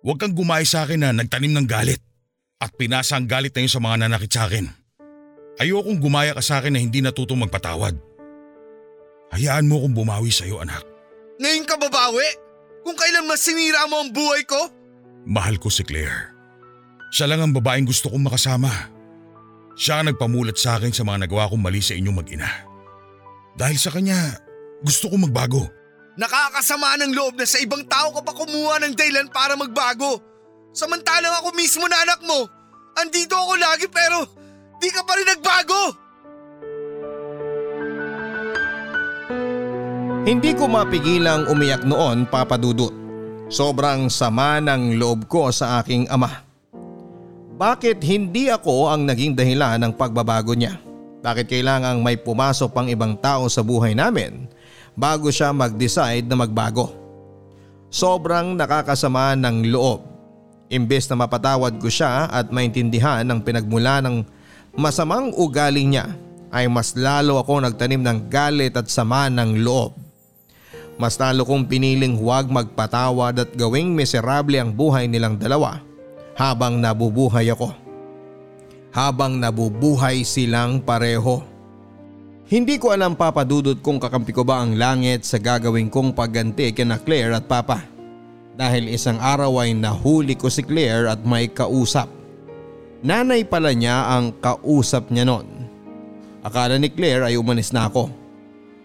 Huwag 0.00 0.16
kang 0.16 0.32
gumaya 0.32 0.64
sa 0.64 0.88
akin 0.88 1.04
na 1.04 1.12
nagtanim 1.12 1.52
ng 1.52 1.68
galit 1.68 2.00
at 2.56 2.72
pinasa 2.74 3.20
ang 3.20 3.28
galit 3.28 3.52
na 3.52 3.60
yun 3.62 3.72
sa 3.72 3.84
mga 3.84 3.96
nanakit 4.08 4.32
sa 4.32 4.48
akin. 4.48 4.66
Ayokong 5.60 6.00
gumaya 6.00 6.32
ka 6.32 6.42
sa 6.42 6.58
akin 6.58 6.74
na 6.74 6.80
hindi 6.80 7.04
natutong 7.04 7.44
magpatawad. 7.44 7.94
Hayaan 9.36 9.68
mo 9.68 9.84
kong 9.84 9.94
bumawi 9.94 10.32
sa 10.32 10.48
iyo 10.48 10.64
anak. 10.64 10.82
Ngayon 11.38 11.68
ka 11.68 11.76
babawi? 11.76 12.28
Kung 12.84 12.96
kailan 12.96 13.28
mas 13.28 13.44
sinira 13.44 13.84
mo 13.86 14.00
ang 14.00 14.10
buhay 14.10 14.42
ko? 14.48 14.60
Mahal 15.28 15.60
ko 15.60 15.68
si 15.68 15.84
Claire. 15.84 16.32
Siya 17.12 17.28
lang 17.28 17.44
ang 17.44 17.52
babaeng 17.52 17.84
gusto 17.84 18.08
kong 18.08 18.24
makasama. 18.24 18.93
Siya 19.74 20.02
ang 20.02 20.14
nagpamulat 20.14 20.54
sa 20.54 20.78
akin 20.78 20.94
sa 20.94 21.02
mga 21.02 21.26
nagawa 21.26 21.50
kong 21.50 21.62
mali 21.62 21.82
sa 21.82 21.98
inyong 21.98 22.18
mag-ina. 22.22 22.46
Dahil 23.58 23.78
sa 23.78 23.90
kanya, 23.90 24.38
gusto 24.82 25.10
kong 25.10 25.26
magbago. 25.30 25.66
Nakakasama 26.14 26.94
ng 27.02 27.10
loob 27.10 27.34
na 27.34 27.46
sa 27.46 27.58
ibang 27.58 27.82
tao 27.90 28.14
ka 28.14 28.22
pa 28.22 28.30
kumuha 28.38 28.78
ng 28.86 28.94
dahilan 28.94 29.26
para 29.34 29.58
magbago. 29.58 30.22
Samantalang 30.70 31.42
ako 31.42 31.50
mismo 31.58 31.82
na 31.90 32.06
anak 32.06 32.22
mo. 32.22 32.46
Andito 32.94 33.34
ako 33.34 33.54
lagi 33.58 33.86
pero 33.90 34.22
di 34.78 34.88
ka 34.94 35.02
pa 35.02 35.12
rin 35.18 35.26
nagbago. 35.26 35.82
Hindi 40.24 40.50
ko 40.54 40.70
mapigilang 40.70 41.50
umiyak 41.50 41.82
noon 41.82 42.30
papadudot. 42.30 42.94
Sobrang 43.50 44.06
sama 44.06 44.62
ng 44.62 44.96
loob 45.02 45.26
ko 45.26 45.50
sa 45.50 45.82
aking 45.82 46.06
ama. 46.08 46.43
Bakit 47.54 48.02
hindi 48.02 48.50
ako 48.50 48.90
ang 48.90 49.06
naging 49.06 49.38
dahilan 49.38 49.78
ng 49.78 49.94
pagbabago 49.94 50.58
niya? 50.58 50.74
Bakit 51.22 51.46
kailangang 51.46 52.02
may 52.02 52.18
pumasok 52.18 52.74
pang 52.74 52.90
ibang 52.90 53.14
tao 53.14 53.46
sa 53.46 53.62
buhay 53.62 53.94
namin 53.94 54.50
bago 54.98 55.30
siya 55.30 55.54
mag-decide 55.54 56.26
na 56.26 56.34
magbago? 56.34 56.90
Sobrang 57.94 58.58
nakakasama 58.58 59.38
ng 59.38 59.70
loob. 59.70 60.02
Imbes 60.66 61.06
na 61.06 61.14
mapatawad 61.14 61.78
ko 61.78 61.86
siya 61.86 62.26
at 62.26 62.50
maintindihan 62.50 63.22
ang 63.22 63.38
pinagmula 63.38 64.02
ng 64.02 64.26
masamang 64.74 65.30
ugali 65.38 65.86
niya 65.86 66.10
ay 66.50 66.66
mas 66.66 66.98
lalo 66.98 67.38
ako 67.38 67.62
nagtanim 67.62 68.02
ng 68.02 68.18
galit 68.26 68.74
at 68.74 68.90
sama 68.90 69.30
ng 69.30 69.62
loob. 69.62 69.94
Mas 70.98 71.14
lalo 71.22 71.46
kong 71.46 71.70
piniling 71.70 72.18
huwag 72.18 72.50
magpatawad 72.50 73.46
at 73.46 73.50
gawing 73.54 73.94
miserable 73.94 74.58
ang 74.58 74.74
buhay 74.74 75.06
nilang 75.06 75.38
dalawa 75.38 75.93
habang 76.34 76.82
nabubuhay 76.82 77.50
ako. 77.50 77.70
Habang 78.94 79.38
nabubuhay 79.38 80.22
silang 80.22 80.78
pareho. 80.82 81.42
Hindi 82.44 82.78
ko 82.78 82.92
alam 82.92 83.16
papadudot 83.16 83.80
kung 83.80 83.98
kakampi 83.98 84.30
ko 84.30 84.44
ba 84.46 84.62
ang 84.62 84.76
langit 84.76 85.24
sa 85.24 85.40
gagawin 85.40 85.88
kong 85.90 86.12
pagganti 86.12 86.70
kina 86.76 87.00
Claire 87.00 87.34
at 87.34 87.48
Papa. 87.48 87.82
Dahil 88.54 88.92
isang 88.92 89.18
araw 89.18 89.66
ay 89.66 89.74
nahuli 89.74 90.38
ko 90.38 90.46
si 90.46 90.62
Claire 90.62 91.10
at 91.10 91.18
may 91.26 91.50
kausap. 91.50 92.06
Nanay 93.02 93.42
pala 93.42 93.74
niya 93.74 94.14
ang 94.14 94.30
kausap 94.38 95.10
niya 95.10 95.26
noon. 95.26 95.48
Akala 96.44 96.78
ni 96.78 96.92
Claire 96.92 97.26
ay 97.32 97.34
umalis 97.34 97.74
na 97.74 97.90
ako. 97.90 98.12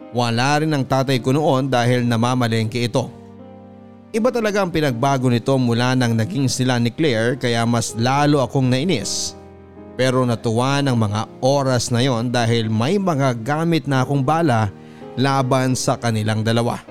Wala 0.09 0.57
rin 0.63 0.73
ang 0.73 0.81
tatay 0.81 1.21
ko 1.21 1.35
noon 1.35 1.69
dahil 1.69 2.01
namamalengke 2.01 2.81
ito. 2.81 3.18
Iba 4.09 4.33
talaga 4.33 4.65
ang 4.65 4.73
pinagbago 4.73 5.29
nito 5.29 5.53
mula 5.61 5.93
nang 5.93 6.17
naging 6.17 6.49
sila 6.49 6.81
ni 6.81 6.89
Claire 6.89 7.37
kaya 7.37 7.61
mas 7.61 7.93
lalo 7.93 8.41
akong 8.41 8.65
nainis. 8.65 9.37
Pero 9.93 10.25
natuwa 10.25 10.81
ng 10.81 10.97
mga 10.97 11.21
oras 11.45 11.93
na 11.93 12.01
yon 12.01 12.33
dahil 12.33 12.73
may 12.73 12.97
mga 12.97 13.37
gamit 13.45 13.85
na 13.85 14.01
akong 14.01 14.25
bala 14.25 14.73
laban 15.13 15.77
sa 15.77 15.93
kanilang 15.93 16.41
dalawa. 16.41 16.81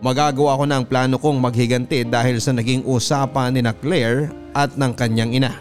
Magagawa 0.00 0.56
ko 0.56 0.64
na 0.64 0.80
ang 0.80 0.88
plano 0.88 1.20
kong 1.20 1.44
maghiganti 1.44 2.08
dahil 2.08 2.40
sa 2.40 2.56
naging 2.56 2.88
usapan 2.88 3.52
ni 3.52 3.60
na 3.60 3.76
Claire 3.76 4.32
at 4.56 4.72
ng 4.80 4.96
kanyang 4.96 5.36
ina. 5.36 5.52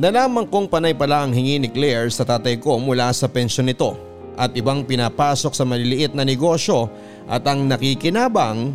Nalaman 0.00 0.48
kong 0.48 0.72
panay 0.72 0.96
pala 0.96 1.28
ang 1.28 1.36
hingi 1.36 1.60
ni 1.60 1.68
Claire 1.68 2.08
sa 2.08 2.24
tatay 2.24 2.56
ko 2.56 2.80
mula 2.80 3.12
sa 3.12 3.28
pensyon 3.28 3.68
nito 3.68 4.00
at 4.40 4.56
ibang 4.56 4.80
pinapasok 4.80 5.52
sa 5.52 5.68
maliliit 5.68 6.16
na 6.16 6.24
negosyo 6.24 6.88
at 7.28 7.44
ang 7.44 7.68
nakikinabang 7.68 8.72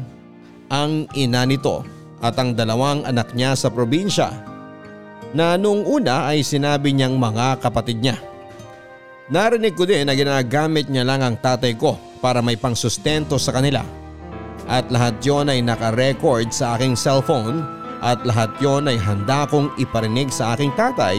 ang 0.70 1.10
ina 1.18 1.44
nito 1.46 1.82
at 2.22 2.38
ang 2.38 2.54
dalawang 2.54 3.06
anak 3.06 3.34
niya 3.34 3.58
sa 3.58 3.74
probinsya 3.74 4.30
na 5.34 5.58
noong 5.58 5.86
una 5.86 6.30
ay 6.30 6.42
sinabi 6.42 6.94
niyang 6.94 7.18
mga 7.18 7.62
kapatid 7.62 8.02
niya. 8.02 8.18
Narinig 9.30 9.78
ko 9.78 9.86
din 9.86 10.10
na 10.10 10.18
ginagamit 10.18 10.90
niya 10.90 11.06
lang 11.06 11.22
ang 11.22 11.38
tatay 11.38 11.78
ko 11.78 11.98
para 12.18 12.42
may 12.42 12.58
pangsustento 12.58 13.38
sa 13.38 13.54
kanila 13.54 13.86
at 14.70 14.90
lahat 14.94 15.18
yon 15.22 15.50
ay 15.50 15.62
nakarecord 15.62 16.50
sa 16.54 16.78
aking 16.78 16.98
cellphone 16.98 17.62
at 18.02 18.22
lahat 18.26 18.50
yon 18.62 18.90
ay 18.90 18.98
handa 18.98 19.46
kong 19.50 19.70
iparinig 19.78 20.30
sa 20.34 20.54
aking 20.58 20.74
tatay 20.74 21.18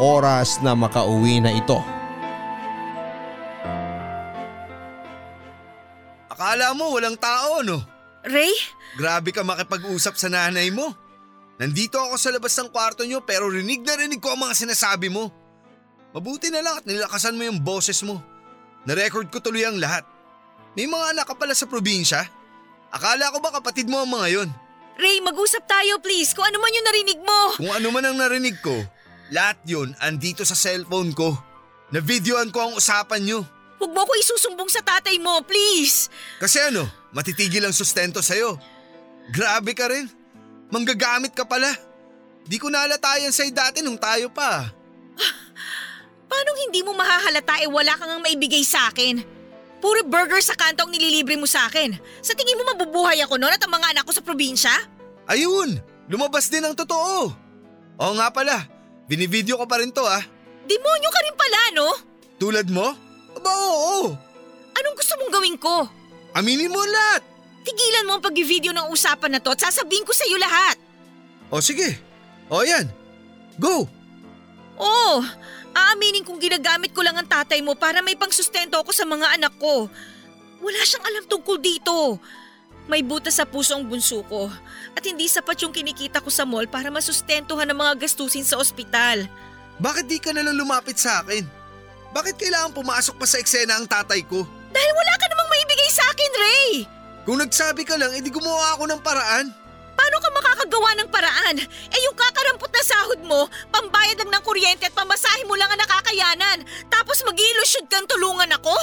oras 0.00 0.60
na 0.64 0.72
makauwi 0.72 1.40
na 1.40 1.52
ito. 1.52 1.80
Akala 6.32 6.72
mo 6.72 6.96
walang 6.96 7.16
tao 7.20 7.60
no? 7.60 7.91
Ray? 8.22 8.54
Grabe 8.94 9.34
ka 9.34 9.42
makipag-usap 9.42 10.14
sa 10.14 10.30
nanay 10.30 10.70
mo. 10.70 10.94
Nandito 11.58 11.98
ako 11.98 12.14
sa 12.18 12.30
labas 12.30 12.54
ng 12.58 12.70
kwarto 12.70 13.02
nyo 13.06 13.22
pero 13.22 13.50
rinig 13.50 13.82
na 13.82 13.98
rinig 13.98 14.22
ko 14.22 14.34
ang 14.34 14.46
mga 14.46 14.54
sinasabi 14.66 15.10
mo. 15.10 15.30
Mabuti 16.12 16.52
na 16.52 16.60
lang 16.60 16.82
at 16.82 16.84
nilakasan 16.86 17.34
mo 17.34 17.42
yung 17.46 17.60
boses 17.62 18.02
mo. 18.04 18.20
Na-record 18.84 19.30
ko 19.30 19.38
tuloy 19.38 19.64
ang 19.64 19.78
lahat. 19.78 20.04
May 20.74 20.88
mga 20.88 21.16
anak 21.16 21.26
ka 21.28 21.34
pala 21.36 21.54
sa 21.54 21.68
probinsya? 21.68 22.24
Akala 22.92 23.32
ko 23.32 23.38
ba 23.40 23.54
kapatid 23.54 23.88
mo 23.88 24.04
ang 24.04 24.10
mga 24.10 24.28
yon? 24.28 24.48
Ray, 25.00 25.24
mag-usap 25.24 25.64
tayo 25.64 25.96
please 26.04 26.36
kung 26.36 26.44
ano 26.44 26.60
man 26.60 26.74
yung 26.76 26.86
narinig 26.86 27.20
mo. 27.24 27.38
Kung 27.56 27.72
ano 27.72 27.88
man 27.88 28.04
ang 28.04 28.18
narinig 28.20 28.60
ko, 28.60 28.76
lahat 29.32 29.56
yun 29.64 29.96
andito 30.04 30.44
sa 30.44 30.52
cellphone 30.52 31.16
ko. 31.16 31.32
Na-videoan 31.92 32.52
ko 32.52 32.68
ang 32.68 32.72
usapan 32.76 33.24
nyo. 33.24 33.40
Huwag 33.82 33.98
mo 33.98 34.06
ko 34.06 34.14
isusumbong 34.14 34.70
sa 34.70 34.78
tatay 34.78 35.18
mo, 35.18 35.42
please. 35.42 36.06
Kasi 36.38 36.62
ano, 36.62 36.86
matitigil 37.10 37.66
ang 37.66 37.74
sustento 37.74 38.22
sa'yo. 38.22 38.54
Grabe 39.34 39.74
ka 39.74 39.90
rin. 39.90 40.06
Manggagamit 40.70 41.34
ka 41.34 41.42
pala. 41.42 41.66
Di 42.46 42.62
ko 42.62 42.70
nalatayan 42.70 43.34
sa'yo 43.34 43.50
dati 43.50 43.82
nung 43.82 43.98
tayo 43.98 44.30
pa. 44.30 44.70
Paano 46.30 46.50
hindi 46.62 46.86
mo 46.86 46.94
mahahalata 46.94 47.58
eh 47.58 47.66
wala 47.66 47.98
kang 47.98 48.06
ang 48.06 48.22
maibigay 48.22 48.62
sa 48.62 48.86
akin? 48.86 49.18
Puro 49.82 50.06
burger 50.06 50.38
sa 50.38 50.54
kanto 50.54 50.86
ang 50.86 50.94
nililibre 50.94 51.34
mo 51.34 51.50
sa 51.50 51.66
akin. 51.66 51.98
Sa 52.22 52.38
tingin 52.38 52.54
mo 52.54 52.70
mabubuhay 52.70 53.18
ako 53.26 53.34
noon 53.34 53.50
at 53.50 53.66
ang 53.66 53.74
mga 53.74 53.98
anak 53.98 54.06
ko 54.06 54.14
sa 54.14 54.22
probinsya? 54.22 54.70
Ayun, 55.26 55.82
lumabas 56.06 56.46
din 56.46 56.62
ang 56.62 56.78
totoo. 56.78 57.34
Oo 57.98 58.12
nga 58.14 58.30
pala, 58.30 58.62
binivideo 59.10 59.58
ko 59.58 59.66
pa 59.66 59.82
rin 59.82 59.90
to 59.90 60.06
ah. 60.06 60.22
Demonyo 60.70 61.10
ka 61.10 61.20
rin 61.26 61.34
pala, 61.34 61.60
no? 61.74 61.88
Tulad 62.38 62.70
mo? 62.70 63.10
Aba 63.42 63.50
oo, 63.50 64.14
Anong 64.72 64.94
gusto 64.94 65.18
mong 65.18 65.32
gawin 65.34 65.58
ko? 65.58 65.90
aminin 66.32 66.70
mo 66.70 66.78
lahat. 66.78 67.26
Tigilan 67.66 68.06
mo 68.06 68.16
ang 68.16 68.24
pag-video 68.24 68.70
ng 68.70 68.88
usapan 68.88 69.36
na 69.36 69.42
to 69.42 69.50
at 69.50 69.60
sasabihin 69.60 70.06
ko 70.06 70.14
sa 70.14 70.24
iyo 70.24 70.38
lahat. 70.38 70.78
O 71.50 71.58
sige, 71.60 71.98
o 72.48 72.62
yan, 72.62 72.86
go. 73.58 73.84
Oo, 74.78 75.14
aaminin 75.74 76.24
kong 76.24 76.40
ginagamit 76.40 76.94
ko 76.94 77.04
lang 77.04 77.18
ang 77.18 77.28
tatay 77.28 77.60
mo 77.60 77.76
para 77.76 78.00
may 78.00 78.16
pangsustento 78.16 78.80
ako 78.80 78.94
sa 78.94 79.04
mga 79.04 79.36
anak 79.36 79.52
ko. 79.60 79.90
Wala 80.62 80.80
siyang 80.86 81.04
alam 81.04 81.24
tungkol 81.28 81.58
dito. 81.58 82.16
May 82.86 83.02
butas 83.04 83.38
sa 83.38 83.46
puso 83.46 83.74
ang 83.74 83.86
bunso 83.86 84.24
ko 84.26 84.50
at 84.94 85.02
hindi 85.04 85.26
sapat 85.26 85.60
yung 85.62 85.74
kinikita 85.74 86.18
ko 86.18 86.30
sa 86.30 86.42
mall 86.42 86.66
para 86.66 86.90
masustentuhan 86.90 87.66
ang 87.68 87.78
mga 87.78 88.06
gastusin 88.06 88.42
sa 88.42 88.58
ospital. 88.58 89.26
Bakit 89.78 90.04
di 90.06 90.18
ka 90.18 90.30
na 90.30 90.42
lang 90.42 90.58
lumapit 90.58 90.96
sa 90.98 91.22
akin? 91.22 91.61
Bakit 92.12 92.36
kailangan 92.36 92.76
pumasok 92.76 93.16
pa 93.16 93.26
sa 93.26 93.40
eksena 93.40 93.80
ang 93.80 93.88
tatay 93.88 94.20
ko? 94.28 94.44
Dahil 94.72 94.92
wala 94.92 95.12
ka 95.16 95.26
namang 95.32 95.48
maibigay 95.48 95.90
sa 95.92 96.04
akin, 96.12 96.32
Ray! 96.36 96.70
Kung 97.24 97.40
nagsabi 97.40 97.88
ka 97.88 97.96
lang, 97.96 98.12
edi 98.12 98.28
gumawa 98.28 98.76
ako 98.76 98.84
ng 98.92 99.00
paraan. 99.00 99.46
Paano 99.92 100.16
ka 100.20 100.28
makakagawa 100.32 100.90
ng 100.98 101.08
paraan? 101.12 101.56
Eh 101.64 102.00
yung 102.04 102.16
kakarampot 102.16 102.72
na 102.72 102.84
sahod 102.84 103.20
mo, 103.24 103.48
pambayad 103.72 104.18
lang 104.24 104.32
ng 104.32 104.44
kuryente 104.44 104.88
at 104.88 104.96
pamasahe 104.96 105.44
mo 105.48 105.56
lang 105.56 105.68
ang 105.72 105.80
nakakayanan. 105.80 106.58
Tapos 106.88 107.20
mag-iilusyod 107.24 107.88
kang 107.88 108.08
tulungan 108.08 108.50
ako? 108.56 108.74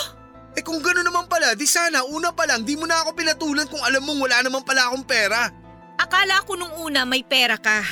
Eh 0.57 0.65
kung 0.65 0.81
gano'n 0.81 1.05
naman 1.05 1.29
pala, 1.29 1.53
di 1.53 1.69
sana 1.69 2.01
una 2.05 2.33
pa 2.33 2.49
lang 2.49 2.65
di 2.65 2.73
mo 2.73 2.89
na 2.89 3.05
ako 3.05 3.13
pinatulan 3.13 3.69
kung 3.69 3.81
alam 3.85 4.01
mong 4.01 4.19
wala 4.25 4.37
naman 4.41 4.61
pala 4.65 4.89
akong 4.89 5.05
pera. 5.05 5.53
Akala 5.99 6.41
ko 6.47 6.57
nung 6.57 6.73
una 6.81 7.05
may 7.05 7.21
pera 7.21 7.59
ka. 7.59 7.83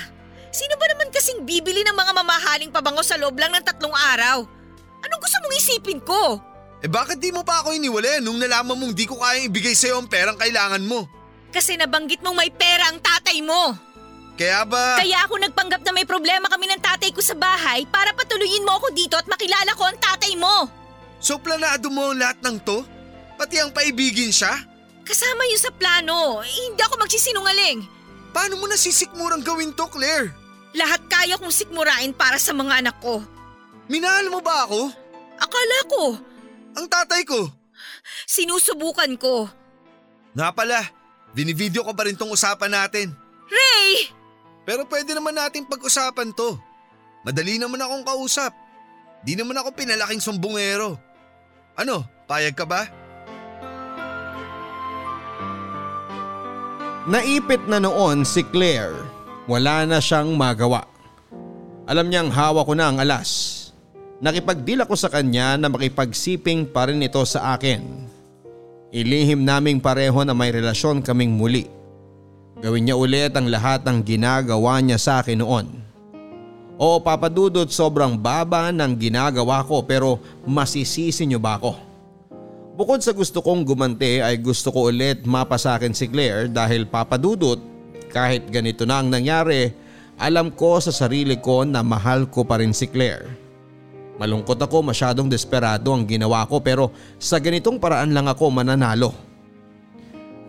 Sino 0.49 0.73
ba 0.79 0.89
naman 0.89 1.11
kasing 1.13 1.45
bibili 1.45 1.83
ng 1.85 1.93
mga 1.93 2.11
mamahaling 2.17 2.71
pabango 2.73 3.03
sa 3.03 3.19
loob 3.19 3.37
lang 3.37 3.51
ng 3.53 3.61
tatlong 3.61 3.93
araw? 3.93 4.56
Anong 5.03 5.21
gusto 5.21 5.37
mong 5.43 5.57
isipin 5.57 5.99
ko? 6.01 6.21
Eh 6.81 6.89
bakit 6.89 7.17
di 7.17 7.33
mo 7.33 7.41
pa 7.41 7.65
ako 7.65 7.73
iniwala 7.73 8.21
nung 8.21 8.37
nalaman 8.37 8.77
mong 8.77 8.93
di 8.93 9.09
ko 9.09 9.17
kayang 9.17 9.49
ibigay 9.49 9.73
sa'yo 9.73 9.97
ang 9.97 10.09
perang 10.09 10.37
kailangan 10.37 10.83
mo? 10.85 11.09
Kasi 11.49 11.73
nabanggit 11.73 12.21
mong 12.21 12.37
may 12.37 12.53
pera 12.53 12.93
ang 12.93 13.01
tatay 13.01 13.41
mo. 13.41 13.73
Kaya 14.37 14.61
ba… 14.61 15.01
Kaya 15.01 15.25
ako 15.25 15.41
nagpanggap 15.41 15.81
na 15.81 15.91
may 15.97 16.05
problema 16.05 16.45
kami 16.45 16.69
ng 16.69 16.77
tatay 16.77 17.09
ko 17.09 17.25
sa 17.25 17.33
bahay 17.33 17.89
para 17.89 18.13
patuloyin 18.13 18.61
mo 18.61 18.77
ako 18.77 18.93
dito 18.93 19.17
at 19.17 19.25
makilala 19.25 19.73
ko 19.73 19.89
ang 19.89 19.97
tatay 19.97 20.37
mo. 20.37 20.69
So 21.17 21.41
planado 21.41 21.89
mo 21.89 22.13
ang 22.13 22.21
lahat 22.21 22.37
ng 22.45 22.61
to? 22.61 22.85
Pati 23.41 23.57
ang 23.57 23.73
paibigin 23.73 24.29
siya? 24.29 24.53
Kasama 25.01 25.41
yun 25.49 25.61
sa 25.61 25.73
plano. 25.73 26.45
Hindi 26.45 26.81
ako 26.85 27.01
magsisinungaling. 27.01 27.79
Paano 28.29 28.61
mo 28.61 28.69
nasisikmurang 28.69 29.41
gawin 29.41 29.73
to, 29.73 29.89
Claire? 29.89 30.29
Lahat 30.77 31.01
kaya 31.09 31.41
kong 31.41 31.49
sikmurain 31.49 32.13
para 32.13 32.37
sa 32.37 32.53
mga 32.53 32.85
anak 32.85 33.01
ko. 33.01 33.25
Minahal 33.87 34.27
mo 34.27 34.43
ba 34.43 34.67
ako? 34.67 34.91
Akala 35.37 35.79
ko, 35.87 36.03
Ang 36.77 36.85
tatay 36.85 37.23
ko? 37.23 37.47
sinusubukan 38.27 39.15
ko. 39.17 39.47
Nga 40.35 40.49
pala, 40.53 40.81
binivideo 41.33 41.81
ko 41.81 41.91
pa 41.95 42.05
rin 42.05 42.17
tong 42.17 42.29
usapan 42.29 42.69
natin. 42.69 43.13
Ray! 43.47 44.11
Pero 44.67 44.83
pwede 44.85 45.15
naman 45.15 45.33
natin 45.33 45.63
pag-usapan 45.65 46.35
to. 46.35 46.59
Madali 47.23 47.55
naman 47.57 47.79
akong 47.79 48.03
kausap. 48.03 48.51
Di 49.23 49.33
naman 49.33 49.57
ako 49.57 49.73
pinalaking 49.73 50.21
sumbungero. 50.21 50.99
Ano, 51.73 52.03
payag 52.27 52.53
ka 52.53 52.67
ba? 52.67 52.85
Naipit 57.07 57.63
na 57.71 57.79
noon 57.79 58.27
si 58.27 58.43
Claire. 58.43 58.99
Wala 59.47 59.87
na 59.87 60.03
siyang 60.03 60.35
magawa. 60.35 60.83
Alam 61.87 62.11
niyang 62.11 62.27
hawa 62.27 62.67
ko 62.67 62.75
na 62.75 62.91
ang 62.91 62.99
alas. 62.99 63.66
Nakipagdila 64.17 64.89
ko 64.89 64.97
sa 64.97 65.13
kanya 65.13 65.61
na 65.61 65.69
makipagsiping 65.69 66.73
pa 66.73 66.89
rin 66.89 67.05
ito 67.05 67.21
sa 67.21 67.53
akin. 67.53 68.09
Ilihim 68.89 69.45
naming 69.45 69.77
pareho 69.77 70.25
na 70.25 70.33
may 70.33 70.49
relasyon 70.49 71.05
kaming 71.05 71.37
muli. 71.37 71.69
Gawin 72.57 72.89
niya 72.89 72.97
ulit 72.97 73.37
ang 73.37 73.45
lahat 73.45 73.85
ng 73.85 74.01
ginagawa 74.01 74.81
niya 74.81 74.97
sa 74.97 75.21
akin 75.21 75.45
noon. 75.45 75.69
Oo 76.81 76.97
papadudot 76.97 77.69
sobrang 77.69 78.17
baba 78.17 78.73
ng 78.73 78.97
ginagawa 78.97 79.61
ko 79.61 79.85
pero 79.85 80.17
masisisi 80.49 81.29
niyo 81.29 81.37
ba 81.37 81.61
ako? 81.61 81.77
Bukod 82.77 83.01
sa 83.05 83.13
gusto 83.13 83.41
kong 83.41 83.65
gumante 83.65 84.21
ay 84.21 84.41
gusto 84.41 84.73
ko 84.73 84.89
ulit 84.89 85.25
mapa 85.29 85.61
sa 85.61 85.77
akin 85.77 85.93
si 85.93 86.09
Claire 86.09 86.49
dahil 86.49 86.89
papadudot 86.89 87.61
kahit 88.09 88.49
ganito 88.49 88.85
na 88.85 89.01
ang 89.01 89.13
nangyari 89.13 89.73
alam 90.17 90.49
ko 90.49 90.81
sa 90.81 90.89
sarili 90.89 91.37
ko 91.37 91.61
na 91.61 91.85
mahal 91.85 92.25
ko 92.25 92.41
pa 92.41 92.57
rin 92.57 92.73
si 92.73 92.89
Claire. 92.89 93.46
Malungkot 94.17 94.57
ako 94.57 94.81
masyadong 94.81 95.29
desperado 95.29 95.93
ang 95.93 96.05
ginawa 96.05 96.45
ko 96.49 96.57
pero 96.61 96.89
sa 97.21 97.37
ganitong 97.37 97.77
paraan 97.77 98.13
lang 98.13 98.25
ako 98.25 98.49
mananalo. 98.49 99.13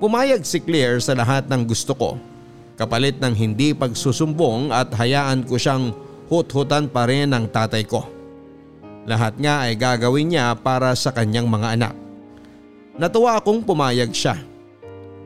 Pumayag 0.00 0.44
si 0.44 0.60
Claire 0.60 1.00
sa 1.04 1.12
lahat 1.12 1.46
ng 1.52 1.62
gusto 1.68 1.92
ko 1.92 2.16
kapalit 2.78 3.18
ng 3.18 3.34
hindi 3.34 3.74
pagsusumbong 3.74 4.70
at 4.70 4.94
hayaan 4.94 5.42
ko 5.42 5.58
siyang 5.58 5.90
hut-hutan 6.30 6.86
pa 6.86 7.10
rin 7.10 7.34
ng 7.34 7.50
tatay 7.50 7.82
ko. 7.82 8.06
Lahat 9.02 9.34
nga 9.34 9.66
ay 9.66 9.74
gagawin 9.74 10.30
niya 10.30 10.54
para 10.54 10.94
sa 10.94 11.10
kanyang 11.10 11.50
mga 11.50 11.74
anak. 11.74 11.94
Natuwa 12.94 13.42
akong 13.42 13.66
pumayag 13.66 14.14
siya. 14.14 14.38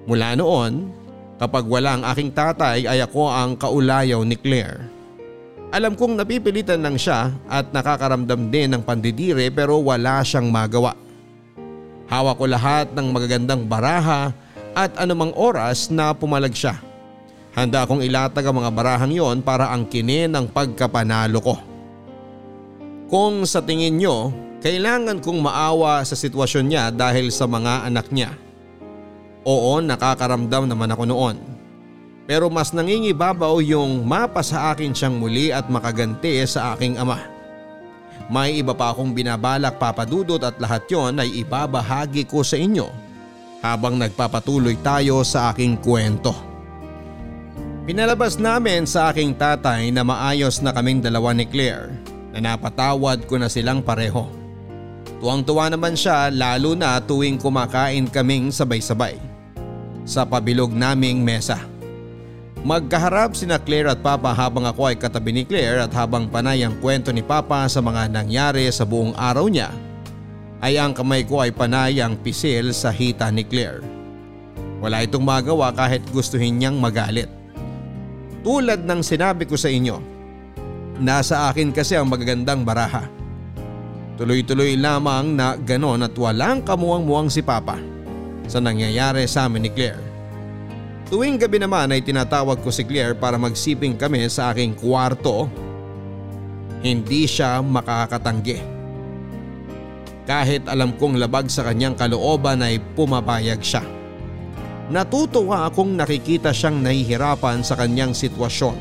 Mula 0.09 0.33
noon, 0.33 0.89
kapag 1.37 1.69
wala 1.69 2.01
ang 2.01 2.05
aking 2.09 2.33
tatay 2.33 2.89
ay 2.89 3.05
ako 3.05 3.29
ang 3.29 3.53
kaulayaw 3.61 4.25
ni 4.25 4.41
Claire. 4.41 4.89
Alam 5.73 5.97
kong 5.97 6.21
napipilitan 6.21 6.85
lang 6.85 7.01
siya 7.01 7.33
at 7.49 7.73
nakakaramdam 7.73 8.53
din 8.53 8.77
ng 8.77 8.85
pandidire 8.85 9.49
pero 9.49 9.81
wala 9.81 10.21
siyang 10.21 10.53
magawa. 10.53 10.93
Hawak 12.13 12.37
ko 12.37 12.45
lahat 12.45 12.87
ng 12.93 13.09
magagandang 13.09 13.65
baraha 13.65 14.37
at 14.77 14.93
anumang 15.01 15.33
oras 15.33 15.89
na 15.89 16.13
pumalag 16.13 16.53
siya. 16.53 16.77
Handa 17.57 17.89
akong 17.89 18.05
ilatag 18.05 18.45
ang 18.45 18.61
mga 18.61 18.69
barahang 18.69 19.13
yon 19.17 19.41
para 19.41 19.73
angkinin 19.73 20.37
ang 20.37 20.45
pagkapanalo 20.53 21.41
ko. 21.41 21.57
Kung 23.09 23.49
sa 23.49 23.65
tingin 23.65 23.97
nyo, 23.97 24.29
kailangan 24.61 25.25
kong 25.25 25.41
maawa 25.41 26.05
sa 26.05 26.13
sitwasyon 26.13 26.65
niya 26.69 26.85
dahil 26.93 27.33
sa 27.33 27.49
mga 27.49 27.89
anak 27.89 28.13
niya. 28.13 28.37
Oo, 29.49 29.81
nakakaramdam 29.81 30.69
naman 30.69 30.93
ako 30.93 31.05
noon. 31.09 31.52
Pero 32.27 32.47
mas 32.47 32.71
nangingibabaw 32.71 33.59
yung 33.63 34.07
mapa 34.07 34.47
sa 34.47 34.71
akin 34.71 34.95
siyang 34.95 35.19
muli 35.19 35.51
at 35.51 35.67
makaganti 35.67 36.39
sa 36.47 36.75
aking 36.75 36.97
ama. 36.99 37.19
May 38.31 38.63
iba 38.63 38.73
pa 38.73 38.95
akong 38.95 39.11
binabalak 39.11 39.77
papadudot 39.83 40.41
at 40.41 40.57
lahat 40.63 40.87
yon 40.87 41.19
ay 41.19 41.43
ibabahagi 41.43 42.25
ko 42.25 42.47
sa 42.47 42.55
inyo 42.55 42.87
habang 43.63 43.99
nagpapatuloy 43.99 44.79
tayo 44.81 45.27
sa 45.27 45.51
aking 45.51 45.79
kwento. 45.83 46.35
Pinalabas 47.83 48.39
namin 48.39 48.87
sa 48.87 49.11
aking 49.11 49.35
tatay 49.35 49.91
na 49.91 50.07
maayos 50.07 50.63
na 50.63 50.71
kaming 50.71 51.03
dalawa 51.03 51.35
ni 51.35 51.43
Claire 51.43 51.91
na 52.31 52.55
napatawad 52.55 53.27
ko 53.27 53.43
na 53.43 53.51
silang 53.51 53.83
pareho. 53.83 54.31
Tuwang-tuwa 55.19 55.71
naman 55.71 55.99
siya 55.99 56.31
lalo 56.31 56.79
na 56.79 57.03
tuwing 57.03 57.39
kumakain 57.43 58.07
kaming 58.07 58.55
sabay-sabay. 58.55 59.19
Sa 60.03 60.27
pabilog 60.27 60.71
naming 60.75 61.23
mesa. 61.23 61.72
Magkaharap 62.63 63.35
sina 63.35 63.59
Claire 63.59 63.91
at 63.91 63.99
Papa 64.07 64.31
habang 64.31 64.63
ako 64.63 64.87
ay 64.87 64.95
katabi 64.95 65.35
ni 65.35 65.43
Claire 65.43 65.83
at 65.83 65.91
habang 65.99 66.31
panay 66.31 66.63
ang 66.63 66.79
kwento 66.79 67.11
ni 67.11 67.19
Papa 67.19 67.67
sa 67.67 67.83
mga 67.83 68.07
nangyari 68.07 68.71
sa 68.71 68.87
buong 68.87 69.19
araw 69.19 69.51
niya 69.51 69.75
ay 70.63 70.79
ang 70.79 70.95
kamay 70.95 71.27
ko 71.27 71.43
ay 71.43 71.51
panay 71.51 71.99
ang 71.99 72.15
pisil 72.15 72.71
sa 72.71 72.95
hita 72.95 73.27
ni 73.35 73.43
Claire. 73.43 73.83
Wala 74.79 75.03
itong 75.03 75.27
magawa 75.27 75.75
kahit 75.75 76.07
gustuhin 76.15 76.63
niyang 76.63 76.79
magalit. 76.79 77.27
Tulad 78.47 78.87
ng 78.87 79.03
sinabi 79.03 79.43
ko 79.43 79.59
sa 79.59 79.67
inyo, 79.67 79.99
nasa 81.03 81.51
akin 81.51 81.75
kasi 81.75 81.99
ang 81.99 82.07
magagandang 82.07 82.63
baraha. 82.63 83.11
Tuloy-tuloy 84.15 84.79
lamang 84.79 85.35
na 85.35 85.59
ganon 85.59 86.07
at 86.07 86.15
walang 86.15 86.63
kamuang-muang 86.63 87.27
si 87.27 87.43
Papa 87.43 87.83
sa 88.47 88.63
nangyayari 88.63 89.27
sa 89.27 89.51
amin 89.51 89.67
ni 89.67 89.71
Claire. 89.75 90.12
Tuwing 91.13 91.37
gabi 91.37 91.61
naman 91.61 91.93
ay 91.93 92.01
tinatawag 92.01 92.65
ko 92.65 92.73
si 92.73 92.89
Claire 92.89 93.13
para 93.13 93.37
magsiping 93.37 94.01
kami 94.01 94.25
sa 94.33 94.49
aking 94.49 94.73
kwarto. 94.73 95.45
Hindi 96.81 97.29
siya 97.29 97.61
makakatanggi. 97.61 98.57
Kahit 100.25 100.65
alam 100.73 100.97
kong 100.97 101.21
labag 101.21 101.53
sa 101.53 101.69
kanyang 101.69 102.01
kalooban 102.01 102.65
ay 102.65 102.81
pumapayag 102.97 103.61
siya. 103.61 103.85
Natutuwa 104.89 105.69
akong 105.69 106.01
nakikita 106.01 106.49
siyang 106.49 106.81
nahihirapan 106.81 107.61
sa 107.61 107.77
kanyang 107.77 108.17
sitwasyon. 108.17 108.81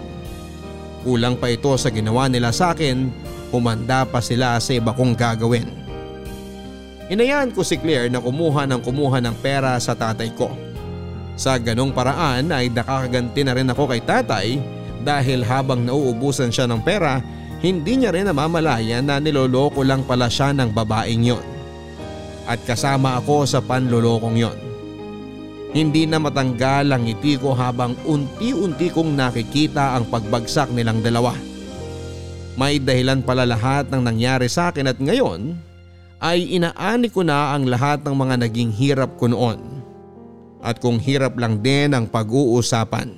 Kulang 1.04 1.36
pa 1.36 1.52
ito 1.52 1.76
sa 1.76 1.92
ginawa 1.92 2.32
nila 2.32 2.56
sa 2.56 2.72
akin, 2.72 3.12
humanda 3.52 4.08
pa 4.08 4.24
sila 4.24 4.56
sa 4.64 4.72
iba 4.72 4.96
kong 4.96 5.20
gagawin. 5.20 5.68
Inayaan 7.12 7.52
ko 7.52 7.60
si 7.60 7.76
Claire 7.76 8.08
na 8.08 8.24
kumuha 8.24 8.64
ng 8.72 8.80
kumuha 8.80 9.20
ng 9.20 9.36
pera 9.44 9.76
sa 9.84 9.92
tatay 9.92 10.32
ko. 10.32 10.71
Sa 11.40 11.58
ganong 11.58 11.96
paraan 11.96 12.52
ay 12.52 12.70
nakakaganti 12.70 13.42
na 13.44 13.56
rin 13.56 13.72
ako 13.72 13.90
kay 13.90 14.02
tatay 14.04 14.48
dahil 15.02 15.42
habang 15.42 15.82
nauubusan 15.82 16.54
siya 16.54 16.70
ng 16.70 16.82
pera, 16.86 17.20
hindi 17.62 18.02
niya 18.02 18.14
rin 18.14 18.30
namamalayan 18.30 19.06
na 19.06 19.18
niloloko 19.22 19.86
lang 19.86 20.06
pala 20.06 20.30
siya 20.30 20.54
ng 20.54 20.70
babaeng 20.74 21.26
yon. 21.26 21.46
At 22.50 22.62
kasama 22.66 23.22
ako 23.22 23.46
sa 23.46 23.62
panlolokong 23.62 24.38
yon. 24.38 24.58
Hindi 25.72 26.04
na 26.04 26.20
matanggal 26.20 26.92
ang 26.92 27.08
ngiti 27.08 27.40
ko 27.40 27.56
habang 27.56 27.96
unti-unti 28.04 28.92
kong 28.92 29.16
nakikita 29.16 29.96
ang 29.96 30.04
pagbagsak 30.12 30.68
nilang 30.76 31.00
dalawa. 31.00 31.32
May 32.60 32.84
dahilan 32.84 33.24
pala 33.24 33.48
lahat 33.48 33.88
ng 33.88 34.04
nangyari 34.04 34.52
sa 34.52 34.76
akin 34.76 34.92
at 34.92 35.00
ngayon 35.00 35.56
ay 36.20 36.60
inaani 36.60 37.08
ko 37.08 37.24
na 37.24 37.56
ang 37.56 37.66
lahat 37.66 38.04
ng 38.04 38.14
mga 38.14 38.36
naging 38.46 38.72
hirap 38.76 39.16
ko 39.16 39.32
noon. 39.32 39.81
At 40.62 40.78
kung 40.78 41.02
hirap 41.02 41.42
lang 41.42 41.60
din 41.66 41.92
ang 41.98 42.06
pag-uusapan. 42.06 43.18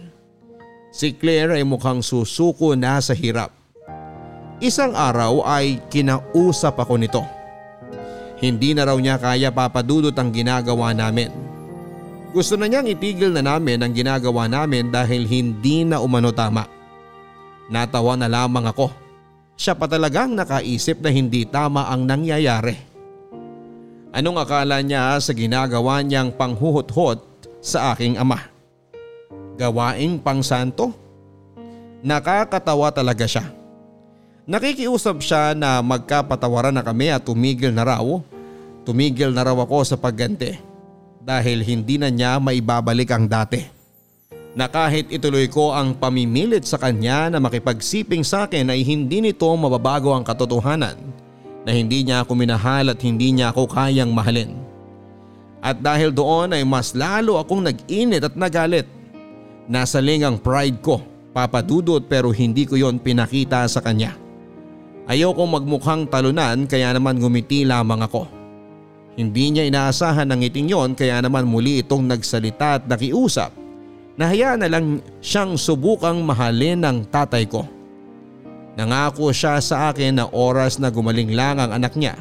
Si 0.96 1.12
Claire 1.12 1.60
ay 1.60 1.68
mukhang 1.68 2.00
susuko 2.00 2.72
na 2.80 3.04
sa 3.04 3.12
hirap. 3.12 3.52
Isang 4.64 4.96
araw 4.96 5.44
ay 5.44 5.84
kinausap 5.92 6.80
ako 6.80 6.96
nito. 6.96 7.20
Hindi 8.40 8.72
na 8.72 8.88
raw 8.88 8.96
niya 8.96 9.20
kaya 9.20 9.52
papadudot 9.52 10.16
ang 10.16 10.32
ginagawa 10.32 10.96
namin. 10.96 11.32
Gusto 12.32 12.56
na 12.56 12.72
niyang 12.72 12.88
itigil 12.88 13.36
na 13.36 13.44
namin 13.44 13.84
ang 13.84 13.92
ginagawa 13.92 14.48
namin 14.48 14.94
dahil 14.94 15.28
hindi 15.28 15.84
na 15.84 16.00
umano 16.00 16.32
tama. 16.32 16.64
Natawa 17.68 18.16
na 18.16 18.32
lamang 18.32 18.70
ako. 18.70 18.88
Siya 19.58 19.74
pa 19.74 19.86
talagang 19.86 20.34
nakaisip 20.34 21.02
na 21.02 21.10
hindi 21.12 21.46
tama 21.46 21.90
ang 21.90 22.08
nangyayari. 22.08 22.78
Anong 24.14 24.38
akala 24.38 24.78
niya 24.86 25.18
sa 25.18 25.34
ginagawa 25.34 26.06
niyang 26.06 26.30
panghuhot-hot 26.38 27.33
sa 27.64 27.96
aking 27.96 28.20
ama? 28.20 28.44
Gawaing 29.56 30.20
pangsanto? 30.20 30.92
Nakakatawa 32.04 32.92
talaga 32.92 33.24
siya. 33.24 33.48
Nakikiusap 34.44 35.24
siya 35.24 35.56
na 35.56 35.80
magkapatawaran 35.80 36.76
na 36.76 36.84
kami 36.84 37.08
at 37.08 37.24
tumigil 37.24 37.72
na 37.72 37.88
raw. 37.88 38.04
Tumigil 38.84 39.32
na 39.32 39.48
raw 39.48 39.56
ako 39.56 39.88
sa 39.88 39.96
pagganti 39.96 40.60
dahil 41.24 41.64
hindi 41.64 41.96
na 41.96 42.12
niya 42.12 42.36
maibabalik 42.44 43.08
ang 43.16 43.24
dati. 43.32 43.64
Na 44.54 44.68
kahit 44.68 45.08
ituloy 45.08 45.48
ko 45.48 45.72
ang 45.72 45.96
pamimilit 45.96 46.68
sa 46.68 46.76
kanya 46.76 47.32
na 47.32 47.40
makipagsiping 47.40 48.28
sa 48.28 48.46
akin 48.46 48.70
ay 48.70 48.84
hindi 48.84 49.24
nito 49.24 49.48
mababago 49.56 50.12
ang 50.12 50.28
katotohanan 50.28 51.00
na 51.64 51.72
hindi 51.72 52.04
niya 52.04 52.28
ako 52.28 52.36
minahal 52.36 52.92
at 52.92 53.00
hindi 53.00 53.32
niya 53.32 53.56
ako 53.56 53.72
kayang 53.72 54.12
mahalin. 54.12 54.63
At 55.64 55.80
dahil 55.80 56.12
doon 56.12 56.52
ay 56.52 56.68
mas 56.68 56.92
lalo 56.92 57.40
akong 57.40 57.64
nag-init 57.64 58.20
at 58.20 58.36
nagalit. 58.36 58.84
Nasa 59.64 60.04
lingang 60.04 60.36
pride 60.36 60.84
ko, 60.84 61.00
papadudot 61.32 62.04
pero 62.04 62.36
hindi 62.36 62.68
ko 62.68 62.76
yon 62.76 63.00
pinakita 63.00 63.64
sa 63.72 63.80
kanya. 63.80 64.12
Ayokong 65.08 65.56
magmukhang 65.56 66.04
talunan 66.12 66.68
kaya 66.68 66.92
naman 66.92 67.16
ngumiti 67.16 67.64
lamang 67.64 68.04
ako. 68.04 68.28
Hindi 69.16 69.56
niya 69.56 69.64
inaasahan 69.72 70.28
ng 70.28 70.40
ngiting 70.44 70.68
yon 70.68 70.92
kaya 71.00 71.24
naman 71.24 71.48
muli 71.48 71.80
itong 71.80 72.12
nagsalita 72.12 72.84
at 72.84 72.84
nakiusap. 72.84 73.56
Nahaya 74.20 74.60
na 74.60 74.68
lang 74.68 75.00
siyang 75.24 75.56
subukang 75.56 76.20
mahalin 76.28 76.84
ng 76.84 77.08
tatay 77.08 77.48
ko. 77.48 77.64
Nangako 78.76 79.32
siya 79.32 79.64
sa 79.64 79.96
akin 79.96 80.20
na 80.20 80.28
oras 80.28 80.76
na 80.76 80.92
gumaling 80.92 81.32
lang 81.32 81.56
ang 81.64 81.72
anak 81.72 81.96
niya 81.96 82.20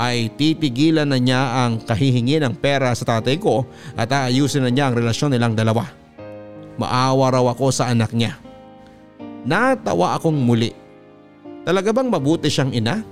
ay 0.00 0.32
titigilan 0.32 1.04
na 1.04 1.20
niya 1.20 1.68
ang 1.68 1.84
kahihingi 1.84 2.40
ng 2.40 2.56
pera 2.56 2.88
sa 2.96 3.04
tatay 3.04 3.36
ko 3.36 3.68
at 3.92 4.08
aayusin 4.08 4.64
na 4.64 4.72
niya 4.72 4.88
ang 4.88 4.96
relasyon 4.96 5.36
nilang 5.36 5.52
dalawa. 5.52 5.84
Maawa 6.80 7.36
raw 7.36 7.44
ako 7.52 7.68
sa 7.68 7.92
anak 7.92 8.16
niya. 8.16 8.40
Natawa 9.44 10.16
akong 10.16 10.40
muli. 10.40 10.72
Talaga 11.68 11.92
bang 11.92 12.08
mabuti 12.08 12.48
siyang 12.48 12.72
ina? 12.72 13.04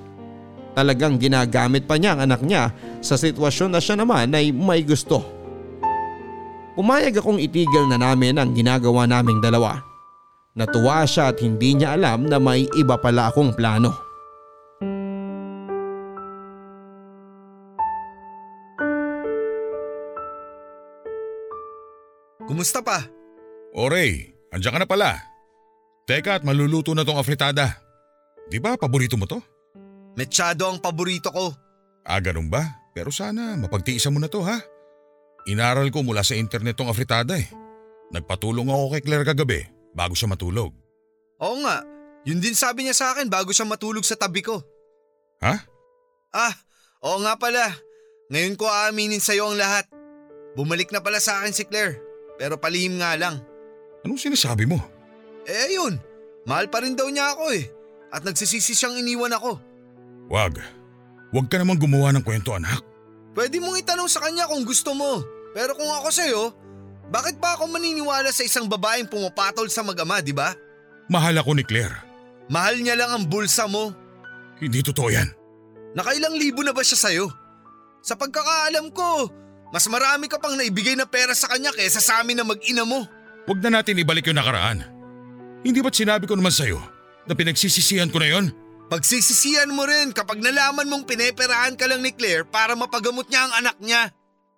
Talagang 0.72 1.20
ginagamit 1.20 1.84
pa 1.84 2.00
niya 2.00 2.16
ang 2.16 2.24
anak 2.24 2.40
niya 2.40 2.72
sa 3.04 3.20
sitwasyon 3.20 3.76
na 3.76 3.80
siya 3.84 4.00
naman 4.00 4.32
ay 4.32 4.48
may 4.48 4.80
gusto. 4.80 5.20
Pumayag 6.72 7.20
akong 7.20 7.36
itigil 7.36 7.84
na 7.84 8.00
namin 8.00 8.40
ang 8.40 8.56
ginagawa 8.56 9.04
naming 9.04 9.44
dalawa. 9.44 9.84
Natuwa 10.56 11.04
siya 11.04 11.36
at 11.36 11.42
hindi 11.44 11.76
niya 11.76 12.00
alam 12.00 12.24
na 12.24 12.40
may 12.40 12.64
iba 12.80 12.96
pala 12.96 13.28
akong 13.28 13.52
plano. 13.52 14.07
Kumusta 22.48 22.80
pa? 22.80 23.04
O 23.76 23.92
Ray, 23.92 24.32
andyan 24.48 24.72
ka 24.72 24.80
na 24.80 24.88
pala. 24.88 25.20
Teka 26.08 26.40
at 26.40 26.42
maluluto 26.48 26.96
na 26.96 27.04
tong 27.04 27.20
afritada. 27.20 27.76
Di 28.48 28.56
ba 28.56 28.80
paborito 28.80 29.20
mo 29.20 29.28
to? 29.28 29.36
Mechado 30.16 30.64
ang 30.64 30.80
paborito 30.80 31.28
ko. 31.28 31.52
Ah, 32.08 32.16
ganun 32.24 32.48
ba? 32.48 32.64
Pero 32.96 33.12
sana 33.12 33.52
mapagtiisan 33.60 34.16
mo 34.16 34.18
na 34.18 34.32
to 34.32 34.40
ha. 34.40 34.64
Inaral 35.44 35.92
ko 35.92 36.00
mula 36.00 36.24
sa 36.24 36.32
internet 36.32 36.80
tong 36.80 36.88
afritada 36.88 37.36
eh. 37.36 37.44
Nagpatulong 38.16 38.72
ako 38.72 38.96
kay 38.96 39.02
Claire 39.04 39.28
kagabi 39.28 39.60
bago 39.92 40.16
siya 40.16 40.32
matulog. 40.32 40.72
Oo 41.44 41.56
nga, 41.60 41.84
yun 42.24 42.40
din 42.40 42.56
sabi 42.56 42.88
niya 42.88 42.96
sa 42.96 43.12
akin 43.12 43.28
bago 43.28 43.52
siya 43.52 43.68
matulog 43.68 44.02
sa 44.08 44.16
tabi 44.16 44.40
ko. 44.40 44.64
Ha? 45.44 45.54
Ah, 46.32 46.54
oo 47.04 47.20
nga 47.20 47.36
pala. 47.36 47.68
Ngayon 48.32 48.56
ko 48.56 48.64
aaminin 48.64 49.20
sa'yo 49.20 49.52
ang 49.52 49.60
lahat. 49.60 49.84
Bumalik 50.56 50.88
na 50.88 51.04
pala 51.04 51.20
sa 51.20 51.44
akin 51.44 51.52
si 51.52 51.68
Claire. 51.68 52.07
Pero 52.38 52.54
palihim 52.56 53.02
nga 53.02 53.18
lang. 53.18 53.42
Anong 54.06 54.22
sinasabi 54.22 54.64
mo? 54.64 54.78
Eh 55.44 55.74
ayun, 55.74 55.98
mahal 56.46 56.70
pa 56.70 56.80
rin 56.80 56.94
daw 56.94 57.10
niya 57.10 57.34
ako 57.34 57.50
eh. 57.52 57.66
At 58.14 58.24
nagsisisi 58.24 58.72
siyang 58.72 58.96
iniwan 59.02 59.34
ako. 59.34 59.58
Wag. 60.30 60.62
Wag 61.34 61.46
ka 61.50 61.60
namang 61.60 61.82
gumawa 61.82 62.14
ng 62.14 62.24
kwento 62.24 62.56
anak. 62.56 62.80
Pwede 63.36 63.60
mong 63.60 63.76
itanong 63.84 64.08
sa 64.08 64.24
kanya 64.24 64.48
kung 64.48 64.64
gusto 64.64 64.96
mo. 64.96 65.20
Pero 65.52 65.76
kung 65.76 65.90
ako 65.90 66.08
sa'yo, 66.08 66.42
bakit 67.08 67.40
pa 67.40 67.56
ako 67.56 67.68
maniniwala 67.68 68.32
sa 68.32 68.44
isang 68.44 68.68
babaeng 68.68 69.08
pumapatol 69.08 69.68
sa 69.68 69.84
mag-ama, 69.84 70.20
di 70.20 70.32
ba? 70.32 70.52
Mahal 71.08 71.40
ako 71.40 71.56
ni 71.56 71.64
Claire. 71.64 72.04
Mahal 72.48 72.80
niya 72.80 72.96
lang 72.96 73.10
ang 73.12 73.24
bulsa 73.28 73.68
mo. 73.68 73.92
Hindi 74.60 74.80
totoo 74.84 75.08
yan. 75.08 75.28
Nakailang 75.96 76.36
libo 76.36 76.60
na 76.64 76.72
ba 76.76 76.84
siya 76.84 77.00
sa'yo? 77.00 77.26
Sa 78.04 78.16
pagkakaalam 78.16 78.92
ko, 78.92 79.28
mas 79.68 79.84
marami 79.88 80.26
ka 80.28 80.40
pang 80.40 80.56
naibigay 80.56 80.96
na 80.96 81.04
pera 81.04 81.36
sa 81.36 81.48
kanya 81.52 81.72
kaysa 81.76 82.00
sa 82.00 82.24
amin 82.24 82.40
na 82.40 82.44
mag-ina 82.44 82.84
mo. 82.88 83.04
Huwag 83.44 83.60
na 83.64 83.80
natin 83.80 84.00
ibalik 84.00 84.28
yung 84.28 84.40
nakaraan. 84.40 84.84
Hindi 85.64 85.80
ba't 85.84 85.96
sinabi 85.96 86.24
ko 86.24 86.36
naman 86.36 86.52
sa'yo 86.52 86.80
na 87.28 87.32
pinagsisisihan 87.36 88.08
ko 88.08 88.20
na 88.20 88.28
yon? 88.28 88.46
Pagsisisihan 88.88 89.68
mo 89.68 89.84
rin 89.84 90.16
kapag 90.16 90.40
nalaman 90.40 90.88
mong 90.88 91.04
pineperahan 91.04 91.76
ka 91.76 91.84
lang 91.84 92.00
ni 92.00 92.16
Claire 92.16 92.48
para 92.48 92.72
mapagamot 92.72 93.28
niya 93.28 93.44
ang 93.44 93.52
anak 93.60 93.76
niya. 93.84 94.02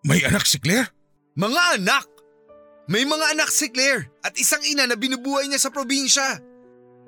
May 0.06 0.22
anak 0.22 0.46
si 0.46 0.62
Claire? 0.62 0.94
Mga 1.34 1.82
anak! 1.82 2.06
May 2.90 3.06
mga 3.06 3.38
anak 3.38 3.50
si 3.50 3.70
Claire 3.70 4.10
at 4.22 4.34
isang 4.38 4.62
ina 4.66 4.86
na 4.86 4.94
binubuhay 4.94 5.46
niya 5.50 5.62
sa 5.62 5.70
probinsya. 5.70 6.38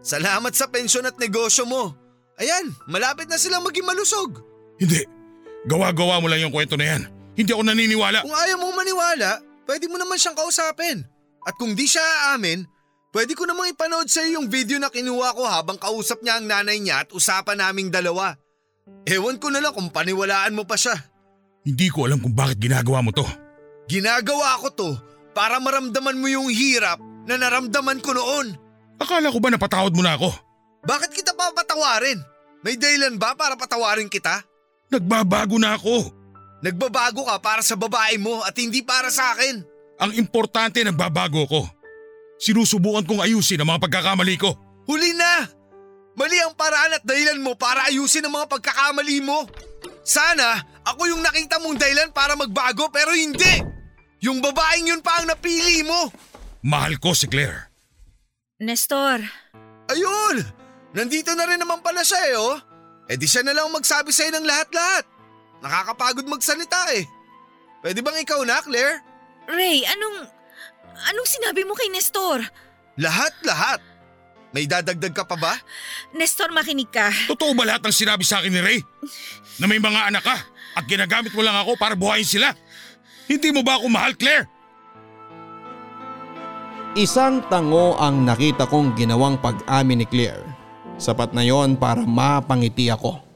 Salamat 0.02 0.54
sa 0.54 0.66
pensyon 0.66 1.06
at 1.06 1.18
negosyo 1.18 1.62
mo. 1.66 1.94
Ayan, 2.42 2.74
malapit 2.90 3.30
na 3.30 3.38
silang 3.38 3.62
maging 3.62 3.86
malusog. 3.86 4.42
Hindi. 4.82 5.06
Gawa-gawa 5.66 6.18
mo 6.18 6.26
lang 6.26 6.42
yung 6.42 6.54
kwento 6.54 6.74
na 6.74 6.86
yan. 6.90 7.02
Hindi 7.32 7.50
ako 7.52 7.62
naniniwala. 7.64 8.24
Kung 8.24 8.36
ayaw 8.36 8.56
mong 8.60 8.76
maniwala, 8.76 9.30
pwede 9.64 9.88
mo 9.88 9.96
naman 9.96 10.20
siyang 10.20 10.36
kausapin. 10.36 11.00
At 11.42 11.56
kung 11.56 11.72
di 11.72 11.88
siya 11.88 12.04
aamin, 12.32 12.68
pwede 13.10 13.32
ko 13.32 13.48
namang 13.48 13.72
ipanood 13.72 14.06
sa 14.06 14.22
iyo 14.22 14.38
yung 14.40 14.52
video 14.52 14.76
na 14.76 14.92
kinuha 14.92 15.34
ko 15.34 15.42
habang 15.48 15.80
kausap 15.80 16.20
niya 16.20 16.38
ang 16.38 16.46
nanay 16.46 16.78
niya 16.78 17.02
at 17.02 17.08
usapan 17.10 17.58
naming 17.58 17.88
dalawa. 17.88 18.36
Ewan 19.08 19.40
ko 19.40 19.48
na 19.48 19.64
lang 19.64 19.74
kung 19.74 19.90
paniwalaan 19.90 20.54
mo 20.54 20.68
pa 20.68 20.76
siya. 20.76 20.94
Hindi 21.62 21.88
ko 21.88 22.06
alam 22.06 22.18
kung 22.18 22.34
bakit 22.34 22.58
ginagawa 22.58 23.00
mo 23.00 23.14
to. 23.14 23.24
Ginagawa 23.86 24.58
ko 24.62 24.68
to 24.74 24.90
para 25.32 25.58
maramdaman 25.58 26.18
mo 26.18 26.28
yung 26.28 26.50
hirap 26.52 27.00
na 27.26 27.38
naramdaman 27.38 28.02
ko 28.02 28.12
noon. 28.14 28.54
Akala 29.00 29.32
ko 29.32 29.38
ba 29.42 29.50
napatawad 29.50 29.94
mo 29.94 30.02
na 30.04 30.14
ako? 30.14 30.30
Bakit 30.86 31.10
kita 31.14 31.34
papatawarin? 31.34 32.18
May 32.62 32.78
dahilan 32.78 33.18
ba 33.18 33.34
para 33.34 33.58
patawarin 33.58 34.06
kita? 34.06 34.42
Nagbabago 34.90 35.58
na 35.58 35.74
ako. 35.74 36.21
Nagbabago 36.62 37.26
ka 37.26 37.36
para 37.42 37.60
sa 37.60 37.74
babae 37.74 38.22
mo 38.22 38.38
at 38.46 38.54
hindi 38.54 38.86
para 38.86 39.10
sa 39.10 39.34
akin. 39.34 39.66
Ang 39.98 40.14
importante 40.14 40.78
nagbabago 40.86 41.42
ko. 41.50 41.62
Sinusubukan 42.38 43.02
kong 43.02 43.22
ayusin 43.22 43.58
ang 43.62 43.70
mga 43.70 43.82
pagkakamali 43.86 44.38
ko. 44.38 44.54
Huli 44.86 45.14
na! 45.14 45.46
Mali 46.12 46.38
ang 46.38 46.54
paraan 46.54 46.98
at 46.98 47.04
dahilan 47.06 47.40
mo 47.42 47.58
para 47.58 47.88
ayusin 47.90 48.22
ang 48.26 48.34
mga 48.34 48.50
pagkakamali 48.50 49.18
mo. 49.26 49.46
Sana 50.06 50.62
ako 50.86 51.06
yung 51.10 51.22
nakita 51.22 51.58
mong 51.62 51.78
dahilan 51.78 52.10
para 52.14 52.38
magbago 52.38 52.90
pero 52.94 53.10
hindi! 53.14 53.62
Yung 54.22 54.38
babaeng 54.38 54.86
yun 54.86 55.02
pa 55.02 55.18
ang 55.18 55.26
napili 55.30 55.82
mo! 55.82 56.10
Mahal 56.62 56.98
ko 57.02 57.10
si 57.10 57.26
Claire. 57.26 57.70
Nestor, 58.62 59.18
Ayun! 59.90 60.36
Nandito 60.92 61.32
na 61.34 61.48
rin 61.48 61.58
naman 61.58 61.80
pala 61.80 62.04
siya 62.04 62.20
eh 62.30 62.36
oh. 62.38 62.56
Eh 63.08 63.16
di 63.18 63.26
siya 63.26 63.42
na 63.42 63.56
lang 63.56 63.72
magsabi 63.72 64.12
sa'yo 64.14 64.30
ng 64.38 64.46
lahat-lahat. 64.46 65.04
Nakakapagod 65.62 66.26
magsalita 66.26 66.90
eh. 66.98 67.06
Pwede 67.82 68.02
bang 68.02 68.18
ikaw 68.22 68.42
na, 68.42 68.58
Claire? 68.62 68.98
Ray, 69.46 69.86
anong... 69.86 70.26
Anong 70.92 71.28
sinabi 71.28 71.64
mo 71.64 71.72
kay 71.72 71.88
Nestor? 71.88 72.42
Lahat-lahat. 72.98 73.80
May 74.52 74.68
dadagdag 74.68 75.16
ka 75.16 75.24
pa 75.24 75.34
ba? 75.38 75.54
Nestor, 76.12 76.52
makinig 76.52 76.92
ka. 76.92 77.08
Totoo 77.30 77.56
ba 77.56 77.64
lahat 77.64 77.82
ng 77.88 77.94
sinabi 77.94 78.20
sa 78.22 78.44
akin 78.44 78.52
ni 78.52 78.60
Ray? 78.60 78.78
Na 79.56 79.64
may 79.64 79.80
mga 79.80 80.12
anak 80.12 80.22
ka 80.22 80.36
at 80.76 80.84
ginagamit 80.84 81.32
mo 81.32 81.40
lang 81.40 81.56
ako 81.56 81.72
para 81.80 81.96
buhayin 81.96 82.28
sila? 82.28 82.52
Hindi 83.24 83.48
mo 83.48 83.64
ba 83.64 83.80
ako 83.80 83.88
mahal, 83.88 84.12
Claire? 84.12 84.44
Isang 86.92 87.48
tango 87.48 87.96
ang 87.96 88.28
nakita 88.28 88.68
kong 88.68 88.92
ginawang 88.92 89.40
pag-amin 89.40 90.04
ni 90.04 90.06
Claire. 90.06 90.44
Sapat 91.00 91.32
na 91.32 91.40
yon 91.40 91.80
para 91.80 92.04
mapangiti 92.04 92.92
ako. 92.92 93.31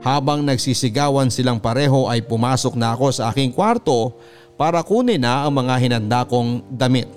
Habang 0.00 0.40
nagsisigawan 0.40 1.28
silang 1.28 1.60
pareho 1.60 2.08
ay 2.08 2.24
pumasok 2.24 2.72
na 2.72 2.96
ako 2.96 3.12
sa 3.12 3.28
aking 3.28 3.52
kwarto 3.52 4.16
para 4.56 4.80
kunin 4.80 5.20
na 5.20 5.44
ang 5.44 5.52
mga 5.52 5.74
hinanda 5.76 6.24
kong 6.24 6.64
damit. 6.72 7.08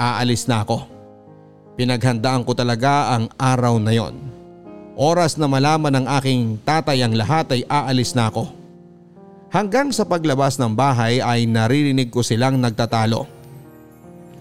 Aalis 0.00 0.48
na 0.48 0.64
ako. 0.64 0.88
Pinaghandaan 1.76 2.48
ko 2.48 2.56
talaga 2.56 3.12
ang 3.12 3.28
araw 3.36 3.76
na 3.76 3.92
yon. 3.92 4.16
Oras 4.98 5.36
na 5.36 5.46
malaman 5.46 5.94
ng 6.00 6.06
aking 6.18 6.58
tatay 6.64 7.04
ang 7.04 7.14
lahat 7.14 7.54
ay 7.54 7.62
aalis 7.68 8.16
na 8.16 8.32
ako. 8.32 8.50
Hanggang 9.48 9.92
sa 9.92 10.04
paglabas 10.04 10.58
ng 10.58 10.72
bahay 10.74 11.20
ay 11.24 11.44
naririnig 11.48 12.12
ko 12.12 12.24
silang 12.24 12.58
nagtatalo. 12.58 13.24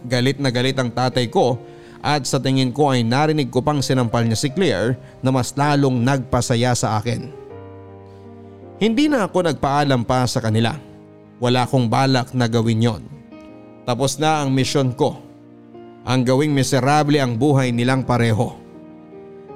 Galit 0.07 0.39
na 0.39 0.49
galit 0.49 0.75
ang 0.79 0.89
tatay 0.89 1.27
ko 1.27 1.59
at 2.03 2.23
sa 2.23 2.39
tingin 2.39 2.71
ko 2.71 2.91
ay 2.95 3.03
narinig 3.03 3.51
ko 3.51 3.59
pang 3.59 3.83
sinampal 3.83 4.23
niya 4.23 4.39
si 4.39 4.49
Claire 4.51 4.95
na 5.19 5.31
mas 5.31 5.51
lalong 5.51 5.99
nagpasaya 5.99 6.71
sa 6.75 6.99
akin. 6.99 7.46
Hindi 8.77 9.09
na 9.09 9.25
ako 9.25 9.49
nagpaalam 9.49 10.05
pa 10.05 10.21
sa 10.29 10.37
kanila. 10.37 10.77
Wala 11.41 11.65
akong 11.65 11.89
balak 11.89 12.29
na 12.37 12.45
gawin 12.45 12.85
yon. 12.85 13.03
Tapos 13.89 14.21
na 14.21 14.45
ang 14.45 14.53
misyon 14.53 14.93
ko. 14.93 15.17
Ang 16.05 16.21
gawing 16.21 16.53
miserable 16.53 17.17
ang 17.17 17.33
buhay 17.41 17.73
nilang 17.73 18.05
pareho. 18.05 18.53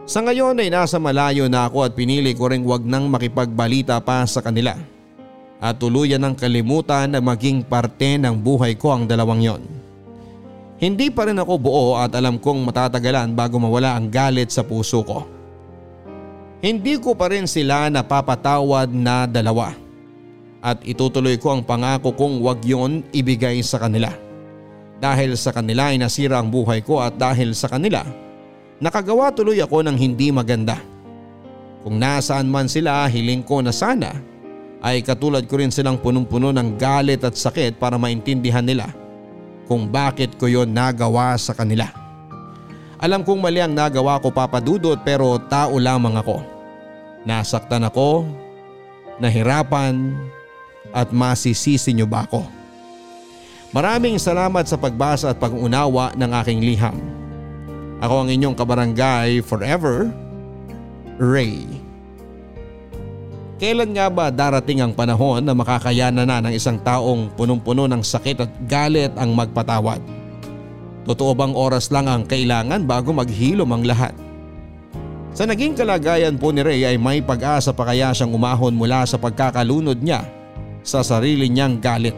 Sa 0.10 0.26
ngayon 0.26 0.58
ay 0.58 0.74
nasa 0.74 0.98
malayo 0.98 1.46
na 1.46 1.70
ako 1.70 1.86
at 1.86 1.94
pinili 1.94 2.34
ko 2.34 2.50
ring 2.50 2.66
wag 2.66 2.82
nang 2.82 3.14
makipagbalita 3.14 4.02
pa 4.02 4.26
sa 4.26 4.42
kanila. 4.42 4.74
At 5.62 5.78
tuluyan 5.78 6.26
ng 6.26 6.34
kalimutan 6.34 7.14
na 7.14 7.22
maging 7.22 7.62
parte 7.62 8.18
ng 8.18 8.34
buhay 8.42 8.74
ko 8.74 8.98
ang 8.98 9.06
dalawang 9.06 9.46
yon. 9.46 9.62
Hindi 10.82 11.14
pa 11.14 11.30
rin 11.30 11.38
ako 11.38 11.54
buo 11.62 11.86
at 12.02 12.10
alam 12.18 12.42
kong 12.42 12.66
matatagalan 12.66 13.38
bago 13.38 13.62
mawala 13.62 13.94
ang 13.94 14.10
galit 14.10 14.50
sa 14.50 14.66
puso 14.66 15.06
ko. 15.06 15.41
Hindi 16.62 17.02
ko 17.02 17.18
pa 17.18 17.34
rin 17.34 17.50
sila 17.50 17.90
napapatawad 17.90 18.94
na 18.94 19.26
dalawa. 19.26 19.74
at 20.62 20.78
itutuloy 20.86 21.42
ko 21.42 21.58
ang 21.58 21.66
pangako 21.66 22.14
kong 22.14 22.46
wag 22.46 22.62
yon 22.62 23.02
ibigay 23.10 23.58
sa 23.66 23.82
kanila. 23.82 24.14
Dahil 25.02 25.34
sa 25.34 25.50
kanila 25.50 25.90
ay 25.90 25.98
nasira 25.98 26.38
ang 26.38 26.54
buhay 26.54 26.86
ko 26.86 27.02
at 27.02 27.18
dahil 27.18 27.58
sa 27.58 27.66
kanila, 27.66 28.06
nakagawa 28.78 29.34
tuloy 29.34 29.58
ako 29.58 29.82
ng 29.82 29.98
hindi 29.98 30.30
maganda. 30.30 30.78
Kung 31.82 31.98
nasaan 31.98 32.46
man 32.46 32.70
sila 32.70 33.10
hiling 33.10 33.42
ko 33.42 33.66
na 33.66 33.74
sana 33.74 34.14
ay 34.86 35.02
katulad 35.02 35.50
ko 35.50 35.58
rin 35.58 35.74
silang 35.74 35.98
punong-puno 35.98 36.54
ng 36.54 36.78
galit 36.78 37.26
at 37.26 37.34
sakit 37.34 37.82
para 37.82 37.98
maintindihan 37.98 38.62
nila 38.62 38.94
kung 39.66 39.90
bakit 39.90 40.38
ko 40.38 40.46
yon 40.46 40.70
nagawa 40.70 41.34
sa 41.42 41.58
kanila. 41.58 42.01
Alam 43.02 43.26
kong 43.26 43.42
mali 43.42 43.58
ang 43.58 43.74
nagawa 43.74 44.22
ko 44.22 44.30
papadudot 44.30 44.94
pero 45.02 45.42
tao 45.50 45.82
lamang 45.82 46.22
ako. 46.22 46.46
Nasaktan 47.26 47.82
ako, 47.82 48.30
nahirapan 49.18 50.14
at 50.94 51.10
masisisi 51.10 51.98
niyo 51.98 52.06
ba 52.06 52.30
ako? 52.30 52.46
Maraming 53.74 54.22
salamat 54.22 54.70
sa 54.70 54.78
pagbasa 54.78 55.34
at 55.34 55.42
pag-unawa 55.42 56.14
ng 56.14 56.32
aking 56.46 56.62
liham. 56.62 56.94
Ako 58.06 58.22
ang 58.22 58.30
inyong 58.30 58.54
kabarangay 58.54 59.42
forever, 59.42 60.06
Ray. 61.18 61.66
Kailan 63.58 63.98
nga 63.98 64.14
ba 64.14 64.30
darating 64.30 64.82
ang 64.86 64.94
panahon 64.94 65.42
na 65.42 65.58
makakayanan 65.58 66.30
na 66.30 66.38
ng 66.38 66.54
isang 66.54 66.78
taong 66.78 67.34
punong-puno 67.34 67.90
ng 67.90 68.06
sakit 68.06 68.46
at 68.46 68.52
galit 68.70 69.14
ang 69.18 69.34
magpatawad? 69.34 70.21
Totoo 71.02 71.34
bang 71.34 71.54
oras 71.58 71.90
lang 71.90 72.06
ang 72.06 72.24
kailangan 72.30 72.86
bago 72.86 73.10
maghilom 73.10 73.70
ang 73.74 73.82
lahat? 73.82 74.14
Sa 75.32 75.48
naging 75.48 75.74
kalagayan 75.74 76.36
po 76.36 76.52
ni 76.52 76.62
Ray 76.62 76.84
ay 76.84 77.00
may 77.00 77.24
pag-asa 77.24 77.72
pa 77.72 77.88
kaya 77.88 78.12
siyang 78.12 78.36
umahon 78.36 78.76
mula 78.76 79.08
sa 79.08 79.16
pagkakalunod 79.16 79.98
niya 79.98 80.28
sa 80.84 81.02
sarili 81.02 81.48
niyang 81.48 81.80
galit. 81.80 82.14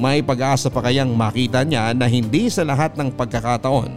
May 0.00 0.20
pag-asa 0.20 0.72
pa 0.72 0.80
kayang 0.80 1.12
makita 1.12 1.62
niya 1.62 1.92
na 1.92 2.08
hindi 2.08 2.48
sa 2.48 2.66
lahat 2.66 2.96
ng 2.96 3.14
pagkakataon 3.14 3.92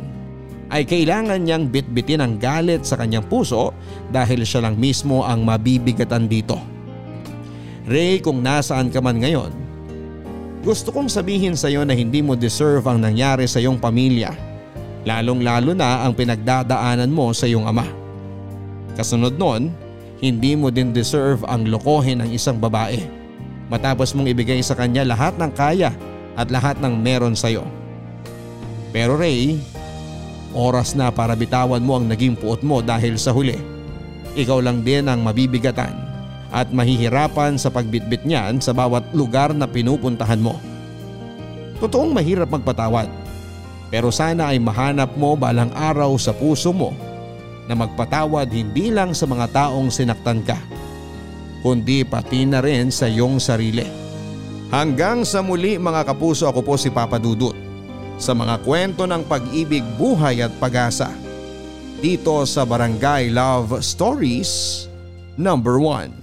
ay 0.72 0.84
kailangan 0.86 1.42
niyang 1.42 1.68
bitbitin 1.68 2.22
ang 2.24 2.38
galit 2.38 2.86
sa 2.86 3.00
kanyang 3.00 3.26
puso 3.26 3.74
dahil 4.14 4.46
siya 4.46 4.68
lang 4.68 4.76
mismo 4.78 5.26
ang 5.26 5.42
mabibigatan 5.44 6.30
dito. 6.30 6.60
Ray 7.84 8.24
kung 8.24 8.40
nasaan 8.46 8.94
ka 8.94 9.04
man 9.04 9.20
ngayon 9.20 9.63
gusto 10.64 10.96
kong 10.96 11.12
sabihin 11.12 11.60
sa 11.60 11.68
iyo 11.68 11.84
na 11.84 11.92
hindi 11.92 12.24
mo 12.24 12.40
deserve 12.40 12.88
ang 12.88 12.96
nangyari 12.96 13.44
sa 13.52 13.60
iyong 13.60 13.76
pamilya. 13.76 14.32
Lalong 15.04 15.44
lalo 15.44 15.76
na 15.76 16.08
ang 16.08 16.16
pinagdadaanan 16.16 17.12
mo 17.12 17.36
sa 17.36 17.44
iyong 17.44 17.68
ama. 17.68 17.84
Kasunod 18.96 19.36
nun, 19.36 19.76
hindi 20.24 20.56
mo 20.56 20.72
din 20.72 20.96
deserve 20.96 21.44
ang 21.52 21.68
lokohin 21.68 22.24
ng 22.24 22.32
isang 22.32 22.56
babae. 22.56 23.04
Matapos 23.68 24.16
mong 24.16 24.32
ibigay 24.32 24.64
sa 24.64 24.72
kanya 24.72 25.04
lahat 25.04 25.36
ng 25.36 25.52
kaya 25.52 25.92
at 26.40 26.48
lahat 26.48 26.80
ng 26.80 26.96
meron 26.96 27.36
sa 27.36 27.52
iyo. 27.52 27.68
Pero 28.96 29.20
Ray, 29.20 29.60
oras 30.56 30.96
na 30.96 31.12
para 31.12 31.36
bitawan 31.36 31.84
mo 31.84 32.00
ang 32.00 32.08
naging 32.08 32.40
puot 32.40 32.64
mo 32.64 32.80
dahil 32.80 33.20
sa 33.20 33.36
huli. 33.36 33.60
Ikaw 34.40 34.64
lang 34.64 34.80
din 34.80 35.12
ang 35.12 35.20
mabibigatan 35.28 36.03
at 36.54 36.70
mahihirapan 36.70 37.58
sa 37.58 37.74
pagbitbit 37.74 38.22
niyan 38.30 38.62
sa 38.62 38.78
bawat 38.78 39.02
lugar 39.18 39.52
na 39.58 39.66
pinupuntahan 39.66 40.38
mo. 40.38 40.62
Totoong 41.82 42.14
mahirap 42.14 42.54
magpatawad 42.54 43.10
pero 43.90 44.14
sana 44.14 44.54
ay 44.54 44.62
mahanap 44.62 45.18
mo 45.18 45.34
balang 45.34 45.74
araw 45.74 46.14
sa 46.22 46.34
puso 46.34 46.70
mo 46.70 46.94
na 47.66 47.74
magpatawad 47.74 48.50
hindi 48.54 48.94
lang 48.94 49.18
sa 49.18 49.26
mga 49.26 49.50
taong 49.50 49.90
sinaktan 49.90 50.46
ka 50.46 50.58
kundi 51.66 52.06
pati 52.06 52.46
na 52.46 52.60
rin 52.62 52.94
sa 52.94 53.08
iyong 53.08 53.40
sarili. 53.42 53.88
Hanggang 54.74 55.22
sa 55.24 55.40
muli 55.46 55.78
mga 55.78 56.10
kapuso 56.10 56.50
ako 56.50 56.66
po 56.66 56.74
si 56.76 56.90
Papa 56.90 57.22
Dudut 57.22 57.56
sa 58.18 58.34
mga 58.34 58.62
kwento 58.66 59.06
ng 59.06 59.26
pag-ibig, 59.26 59.86
buhay 59.98 60.42
at 60.44 60.54
pag-asa 60.58 61.10
dito 62.04 62.44
sa 62.44 62.68
Barangay 62.68 63.32
Love 63.32 63.80
Stories 63.80 64.86
number 65.40 65.80
1 65.80 66.23